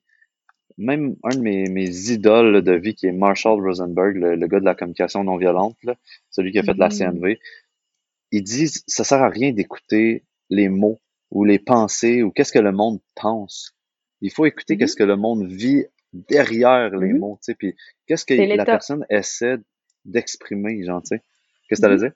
même 0.78 1.16
un 1.22 1.36
de 1.36 1.40
mes, 1.40 1.68
mes 1.68 2.10
idoles 2.10 2.62
de 2.62 2.72
vie, 2.72 2.94
qui 2.94 3.06
est 3.06 3.12
Marshall 3.12 3.60
Rosenberg, 3.60 4.16
le, 4.16 4.46
gars 4.46 4.60
de 4.60 4.64
la 4.64 4.74
communication 4.74 5.24
non 5.24 5.36
violente, 5.36 5.76
celui 6.30 6.52
qui 6.52 6.58
a 6.58 6.62
fait 6.62 6.74
de 6.74 6.78
la 6.78 6.88
mm-hmm. 6.88 7.12
CNV, 7.12 7.40
il 8.32 8.42
dit 8.42 8.68
ça 8.86 9.04
sert 9.04 9.22
à 9.22 9.28
rien 9.28 9.52
d'écouter 9.52 10.24
les 10.50 10.68
mots 10.68 11.00
ou 11.30 11.44
les 11.44 11.58
pensées 11.58 12.22
ou 12.22 12.30
qu'est-ce 12.30 12.52
que 12.52 12.58
le 12.58 12.72
monde 12.72 13.00
pense. 13.14 13.74
Il 14.20 14.30
faut 14.30 14.44
écouter 14.46 14.74
mm-hmm. 14.74 14.78
qu'est-ce 14.78 14.96
que 14.96 15.04
le 15.04 15.16
monde 15.16 15.46
vit 15.46 15.84
derrière 16.12 16.90
les 16.96 17.12
mots, 17.12 17.38
tu 17.42 17.52
sais, 17.52 17.54
puis 17.54 17.74
qu'est-ce 18.06 18.24
que 18.24 18.34
la 18.34 18.64
personne 18.64 19.04
essaie 19.10 19.56
d'exprimer, 20.04 20.82
genre, 20.84 21.02
tu 21.02 21.16
sais. 21.16 21.22
Qu'est-ce 21.68 21.80
que 21.80 21.86
tu 21.86 21.92
allais 21.92 22.00
dire? 22.00 22.12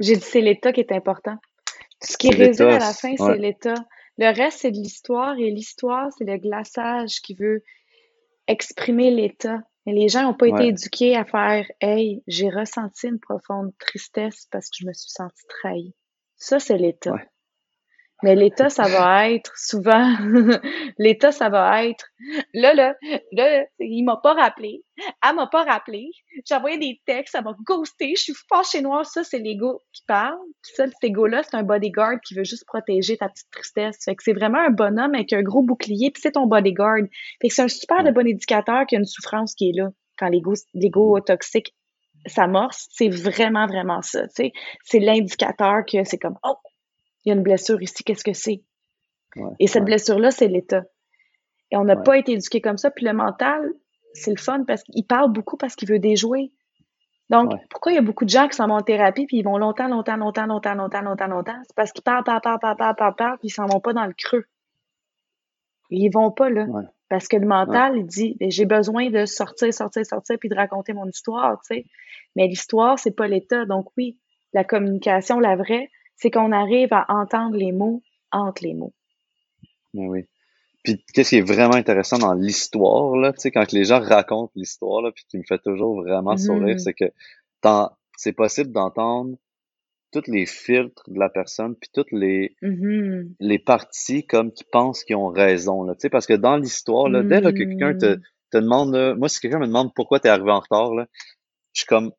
J'ai 0.00 0.16
dit 0.16 0.24
c'est 0.24 0.40
l'État 0.40 0.72
qui 0.72 0.80
est 0.80 0.92
important. 0.92 1.36
Ce 2.00 2.16
qui 2.16 2.30
résume 2.30 2.68
à 2.68 2.78
la 2.78 2.92
fin, 2.92 3.14
c'est 3.16 3.38
l'État. 3.38 3.74
Le 4.18 4.34
reste, 4.34 4.60
c'est 4.60 4.72
de 4.72 4.76
l'histoire 4.76 5.38
et 5.38 5.50
l'histoire, 5.50 6.08
c'est 6.16 6.24
le 6.24 6.36
glaçage 6.38 7.20
qui 7.20 7.34
veut 7.34 7.62
exprimer 8.48 9.10
l'État. 9.12 9.60
Mais 9.86 9.92
les 9.92 10.08
gens 10.08 10.22
n'ont 10.22 10.34
pas 10.34 10.48
été 10.48 10.66
éduqués 10.66 11.16
à 11.16 11.24
faire 11.24 11.64
Hey, 11.80 12.22
j'ai 12.26 12.50
ressenti 12.50 13.06
une 13.06 13.20
profonde 13.20 13.72
tristesse 13.78 14.46
parce 14.50 14.68
que 14.68 14.76
je 14.80 14.86
me 14.86 14.92
suis 14.92 15.10
sentie 15.10 15.46
trahie. 15.48 15.94
Ça, 16.36 16.58
c'est 16.58 16.76
l'État. 16.76 17.14
Mais 18.22 18.34
l'État, 18.34 18.68
ça 18.68 18.88
va 18.88 19.30
être 19.30 19.52
souvent, 19.56 20.16
l'État, 20.98 21.30
ça 21.30 21.48
va 21.48 21.84
être, 21.86 22.04
là, 22.52 22.74
là, 22.74 22.96
là, 23.30 23.64
il 23.78 24.02
m'a 24.02 24.16
pas 24.16 24.34
rappelé, 24.34 24.82
elle 24.96 25.36
m'a 25.36 25.46
pas 25.46 25.62
rappelé, 25.62 26.10
j'ai 26.44 26.54
envoyé 26.56 26.78
des 26.78 27.00
textes, 27.06 27.32
ça 27.32 27.42
m'a 27.42 27.54
ghosté, 27.64 28.14
je 28.16 28.22
suis 28.22 28.34
chez 28.70 28.82
noir, 28.82 29.06
ça, 29.06 29.22
c'est 29.22 29.38
l'ego 29.38 29.80
qui 29.92 30.02
parle. 30.06 30.38
Puis 30.62 30.72
ça, 30.74 30.86
cet 30.86 31.04
ego-là, 31.04 31.42
c'est 31.44 31.56
un 31.56 31.62
bodyguard 31.62 32.20
qui 32.26 32.34
veut 32.34 32.44
juste 32.44 32.66
protéger 32.66 33.16
ta 33.16 33.28
petite 33.28 33.50
tristesse. 33.52 33.98
Fait 34.04 34.16
que 34.16 34.22
c'est 34.24 34.32
vraiment 34.32 34.58
un 34.58 34.70
bonhomme 34.70 35.14
avec 35.14 35.32
un 35.32 35.42
gros 35.42 35.62
bouclier, 35.62 36.10
puis 36.10 36.20
c'est 36.20 36.32
ton 36.32 36.46
bodyguard. 36.46 37.02
Fait 37.40 37.48
que 37.48 37.54
c'est 37.54 37.62
un 37.62 37.68
super 37.68 38.02
de 38.02 38.10
bon 38.10 38.26
indicateur 38.26 38.84
qu'il 38.86 38.96
y 38.96 38.98
a 38.98 39.00
une 39.00 39.06
souffrance 39.06 39.54
qui 39.54 39.70
est 39.70 39.76
là 39.76 39.90
quand 40.18 40.28
l'ego, 40.28 40.54
l'ego 40.74 41.20
toxique 41.20 41.74
s'amorce. 42.26 42.88
C'est 42.90 43.08
vraiment, 43.08 43.66
vraiment 43.66 44.02
ça, 44.02 44.26
tu 44.28 44.34
sais. 44.34 44.52
C'est 44.82 44.98
l'indicateur 44.98 45.84
que 45.86 46.02
c'est 46.04 46.18
comme, 46.18 46.36
oh, 46.42 46.56
il 47.24 47.30
y 47.30 47.32
a 47.32 47.34
une 47.34 47.42
blessure 47.42 47.82
ici, 47.82 48.04
qu'est-ce 48.04 48.24
que 48.24 48.32
c'est? 48.32 48.62
et 49.60 49.66
cette 49.66 49.84
blessure-là, 49.84 50.30
c'est 50.30 50.48
l'état. 50.48 50.84
Et 51.70 51.76
on 51.76 51.84
n'a 51.84 51.96
pas 51.96 52.16
été 52.16 52.32
éduqué 52.32 52.60
comme 52.60 52.78
ça. 52.78 52.90
Puis 52.90 53.04
le 53.04 53.12
mental, 53.12 53.72
c'est 54.14 54.30
le 54.30 54.38
fun 54.38 54.64
parce 54.64 54.82
qu'il 54.82 55.06
parle 55.06 55.32
beaucoup 55.32 55.56
parce 55.56 55.76
qu'il 55.76 55.88
veut 55.88 55.98
déjouer. 55.98 56.50
Donc, 57.30 57.52
pourquoi 57.68 57.92
il 57.92 57.96
y 57.96 57.98
a 57.98 58.02
beaucoup 58.02 58.24
de 58.24 58.30
gens 58.30 58.48
qui 58.48 58.56
s'en 58.56 58.68
vont 58.68 58.76
en 58.76 58.82
thérapie 58.82 59.26
puis 59.26 59.38
ils 59.38 59.42
vont 59.42 59.58
longtemps, 59.58 59.86
longtemps, 59.86 60.16
longtemps, 60.16 60.46
longtemps, 60.46 60.74
longtemps, 60.74 61.02
longtemps, 61.02 61.26
longtemps? 61.26 61.60
C'est 61.66 61.76
parce 61.76 61.92
qu'ils 61.92 62.02
parlent, 62.02 62.24
parlent, 62.24 62.40
parlent, 62.40 62.58
parlent, 62.58 62.76
parlent, 62.76 62.96
parlent, 62.96 63.14
parlent, 63.16 63.38
puis 63.38 63.48
ils 63.48 63.52
s'en 63.52 63.66
vont 63.66 63.80
pas 63.80 63.92
dans 63.92 64.06
le 64.06 64.14
creux. 64.14 64.46
Ils 65.90 66.08
vont 66.10 66.30
pas 66.30 66.48
là. 66.48 66.66
Parce 67.10 67.28
que 67.28 67.36
le 67.36 67.46
mental, 67.46 67.98
il 67.98 68.06
dit, 68.06 68.36
j'ai 68.40 68.66
besoin 68.66 69.10
de 69.10 69.26
sortir, 69.26 69.72
sortir, 69.72 70.04
sortir, 70.06 70.38
puis 70.38 70.48
de 70.48 70.54
raconter 70.54 70.94
mon 70.94 71.06
histoire, 71.06 71.60
tu 71.60 71.74
sais. 71.74 71.84
Mais 72.34 72.46
l'histoire, 72.46 72.98
c'est 72.98 73.14
pas 73.14 73.28
l'état. 73.28 73.66
Donc 73.66 73.86
oui, 73.96 74.18
la 74.54 74.64
communication, 74.64 75.38
la 75.38 75.56
vraie, 75.56 75.90
c'est 76.18 76.30
qu'on 76.30 76.52
arrive 76.52 76.92
à 76.92 77.06
entendre 77.08 77.56
les 77.56 77.72
mots 77.72 78.02
entre 78.30 78.62
les 78.64 78.74
mots. 78.74 78.92
Mais 79.94 80.06
oui. 80.06 80.24
Puis 80.84 81.02
qu'est-ce 81.12 81.30
qui 81.30 81.36
est 81.36 81.40
vraiment 81.40 81.74
intéressant 81.74 82.18
dans 82.18 82.34
l'histoire, 82.34 83.16
là, 83.16 83.32
tu 83.32 83.40
sais, 83.40 83.50
quand 83.50 83.72
les 83.72 83.84
gens 83.84 84.00
racontent 84.00 84.52
l'histoire, 84.54 85.02
là, 85.02 85.10
puis 85.12 85.24
qui 85.28 85.38
me 85.38 85.42
fait 85.42 85.58
toujours 85.58 86.02
vraiment 86.02 86.36
sourire, 86.36 86.74
Mhm. 86.74 86.78
c'est 86.78 86.94
que 86.94 87.04
c'est 88.16 88.32
possible 88.32 88.72
d'entendre 88.72 89.36
tous 90.12 90.22
les 90.26 90.46
filtres 90.46 91.10
de 91.10 91.18
la 91.18 91.28
personne, 91.28 91.74
puis 91.76 91.90
toutes 91.92 92.12
les, 92.12 92.56
Mhm. 92.62 93.34
les 93.40 93.58
parties 93.58 94.24
comme 94.26 94.52
qui 94.52 94.64
pensent 94.64 95.04
qu'ils 95.04 95.16
ont 95.16 95.28
raison, 95.28 95.82
là, 95.82 95.94
tu 95.94 96.00
sais, 96.02 96.10
parce 96.10 96.26
que 96.26 96.34
dans 96.34 96.56
l'histoire, 96.56 97.08
là, 97.08 97.22
dès 97.22 97.40
là, 97.40 97.52
que 97.52 97.58
quelqu'un 97.58 97.94
te, 97.94 98.14
Mhm. 98.16 98.22
te 98.52 98.58
demande, 98.58 98.94
là, 98.94 99.14
moi, 99.14 99.28
si 99.28 99.40
quelqu'un 99.40 99.58
me 99.58 99.66
demande 99.66 99.92
pourquoi 99.94 100.18
t'es 100.20 100.28
arrivé 100.30 100.50
en 100.50 100.60
retard, 100.60 100.94
là, 100.94 101.06
je 101.74 101.80
suis 101.80 101.86
comme, 101.86 102.12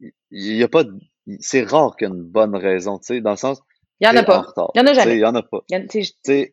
il 0.00 0.56
y 0.56 0.62
a 0.62 0.68
pas, 0.68 0.84
de- 0.84 0.98
c'est 1.40 1.62
rare 1.62 1.96
qu'il 1.96 2.08
y 2.08 2.10
ait 2.10 2.14
une 2.14 2.22
bonne 2.22 2.54
raison, 2.56 2.98
tu 2.98 3.06
sais, 3.06 3.20
dans 3.20 3.32
le 3.32 3.36
sens, 3.36 3.60
Il 4.00 4.06
y 4.06 4.08
en 4.10 4.16
a 4.16 4.22
pas. 4.24 4.44
Il 4.74 4.78
y 4.78 4.80
en 4.82 4.86
a 4.86 4.92
jamais. 4.92 5.16
il 5.16 5.24
en 5.24 5.34
a 5.34 5.42
pas. 5.42 5.60
Y 5.70 5.76
en- 5.76 5.86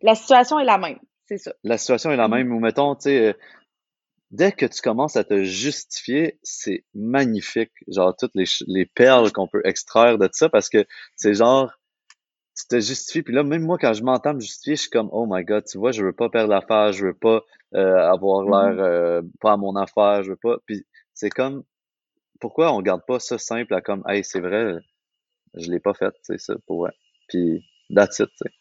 la 0.02 0.16
situation 0.16 0.60
est 0.60 0.66
la 0.66 0.78
même. 0.78 1.00
C'est 1.28 1.38
ça. 1.38 1.54
la 1.64 1.78
situation 1.78 2.12
est 2.12 2.18
la 2.18 2.28
Mhm. 2.28 2.34
même, 2.36 2.52
ou 2.54 2.60
mettons, 2.60 2.96
tu 2.96 3.04
sais, 3.04 3.28
euh, 3.30 3.34
dès 4.32 4.52
que 4.52 4.66
tu 4.66 4.82
commences 4.82 5.16
à 5.16 5.24
te 5.24 5.44
justifier, 5.44 6.38
c'est 6.44 6.84
magnifique. 6.94 7.72
Genre, 7.88 8.16
toutes 8.18 8.36
les, 8.36 8.46
les 8.68 8.86
perles 8.86 9.32
qu'on 9.32 9.48
peut 9.48 9.62
extraire 9.64 10.18
de 10.18 10.28
ça, 10.34 10.50
parce 10.50 10.70
que 10.70 10.86
c'est 11.16 11.34
genre, 11.34 11.72
tu 12.58 12.68
te 12.68 12.80
justifies, 12.80 13.24
puis 13.24 13.34
là, 13.34 13.44
même 13.44 13.64
moi, 13.64 13.78
quand 13.80 13.94
je 13.94 14.04
m'entends 14.04 14.34
me 14.34 14.40
justifier, 14.42 14.76
je 14.76 14.82
suis 14.82 14.90
comme, 14.90 15.10
oh 15.12 15.26
my 15.30 15.44
god, 15.44 15.64
tu 15.66 15.78
vois, 15.78 15.92
je 15.92 16.04
veux 16.04 16.14
pas 16.14 16.30
perdre 16.30 16.50
l'affaire, 16.50 16.92
je 16.94 17.06
veux 17.08 17.14
pas 17.14 17.42
euh, 17.74 17.98
avoir 18.12 18.44
l'air 18.44 18.74
Mhm. 18.76 18.80
euh, 18.82 19.22
pas 19.42 19.54
à 19.54 19.58
mon 19.58 19.76
affaire, 19.76 20.24
je 20.24 20.32
veux 20.32 20.36
pas. 20.42 20.58
Puis 20.68 20.86
c'est 21.14 21.30
comme, 21.32 21.64
pourquoi 22.44 22.74
on 22.74 22.84
garde 22.84 23.04
pas 23.08 23.20
ça 23.22 23.40
simple 23.40 23.74
à 23.76 23.82
comme, 23.82 24.04
hey, 24.08 24.24
c'est 24.26 24.42
vrai, 24.42 24.76
je 25.56 25.72
l'ai 25.72 25.80
pas 25.80 25.94
fait, 25.96 26.14
c'est 26.24 26.40
ça, 26.40 26.56
pour 26.68 26.82
vrai. 26.84 26.92
Puis, 27.30 27.64
that's 27.96 28.20
it, 28.20 28.30
tu 28.30 28.36
sais. 28.48 28.52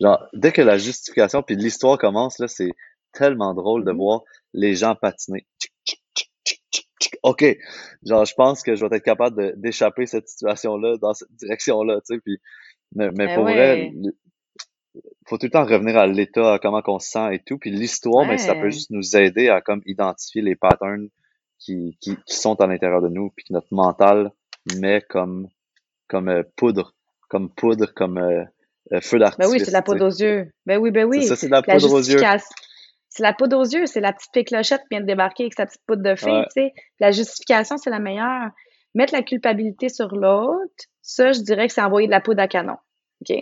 Genre, 0.00 0.26
dès 0.34 0.52
que 0.52 0.62
la 0.62 0.78
justification 0.78 1.42
puis 1.42 1.56
l'histoire 1.56 1.98
commence, 1.98 2.38
là, 2.40 2.48
c'est 2.48 2.72
tellement 3.12 3.54
drôle 3.54 3.84
de 3.84 3.92
Mhm. 3.92 3.98
voir 3.98 4.22
les 4.54 4.74
gens 4.76 4.96
patiner. 4.96 5.46
OK. 7.22 7.44
Genre, 8.06 8.24
je 8.24 8.34
pense 8.34 8.62
que 8.62 8.74
je 8.74 8.84
vais 8.84 8.96
être 8.96 9.04
capable 9.04 9.58
d'échapper 9.60 10.06
cette 10.06 10.28
situation-là 10.28 10.96
dans 10.98 11.14
cette 11.14 11.32
direction-là, 11.32 12.00
tu 12.06 12.14
sais. 12.14 12.20
Puis, 12.20 12.38
mais, 12.94 13.10
mais 13.12 13.28
Eh 13.28 13.30
pour 13.30 13.46
vrai, 13.48 13.72
ouais. 13.72 13.78
l- 13.78 14.12
faut 15.28 15.38
tout 15.38 15.46
le 15.46 15.50
temps 15.50 15.64
revenir 15.64 15.96
à 15.96 16.06
l'état, 16.06 16.54
à 16.54 16.58
comment 16.58 16.82
on 16.86 16.98
se 16.98 17.10
sent 17.10 17.34
et 17.34 17.38
tout. 17.44 17.58
Puis 17.58 17.70
l'histoire, 17.70 18.26
mais 18.26 18.38
ça 18.38 18.54
peut 18.54 18.70
juste 18.70 18.90
nous 18.90 19.16
aider 19.16 19.48
à 19.48 19.60
comme 19.60 19.82
identifier 19.86 20.42
les 20.42 20.56
patterns 20.56 21.08
qui, 21.58 21.96
qui, 22.00 22.16
qui 22.26 22.36
sont 22.36 22.60
à 22.60 22.66
l'intérieur 22.66 23.02
de 23.02 23.08
nous, 23.08 23.30
puis 23.36 23.44
que 23.46 23.52
notre 23.52 23.72
mental 23.72 24.30
met 24.76 25.00
comme, 25.02 25.48
comme 26.08 26.28
euh, 26.28 26.42
poudre, 26.56 26.94
comme 27.28 27.50
poudre, 27.50 27.86
comme 27.94 28.18
euh, 28.18 28.44
euh, 28.92 29.00
feu 29.00 29.18
Ben 29.18 29.26
oui, 29.26 29.38
d'artifice, 29.38 29.64
c'est 29.64 29.70
la 29.70 29.82
poudre 29.82 30.06
aux 30.06 30.10
yeux. 30.10 30.50
Ben 30.66 30.78
oui, 30.78 30.90
ben 30.90 31.10
C'est 31.10 31.18
oui. 31.18 31.26
ça, 31.26 31.36
c'est 31.36 31.46
de 31.46 31.52
la 31.52 31.62
La 31.66 31.74
poudre 31.74 31.92
aux 31.94 31.98
yeux. 32.00 32.18
C'est 33.10 33.22
la 33.22 33.32
poudre 33.32 33.58
aux 33.58 33.64
yeux, 33.64 33.86
c'est 33.86 34.00
la 34.00 34.12
petite 34.12 34.30
fée 34.32 34.44
clochette 34.44 34.82
qui 34.82 34.88
vient 34.90 35.00
de 35.00 35.06
débarquer 35.06 35.44
avec 35.44 35.54
sa 35.54 35.66
petite 35.66 35.80
poudre 35.86 36.02
de 36.02 36.14
fée, 36.14 36.30
Ouais. 36.30 36.44
tu 36.54 36.62
sais. 36.62 36.72
La 37.00 37.10
justification, 37.10 37.76
c'est 37.78 37.90
la 37.90 37.98
meilleure. 37.98 38.50
Mettre 38.94 39.12
la 39.14 39.22
culpabilité 39.22 39.88
sur 39.88 40.08
l'autre, 40.14 40.84
ça, 41.02 41.32
je 41.32 41.40
dirais 41.40 41.66
que 41.66 41.72
c'est 41.72 41.80
envoyer 41.80 42.06
de 42.06 42.12
la 42.12 42.20
poudre 42.20 42.42
à 42.42 42.48
canon. 42.48 42.76
OK? 43.22 43.36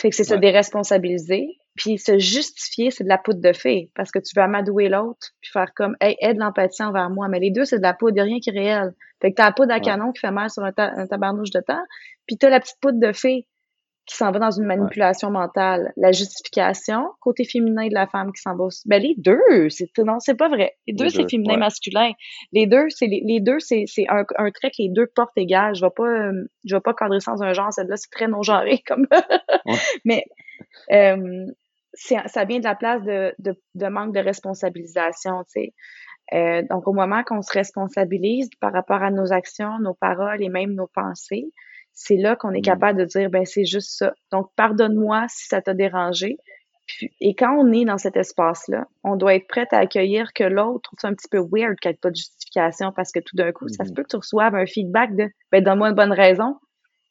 Fait 0.00 0.10
que 0.10 0.16
c'est 0.16 0.24
se 0.24 0.34
Ouais. 0.34 0.40
déresponsabiliser. 0.40 1.58
Puis 1.76 1.98
se 1.98 2.18
justifier, 2.18 2.90
c'est 2.90 3.04
de 3.04 3.08
la 3.08 3.18
poudre 3.18 3.40
de 3.40 3.52
fée. 3.52 3.90
Parce 3.94 4.10
que 4.10 4.18
tu 4.18 4.32
veux 4.36 4.42
amadouer 4.42 4.88
l'autre, 4.88 5.28
puis 5.40 5.50
faire 5.52 5.72
comme, 5.74 5.96
hey, 6.00 6.16
aide 6.20 6.38
l'empathie 6.38 6.82
envers 6.82 7.10
moi. 7.10 7.28
Mais 7.28 7.38
les 7.40 7.50
deux, 7.50 7.64
c'est 7.64 7.78
de 7.78 7.82
la 7.82 7.94
poudre, 7.94 8.14
il 8.16 8.18
y 8.18 8.20
a 8.20 8.24
rien 8.24 8.38
qui 8.40 8.50
est 8.50 8.52
réel. 8.58 8.94
Fait 9.20 9.30
que 9.30 9.36
t'as 9.36 9.46
la 9.46 9.52
poudre 9.52 9.72
à 9.72 9.76
Ouais. 9.76 9.80
canon 9.82 10.12
qui 10.12 10.20
fait 10.20 10.30
mal 10.30 10.50
sur 10.50 10.62
un, 10.64 10.72
ta- 10.72 10.92
un 10.96 11.06
tabarnouche 11.06 11.50
de 11.50 11.60
temps, 11.60 11.82
puis 12.26 12.36
t'as 12.38 12.48
la 12.50 12.60
petite 12.60 12.78
poudre 12.80 12.98
de 13.00 13.12
fée 13.12 13.46
qui 14.06 14.14
s'en 14.16 14.30
va 14.30 14.38
dans 14.38 14.52
une 14.52 14.68
Ouais. 14.68 14.76
manipulation 14.76 15.30
mentale. 15.32 15.92
La 15.96 16.12
justification, 16.12 17.08
côté 17.20 17.44
féminin 17.44 17.88
de 17.88 17.94
la 17.94 18.06
femme 18.06 18.32
qui 18.32 18.40
s'en 18.40 18.54
va 18.56 18.64
aussi. 18.64 18.82
Ben, 18.88 19.02
les 19.02 19.14
deux, 19.18 19.40
c'est, 19.68 19.88
non, 19.98 20.20
c'est 20.20 20.36
pas 20.36 20.48
vrai. 20.48 20.76
Les 20.86 20.92
deux, 20.94 21.08
c'est 21.08 21.28
féminin, 21.28 21.54
ouais. 21.54 21.58
masculin. 21.60 22.12
Les 22.52 22.66
deux, 22.66 22.88
c'est, 22.90 23.06
les, 23.06 23.20
les 23.26 23.40
deux, 23.40 23.58
c'est, 23.58 23.82
c'est 23.88 24.06
un, 24.08 24.24
un 24.38 24.50
trait 24.52 24.70
que 24.70 24.76
les 24.78 24.90
deux 24.90 25.08
portent 25.12 25.36
égal. 25.36 25.74
Je 25.74 25.84
vais 25.84 25.90
pas, 25.90 26.04
euh, 26.06 26.44
je 26.64 26.76
vais 26.76 26.80
pas 26.80 26.94
cadrer 26.94 27.18
sans 27.20 27.42
un 27.42 27.52
genre. 27.52 27.72
Celle-là, 27.72 27.96
c'est 27.96 28.10
très 28.10 28.28
non-genré, 28.28 28.78
comme, 28.86 29.08
Ouais. 29.66 29.74
mais, 30.04 30.24
euh, 30.92 31.46
ça 31.96 32.44
vient 32.44 32.58
de 32.58 32.64
la 32.64 32.74
place 32.76 33.02
de, 33.02 33.34
de, 33.38 33.54
de 33.74 33.86
manque 33.88 34.14
de 34.14 34.20
responsabilisation, 34.20 35.44
tu 35.44 35.50
sais. 35.62 35.74
Euh, 36.34 36.62
donc, 36.70 36.88
au 36.88 36.92
moment 36.92 37.22
qu'on 37.24 37.42
se 37.42 37.52
responsabilise 37.52 38.50
par 38.60 38.72
rapport 38.72 39.02
à 39.02 39.10
nos 39.10 39.32
actions, 39.32 39.78
nos 39.80 39.94
paroles 39.94 40.42
et 40.42 40.48
même 40.48 40.72
nos 40.74 40.88
pensées, 40.88 41.46
c'est 41.92 42.16
là 42.16 42.36
qu'on 42.36 42.52
est 42.52 42.60
Mm. 42.60 42.62
capable 42.62 42.98
de 43.00 43.04
dire, 43.06 43.30
ben 43.30 43.44
c'est 43.44 43.64
juste 43.64 43.96
ça. 43.96 44.12
Donc, 44.32 44.48
pardonne-moi 44.56 45.26
si 45.28 45.46
ça 45.48 45.62
t'a 45.62 45.74
dérangé. 45.74 46.36
Puis, 46.86 47.10
et 47.20 47.34
quand 47.34 47.54
on 47.58 47.72
est 47.72 47.84
dans 47.84 47.98
cet 47.98 48.16
espace-là, 48.16 48.86
on 49.04 49.16
doit 49.16 49.34
être 49.34 49.48
prête 49.48 49.72
à 49.72 49.78
accueillir 49.78 50.32
que 50.34 50.44
l'autre 50.44 50.82
trouve 50.82 50.98
ça 51.00 51.08
un 51.08 51.14
petit 51.14 51.28
peu 51.28 51.38
weird 51.38 51.76
qu'il 51.80 51.90
n'y 51.90 51.94
ait 51.94 51.98
pas 52.00 52.10
de 52.10 52.16
justification 52.16 52.92
parce 52.94 53.12
que 53.12 53.20
tout 53.20 53.36
d'un 53.36 53.52
coup, 53.52 53.68
ça 53.68 53.84
se 53.84 53.90
Mhm. 53.90 53.94
peut 53.94 54.02
que 54.04 54.08
tu 54.08 54.16
reçoives 54.16 54.54
un 54.54 54.66
feedback 54.66 55.16
de, 55.16 55.28
ben 55.52 55.62
donne-moi 55.64 55.88
une 55.90 55.94
bonne 55.96 56.12
raison. 56.12 56.56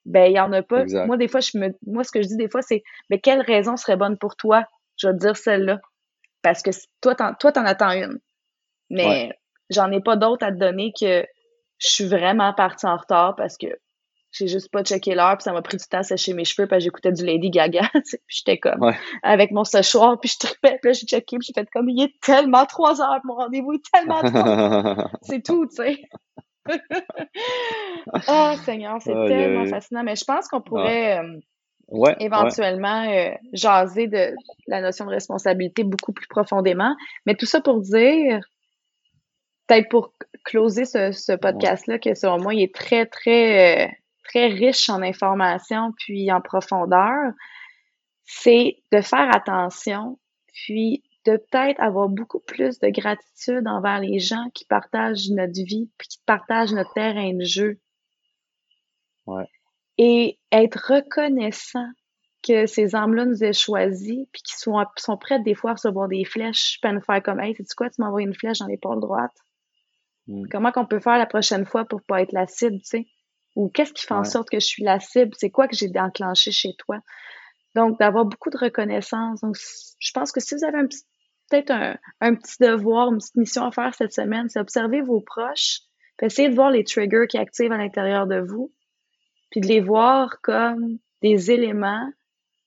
Ben, 0.06 0.32
il 0.32 0.36
y 0.36 0.40
en 0.40 0.52
a 0.54 0.62
pas. 0.62 0.84
Exact. 0.84 1.08
Moi, 1.08 1.18
des 1.18 1.28
fois, 1.28 1.40
je 1.42 1.58
me, 1.58 1.70
moi, 1.88 2.04
ce 2.04 2.12
que 2.12 2.22
je 2.22 2.28
dis 2.28 2.38
des 2.38 2.50
fois, 2.50 2.62
c'est, 2.62 2.84
mais 3.10 3.20
quelle 3.20 3.42
raison 3.42 3.76
serait 3.78 3.98
bonne 3.98 4.18
pour 4.18 4.36
toi? 4.36 4.66
Je 4.98 5.08
vais 5.08 5.14
te 5.14 5.20
dire 5.20 5.36
celle-là. 5.38 5.80
Parce 6.41 6.62
que 6.62 6.72
toi, 7.02 7.16
t'en, 7.16 7.34
toi, 7.34 7.52
t'en 7.52 7.66
attends 7.66 7.91
une. 7.91 8.20
Mais 8.89 9.06
Ouais. 9.08 9.39
j'en 9.70 9.91
ai 9.91 10.00
pas 10.02 10.16
d'autres 10.16 10.46
à 10.46 10.52
te 10.52 10.58
donner 10.58 10.91
que 11.00 11.26
je 11.80 11.88
suis 11.88 12.06
vraiment 12.08 12.54
partie 12.54 12.86
en 12.86 12.96
retard 12.98 13.36
parce 13.36 13.58
que 13.58 13.68
j'ai 14.32 14.48
juste 14.48 14.70
pas 14.72 14.84
checké 14.84 15.16
l'heure 15.16 15.38
puis 15.38 15.43
ça 15.43 15.54
m'a 15.54 15.62
pris 15.62 15.78
du 15.78 15.86
temps 15.86 16.00
à 16.00 16.04
sécher 16.04 16.34
mes 16.34 16.43
cheveux 16.46 16.68
parce 16.68 16.80
que 16.80 16.84
j'écoutais 16.86 17.12
du 17.14 17.26
Lady 17.26 17.50
Gaga, 17.50 17.89
puis 17.93 18.18
j'étais 18.28 18.58
comme 18.58 18.82
Ouais. 18.84 18.96
avec 19.24 19.52
mon 19.52 19.64
séchoir 19.64 20.20
puis 20.20 20.30
je 20.30 20.38
tripais 20.48 20.78
puis 20.82 20.89
là 20.89 20.93
j'ai 20.93 21.06
checké 21.08 21.38
puis 21.38 21.48
j'ai 21.48 21.54
fait 21.54 21.68
comme 21.72 21.89
il 21.89 22.02
est 22.04 22.14
tellement 22.22 22.66
trois 22.66 23.02
heures 23.02 23.22
mon 23.24 23.36
rendez-vous 23.36 23.74
est 23.74 23.84
tellement 23.93 24.22
trois 24.24 25.10
c'est 25.24 25.41
tout 25.43 25.66
tu 25.68 25.76
sais 25.78 26.02
ah 28.28 28.56
Seigneur 28.64 29.02
c'est 29.02 29.14
tellement 29.28 29.66
fascinant 29.68 30.04
mais 30.04 30.16
je 30.16 30.26
pense 30.26 30.48
qu'on 30.48 30.58
Ouais. 30.58 30.64
pourrait 30.66 31.20
euh, 31.20 31.39
Ouais, 31.90 32.10
ouais. 32.10 32.16
éventuellement 32.20 33.08
euh, 33.10 33.32
jaser 33.54 34.08
de 34.08 34.34
la 34.68 34.82
notion 34.82 35.06
de 35.06 35.12
responsabilité 35.12 35.84
beaucoup 35.84 36.14
plus 36.14 36.28
profondément. 36.28 36.96
Mais 37.26 37.36
tout 37.36 37.46
ça 37.46 37.62
pour 37.62 37.82
dire, 37.82 38.40
peut-être 39.68 39.90
pour 39.90 40.14
closer 40.44 40.86
ce, 40.86 41.12
ce 41.12 41.34
podcast-là, 41.34 42.00
que 42.00 42.14
selon 42.14 42.40
moi, 42.40 42.54
il 42.54 42.64
est 42.64 42.74
très, 42.74 43.06
très, 43.06 43.88
euh, 43.88 43.92
très 44.24 44.48
riche 44.48 44.90
en 44.90 45.02
informations 45.02 45.92
puis 45.98 46.32
en 46.32 46.42
profondeur, 46.42 47.32
c'est 48.26 48.78
de 48.92 49.02
faire 49.02 49.34
attention, 49.36 50.18
puis 50.54 51.04
de 51.26 51.38
peut-être 51.38 51.82
avoir 51.82 52.08
beaucoup 52.08 52.40
plus 52.40 52.80
de 52.80 52.90
gratitude 52.90 53.68
envers 53.68 54.00
les 54.00 54.20
gens 54.20 54.50
qui 54.54 54.66
partagent 54.66 55.30
notre 55.30 55.54
vie 55.54 55.90
puis 55.98 56.08
qui 56.08 56.20
partagent 56.26 56.74
notre 56.74 56.94
terrain 56.94 57.34
de 57.34 57.44
jeu 57.44 57.80
Ouais. 59.26 59.46
Et 59.98 60.39
être 60.52 60.93
reconnaissant 60.93 61.88
que 62.46 62.68
ces 62.68 62.96
âmes-là 62.96 63.26
nous 63.26 63.43
aient 63.43 63.54
choisis, 63.54 64.26
puis 64.32 64.41
qu'ils 64.43 64.58
sont, 64.58 64.84
sont 64.98 65.18
prêts 65.18 65.39
des 65.39 65.56
fois 65.56 65.72
à 65.72 65.74
recevoir 65.74 66.08
des 66.08 66.26
flèches, 66.26 66.78
puis 66.82 66.89
à 66.89 66.93
nous 66.93 67.02
faire 67.02 67.24
comme 67.24 67.39
Hey, 67.39 67.56
sais-tu 67.56 67.76
quoi, 67.76 67.89
tu 67.89 68.02
m'envoies 68.02 68.22
une 68.22 68.36
flèche 68.36 68.60
dans 68.60 68.68
l'épaule 68.68 69.00
droite. 69.00 69.36
Mm. 70.28 70.48
Comment 70.52 70.72
qu'on 70.72 70.86
peut 70.86 71.00
faire 71.00 71.18
la 71.18 71.26
prochaine 71.26 71.66
fois 71.66 71.86
pour 71.86 72.02
pas 72.04 72.22
être 72.22 72.34
la 72.34 72.46
cible, 72.46 72.78
tu 72.78 72.86
sais? 72.86 73.08
Ou 73.56 73.70
qu'est-ce 73.70 73.93
qui 73.93 74.06
fait 74.06 74.14
en 74.14 74.26
sorte 74.26 74.50
que 74.50 74.60
je 74.60 74.66
suis 74.66 74.84
la 74.84 75.00
cible? 75.00 75.32
C'est 75.38 75.50
quoi 75.50 75.68
que 75.68 75.76
j'ai 75.76 75.89
enclenché 75.96 76.52
chez 76.52 76.76
toi? 76.78 77.00
Donc, 77.74 78.00
d'avoir 78.00 78.26
beaucoup 78.26 78.50
de 78.50 78.58
reconnaissance. 78.58 79.41
Donc, 79.41 79.56
je 80.00 80.12
pense 80.14 80.32
que 80.32 80.41
si 80.41 80.56
vous 80.56 80.66
avez 80.66 80.78
un 80.78 80.88
petit, 80.88 81.04
peut-être 81.50 81.72
un, 81.72 81.98
un 82.20 82.36
petit 82.36 82.58
devoir, 82.60 83.12
une 83.12 83.18
petite 83.18 83.36
mission 83.36 83.66
à 83.66 83.72
faire 83.72 83.93
cette 83.96 84.14
semaine, 84.14 84.50
c'est 84.50 84.60
observer 84.60 85.02
vos 85.02 85.22
proches, 85.22 85.80
puis 86.18 86.28
essayer 86.28 86.50
de 86.50 86.56
voir 86.56 86.70
les 86.70 86.84
triggers 86.84 87.28
qui 87.30 87.38
activent 87.38 87.72
à 87.72 87.78
l'intérieur 87.78 88.28
de 88.28 88.39
vous, 88.39 88.74
puis 89.56 89.62
de 89.62 89.68
les 89.68 89.80
voir 89.80 90.41
comme 90.41 90.97
des 91.22 91.49
éléments, 91.49 92.12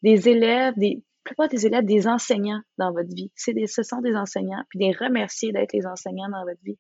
des 0.03 0.31
élèves, 0.31 0.73
des 0.79 1.03
pas 1.37 1.47
des 1.47 1.67
élèves, 1.67 1.85
des 1.85 2.09
enseignants 2.09 2.63
dans 2.79 2.91
votre 2.91 3.15
vie. 3.15 3.31
C'est 3.35 3.53
des, 3.53 3.67
ce 3.67 3.83
sont 3.83 4.01
des 4.01 4.17
enseignants, 4.17 4.65
puis 4.71 4.79
des 4.79 4.93
remercier 4.93 5.53
d'être 5.53 5.75
les 5.75 5.87
enseignants 5.87 6.31
dans 6.31 6.43
votre 6.45 6.63
vie, 6.65 6.79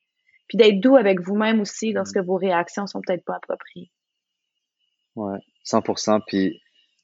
puis 0.48 0.56
d'être 0.56 0.80
doux 0.80 0.96
avec 0.96 1.20
vous-même 1.20 1.60
aussi 1.60 1.92
lorsque 1.92 2.16
vos 2.16 2.36
réactions 2.36 2.86
sont 2.86 3.02
peut-être 3.06 3.22
pas 3.26 3.36
appropriées. 3.36 3.90
Ouais, 5.14 5.40
100%. 5.66 6.22
Puis, 6.26 6.62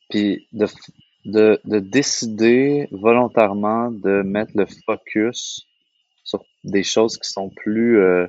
puis 0.09 0.49
de, 0.53 0.67
de, 1.27 1.61
de 1.67 1.81
décider 1.81 2.89
volontairement 2.91 3.91
de 3.91 4.23
mettre 4.23 4.53
le 4.55 4.65
focus 4.87 5.67
sur 6.23 6.43
des 6.65 6.83
choses 6.83 7.19
qui 7.19 7.29
sont 7.29 7.51
plus, 7.51 7.99
euh, 7.99 8.27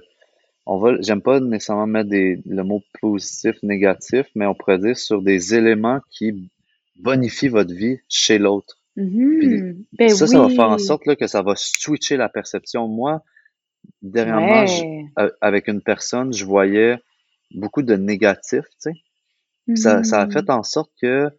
on 0.65 0.77
va, 0.79 0.99
j'aime 1.01 1.21
pas 1.21 1.39
nécessairement 1.39 1.87
mettre 1.87 2.09
des, 2.09 2.41
le 2.45 2.63
mot 2.63 2.81
positif, 3.01 3.55
négatif, 3.63 4.25
mais 4.35 4.45
on 4.45 4.55
pourrait 4.55 4.79
dire 4.79 4.97
sur 4.97 5.21
des 5.21 5.53
éléments 5.55 5.99
qui 6.11 6.49
bonifient 6.97 7.49
votre 7.49 7.73
vie 7.73 7.99
chez 8.09 8.37
l'autre. 8.39 8.77
Mhm. 8.95 9.83
Ben 9.97 10.09
ça, 10.09 10.25
ça 10.27 10.39
va 10.41 10.49
faire 10.49 10.69
en 10.69 10.75
oui. 10.77 10.83
sorte 10.83 11.05
là, 11.05 11.15
que 11.15 11.27
ça 11.27 11.41
va 11.41 11.53
switcher 11.55 12.17
la 12.17 12.29
perception. 12.29 12.87
Moi, 12.87 13.21
dernièrement, 14.01 14.63
Ouais. 14.65 15.05
avec 15.41 15.67
une 15.67 15.81
personne, 15.81 16.33
je 16.33 16.45
voyais 16.45 16.97
beaucoup 17.51 17.81
de 17.83 17.95
négatif, 17.95 18.63
tu 18.81 18.91
sais. 18.91 19.75
Ça, 19.75 20.03
ça 20.03 20.21
a 20.21 20.29
fait 20.29 20.49
en 20.49 20.61
sorte 20.63 20.91
que 21.01 21.29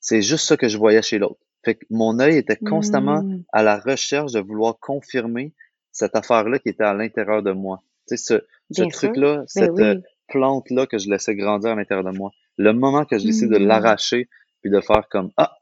c'est 0.00 0.22
juste 0.22 0.46
ça 0.46 0.56
que 0.56 0.68
je 0.68 0.78
voyais 0.78 1.02
chez 1.02 1.18
l'autre. 1.18 1.40
Fait 1.64 1.74
que 1.76 1.84
mon 1.90 2.18
œil 2.20 2.36
était 2.38 2.56
constamment 2.56 3.22
Hmm. 3.22 3.42
à 3.52 3.62
la 3.62 3.78
recherche 3.78 4.32
de 4.32 4.40
vouloir 4.40 4.78
confirmer 4.80 5.52
cette 5.92 6.16
affaire-là 6.16 6.58
qui 6.58 6.70
était 6.70 6.84
à 6.84 6.94
l'intérieur 6.94 7.42
de 7.42 7.52
moi. 7.52 7.82
Sais, 8.16 8.40
ce, 8.70 8.82
truc-là, 8.88 9.38
Ben 9.38 9.44
cette 9.46 9.78
euh, 9.78 9.94
oui. 9.96 10.02
plante-là 10.28 10.86
que 10.86 10.98
je 10.98 11.08
laissais 11.10 11.34
grandir 11.34 11.70
à 11.72 11.74
l'intérieur 11.74 12.04
de 12.10 12.16
moi. 12.16 12.30
Le 12.58 12.72
moment 12.72 13.04
que 13.04 13.18
j'ai 13.18 13.26
décidé 13.28 13.58
de 13.58 13.64
Hmm. 13.64 13.66
l'arracher 13.68 14.28
puis 14.62 14.70
de 14.70 14.80
faire 14.80 15.08
comme 15.10 15.30
Ah, 15.36 15.52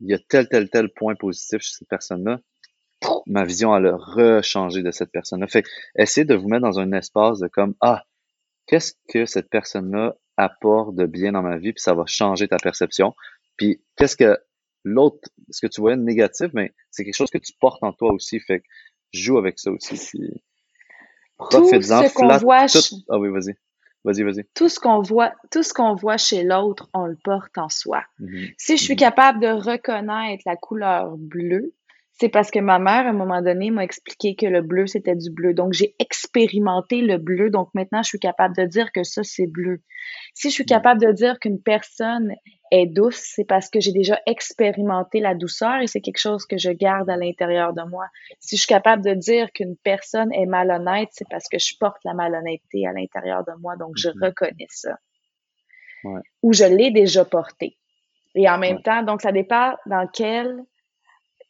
il 0.00 0.10
y 0.10 0.14
a 0.14 0.18
tel, 0.18 0.48
tel, 0.48 0.68
tel 0.70 0.88
point 0.90 1.14
positif 1.14 1.62
chez 1.62 1.74
cette 1.78 1.88
personne-là, 1.88 2.40
ma 3.26 3.44
vision 3.44 3.76
elle 3.76 3.86
a 3.86 3.96
rechangé 3.96 4.82
de 4.82 4.90
cette 4.90 5.10
personne-là. 5.10 5.46
Fait 5.48 5.64
essayez 5.96 6.24
de 6.24 6.34
vous 6.34 6.48
mettre 6.48 6.62
dans 6.62 6.78
un 6.80 6.92
espace 6.92 7.38
de 7.40 7.48
comme 7.48 7.74
Ah, 7.80 8.04
qu'est-ce 8.66 8.94
que 9.08 9.26
cette 9.26 9.50
personne-là 9.50 10.16
apporte 10.36 10.94
de 10.96 11.06
bien 11.06 11.32
dans 11.32 11.42
ma 11.42 11.58
vie, 11.58 11.72
puis 11.72 11.82
ça 11.82 11.94
va 11.94 12.04
changer 12.06 12.48
ta 12.48 12.56
perception. 12.56 13.14
Puis 13.56 13.82
qu'est-ce 13.96 14.16
que 14.16 14.38
l'autre, 14.84 15.28
ce 15.50 15.64
que 15.64 15.70
tu 15.70 15.80
voyais 15.80 15.96
de 15.96 16.02
négatif, 16.02 16.48
mais 16.54 16.74
c'est 16.90 17.04
quelque 17.04 17.14
chose 17.14 17.30
que 17.30 17.38
tu 17.38 17.52
portes 17.60 17.82
en 17.82 17.92
toi 17.92 18.12
aussi. 18.12 18.40
Fait 18.40 18.60
que 18.60 18.66
joue 19.12 19.38
avec 19.38 19.58
ça 19.60 19.70
aussi. 19.70 19.94
Puis 19.96 20.42
Tout 21.48 21.74
profites-en, 21.76 22.02
ce 22.02 22.12
qu'on 22.12 22.36
voit, 22.36 22.68
tout. 22.70 22.82
ch- 22.82 22.94
Ah 23.08 23.18
oui, 23.18 23.30
vas-y. 23.30 23.54
Vas-y, 24.04 24.22
vas-y. 24.24 24.44
tout 24.54 24.68
ce 24.68 24.78
qu'on 24.78 25.00
voit, 25.02 25.32
tout 25.50 25.62
ce 25.62 25.72
qu'on 25.74 25.94
voit 25.94 26.16
chez 26.16 26.44
l'autre, 26.44 26.88
on 26.94 27.06
le 27.06 27.16
porte 27.22 27.56
en 27.58 27.68
soi. 27.68 28.04
Mhm, 28.18 28.54
Si 28.56 28.76
je 28.76 28.82
suis 28.82 28.96
mhm, 28.96 28.96
capable 28.96 29.40
de 29.40 29.48
reconnaître 29.48 30.42
la 30.46 30.56
couleur 30.56 31.16
bleue, 31.16 31.74
c'est 32.12 32.28
parce 32.28 32.52
que 32.52 32.60
ma 32.60 32.78
mère, 32.78 33.06
à 33.06 33.10
un 33.10 33.12
moment 33.12 33.42
donné, 33.42 33.70
m'a 33.72 33.82
expliqué 33.82 34.36
que 34.36 34.46
le 34.46 34.62
bleu, 34.62 34.86
c'était 34.86 35.16
du 35.16 35.30
bleu. 35.30 35.52
Donc, 35.52 35.72
j'ai 35.72 35.96
expérimenté 35.98 37.00
le 37.00 37.18
bleu. 37.18 37.50
Donc, 37.50 37.70
maintenant, 37.74 38.02
je 38.04 38.08
suis 38.08 38.20
capable 38.20 38.54
de 38.56 38.66
dire 38.66 38.92
que 38.92 39.02
ça, 39.02 39.24
c'est 39.24 39.48
bleu. 39.48 39.80
Si 40.34 40.48
je 40.50 40.54
suis 40.54 40.66
mhm, 40.66 40.66
capable 40.66 41.00
de 41.00 41.10
dire 41.10 41.40
qu'une 41.40 41.60
personne 41.60 42.32
est 42.74 42.86
douce, 42.86 43.20
c'est 43.34 43.44
parce 43.44 43.68
que 43.68 43.80
j'ai 43.80 43.92
déjà 43.92 44.20
expérimenté 44.26 45.20
la 45.20 45.34
douceur 45.34 45.80
et 45.80 45.86
c'est 45.86 46.00
quelque 46.00 46.18
chose 46.18 46.46
que 46.46 46.58
je 46.58 46.70
garde 46.70 47.08
à 47.08 47.16
l'intérieur 47.16 47.72
de 47.72 47.82
moi. 47.82 48.06
Si 48.40 48.56
je 48.56 48.62
suis 48.62 48.68
capable 48.68 49.04
de 49.04 49.14
dire 49.14 49.52
qu'une 49.52 49.76
personne 49.76 50.32
est 50.32 50.46
malhonnête, 50.46 51.08
c'est 51.12 51.28
parce 51.28 51.48
que 51.48 51.58
je 51.58 51.74
porte 51.78 51.98
la 52.04 52.14
malhonnêteté 52.14 52.86
à 52.86 52.92
l'intérieur 52.92 53.44
de 53.44 53.52
moi. 53.60 53.76
Donc, 53.76 53.92
je 53.96 54.08
mhm. 54.08 54.24
reconnais 54.24 54.66
ça. 54.68 54.96
Ouais, 56.04 56.20
Ou 56.42 56.52
je 56.52 56.64
l'ai 56.64 56.90
déjà 56.90 57.24
porté. 57.24 57.76
Et 58.34 58.48
en 58.48 58.58
même 58.58 58.76
ouais. 58.76 58.82
temps, 58.82 59.02
donc 59.02 59.22
ça 59.22 59.32
dépend 59.32 59.74
dans 59.86 60.06
quel 60.12 60.64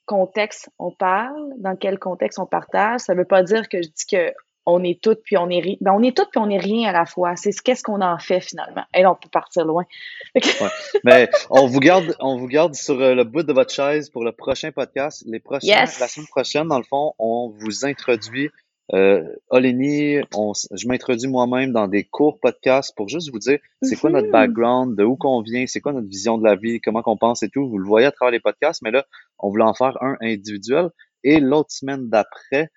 contexte 0.05 0.69
on 0.79 0.91
parle, 0.91 1.55
dans 1.57 1.77
quel 1.77 1.99
contexte 1.99 2.39
on 2.39 2.47
partage. 2.47 3.01
Ça 3.01 3.15
veut 3.15 3.25
pas 3.25 3.43
dire 3.43 3.69
que 3.69 3.81
je 3.81 3.89
dis 3.89 4.07
que 4.11 4.33
on 4.67 4.83
est 4.83 5.01
toutes 5.03 5.23
puis 5.23 5.37
on 5.37 5.49
est 5.51 5.61
rien. 5.61 5.77
Ben, 5.81 5.93
on 5.93 6.03
est 6.03 6.17
toutes 6.17 6.31
puis 6.31 6.41
on 6.41 6.49
est 6.49 6.59
rien 6.59 6.89
à 6.89 6.93
la 6.93 7.07
fois. 7.07 7.37
C'est 7.37 7.53
ce 7.53 7.61
qu'est-ce 7.63 7.83
qu'on 7.83 8.01
en 8.01 8.19
fait 8.19 8.41
finalement. 8.41 8.85
Et 8.95 9.03
là, 9.03 9.13
on 9.13 9.15
peut 9.15 9.29
partir 9.31 9.65
loin. 9.65 9.85
Ouais. 10.35 10.69
Mais 11.05 11.29
on 11.51 11.67
vous 11.67 11.81
garde, 11.81 12.15
on 12.21 12.37
vous 12.39 12.49
garde 12.49 12.75
sur 12.75 13.01
euh, 13.01 13.15
le 13.15 13.25
bout 13.25 13.43
de 13.43 13.53
votre 13.53 13.73
chaise 13.73 14.11
pour 14.11 14.25
le 14.25 14.33
prochain 14.33 14.73
podcast. 14.73 15.23
Les 15.27 15.39
prochains, 15.41 15.67
la 16.01 16.09
semaine 16.09 16.27
prochaine, 16.29 16.69
dans 16.69 16.79
le 16.79 16.85
fond, 16.85 17.13
on 17.19 17.53
vous 17.59 17.85
introduit. 17.85 18.51
Euh, 18.93 19.23
Olénie, 19.49 20.19
on, 20.35 20.53
je 20.73 20.87
m'introduis 20.89 21.29
moi-même 21.29 21.73
dans 21.73 21.89
des 21.89 22.05
courts 22.05 22.39
podcasts 22.39 22.95
pour 22.95 23.09
juste 23.09 23.31
vous 23.33 23.39
dire 23.39 23.59
c'est 23.81 23.97
quoi 23.97 24.11
notre 24.11 24.27
Mhm. 24.27 24.33
background, 24.33 24.97
de 24.97 25.05
où 25.05 25.17
qu'on 25.17 25.41
vient, 25.41 25.65
c'est 25.67 25.81
quoi 25.81 25.93
notre 25.93 26.09
vision 26.09 26.37
de 26.37 26.45
la 26.45 26.55
vie, 26.55 26.81
comment 26.81 27.03
qu'on 27.03 27.17
pense 27.17 27.43
et 27.43 27.49
tout. 27.49 27.67
Vous 27.69 27.79
le 27.79 27.87
voyez 27.87 28.07
à 28.07 28.13
travers 28.13 28.33
les 28.33 28.41
podcasts, 28.41 28.83
mais 28.83 28.91
là, 28.91 29.05
on 29.39 29.49
voulait 29.51 29.65
en 29.65 29.73
faire 29.75 29.97
un 30.03 30.17
individuel. 30.21 30.91
Et 31.23 31.41
l'autre 31.41 31.71
semaine 31.71 32.11
d'après, 32.11 32.69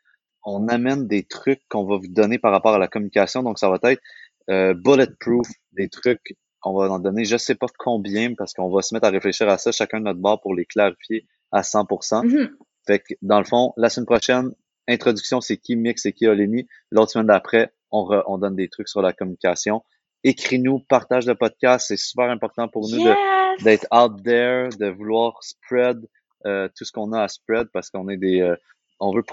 on 0.49 0.67
amène 0.69 1.07
des 1.07 1.23
trucs 1.23 1.61
qu'on 1.69 1.83
va 1.85 1.97
vous 1.97 2.07
donner 2.07 2.39
par 2.39 2.51
rapport 2.53 2.73
à 2.73 2.79
la 2.79 2.87
communication. 2.87 3.43
Donc, 3.43 3.59
ça 3.59 3.69
va 3.69 3.77
être 3.83 4.01
euh, 4.49 4.73
bulletproof, 4.73 5.45
des 5.73 5.89
trucs 5.89 6.35
qu'on 6.61 6.73
va 6.73 6.89
en 6.89 6.99
donner, 6.99 7.25
je 7.25 7.35
sais 7.37 7.55
pas 7.55 7.67
combien, 7.77 8.33
parce 8.33 8.53
qu'on 8.53 8.69
va 8.69 8.81
se 8.81 8.93
mettre 8.93 9.05
à 9.07 9.09
réfléchir 9.09 9.47
à 9.49 9.57
ça 9.57 9.71
chacun 9.71 9.99
de 9.99 10.05
notre 10.05 10.19
bord 10.21 10.39
pour 10.41 10.55
les 10.55 10.65
clarifier 10.65 11.27
à 11.51 11.61
100%. 11.63 12.25
Mhm. 12.25 12.49
Fait 12.87 12.99
que, 12.99 13.13
dans 13.21 13.39
le 13.39 13.43
fond, 13.45 13.73
la 13.77 13.89
semaine 13.89 14.05
prochaine, 14.05 14.51
introduction, 14.87 15.41
c'est 15.41 15.57
qui 15.57 15.75
Mix, 15.75 16.03
c'est 16.03 16.13
qui 16.13 16.27
Olénie. 16.27 16.65
L'autre 16.91 17.11
semaine 17.11 17.27
d'après, 17.27 17.73
on, 17.91 18.03
re- 18.03 18.23
on 18.27 18.37
donne 18.37 18.55
des 18.55 18.69
trucs 18.69 18.87
sur 18.87 19.01
la 19.01 19.11
communication. 19.13 19.83
Écris-nous, 20.23 20.79
partage 20.87 21.25
le 21.27 21.35
podcast, 21.35 21.85
c'est 21.89 21.97
super 21.97 22.29
important 22.29 22.67
pour 22.69 22.89
nous 22.89 22.97
de 23.03 23.09
Yes! 23.09 23.63
d'être 23.63 23.87
out 23.93 24.23
there, 24.23 24.69
de 24.79 24.87
vouloir 24.87 25.37
spread 25.43 25.99
euh, 26.45 26.69
tout 26.75 26.85
ce 26.85 26.91
qu'on 26.91 27.11
a 27.11 27.21
à 27.23 27.27
spread 27.27 27.67
parce 27.73 27.89
qu'on 27.89 28.07
est 28.09 28.17
des 28.17 28.39
euh, 28.41 28.55
on 28.99 29.13
veut 29.13 29.23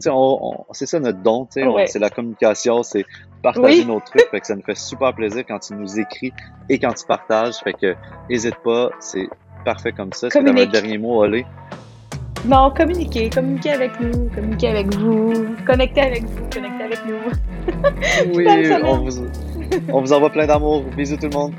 sais 0.00 0.10
on, 0.10 0.46
on- 0.60 0.64
c'est 0.72 0.86
ça 0.86 1.00
notre 1.00 1.22
don 1.22 1.48
Ouais. 1.56 1.86
c'est 1.86 1.98
la 1.98 2.10
communication 2.10 2.82
c'est 2.82 3.04
partager 3.42 3.80
Oui. 3.80 3.84
nos 3.86 4.00
trucs 4.00 4.28
fait 4.30 4.40
que 4.40 4.46
ça 4.46 4.54
nous 4.56 4.62
fait 4.62 4.76
super 4.76 5.14
plaisir 5.14 5.44
quand 5.48 5.58
tu 5.58 5.74
nous 5.74 5.98
écris 5.98 6.32
et 6.68 6.78
quand 6.78 6.92
tu 6.92 7.06
partages 7.06 7.56
fait 7.64 7.72
que 7.72 7.94
hésite 8.28 8.56
pas 8.64 8.90
c'est 9.00 9.26
parfait 9.64 9.92
comme 9.92 10.12
ça 10.12 10.28
c'est 10.30 10.38
Communique. 10.38 10.70
dernier 10.70 10.98
mot 10.98 11.20
Olé 11.22 11.44
Non, 12.44 12.70
communiquez. 12.70 13.28
Communiquez 13.30 13.72
avec 13.72 13.98
nous. 14.00 14.28
Communiquez 14.32 14.68
avec 14.68 14.94
vous. 14.94 15.32
Connectez 15.66 16.00
avec 16.02 16.24
vous. 16.24 16.48
Connectez 16.52 16.84
avec 16.84 16.98
nous. 17.06 18.34
oui 18.36 18.46
on 18.84 18.98
vous 18.98 19.26
on 19.92 20.00
vous 20.00 20.12
envoie 20.12 20.30
plein 20.30 20.46
d'amour 20.46 20.82
bisous 20.96 21.16
tout 21.16 21.28
le 21.28 21.36
monde 21.36 21.54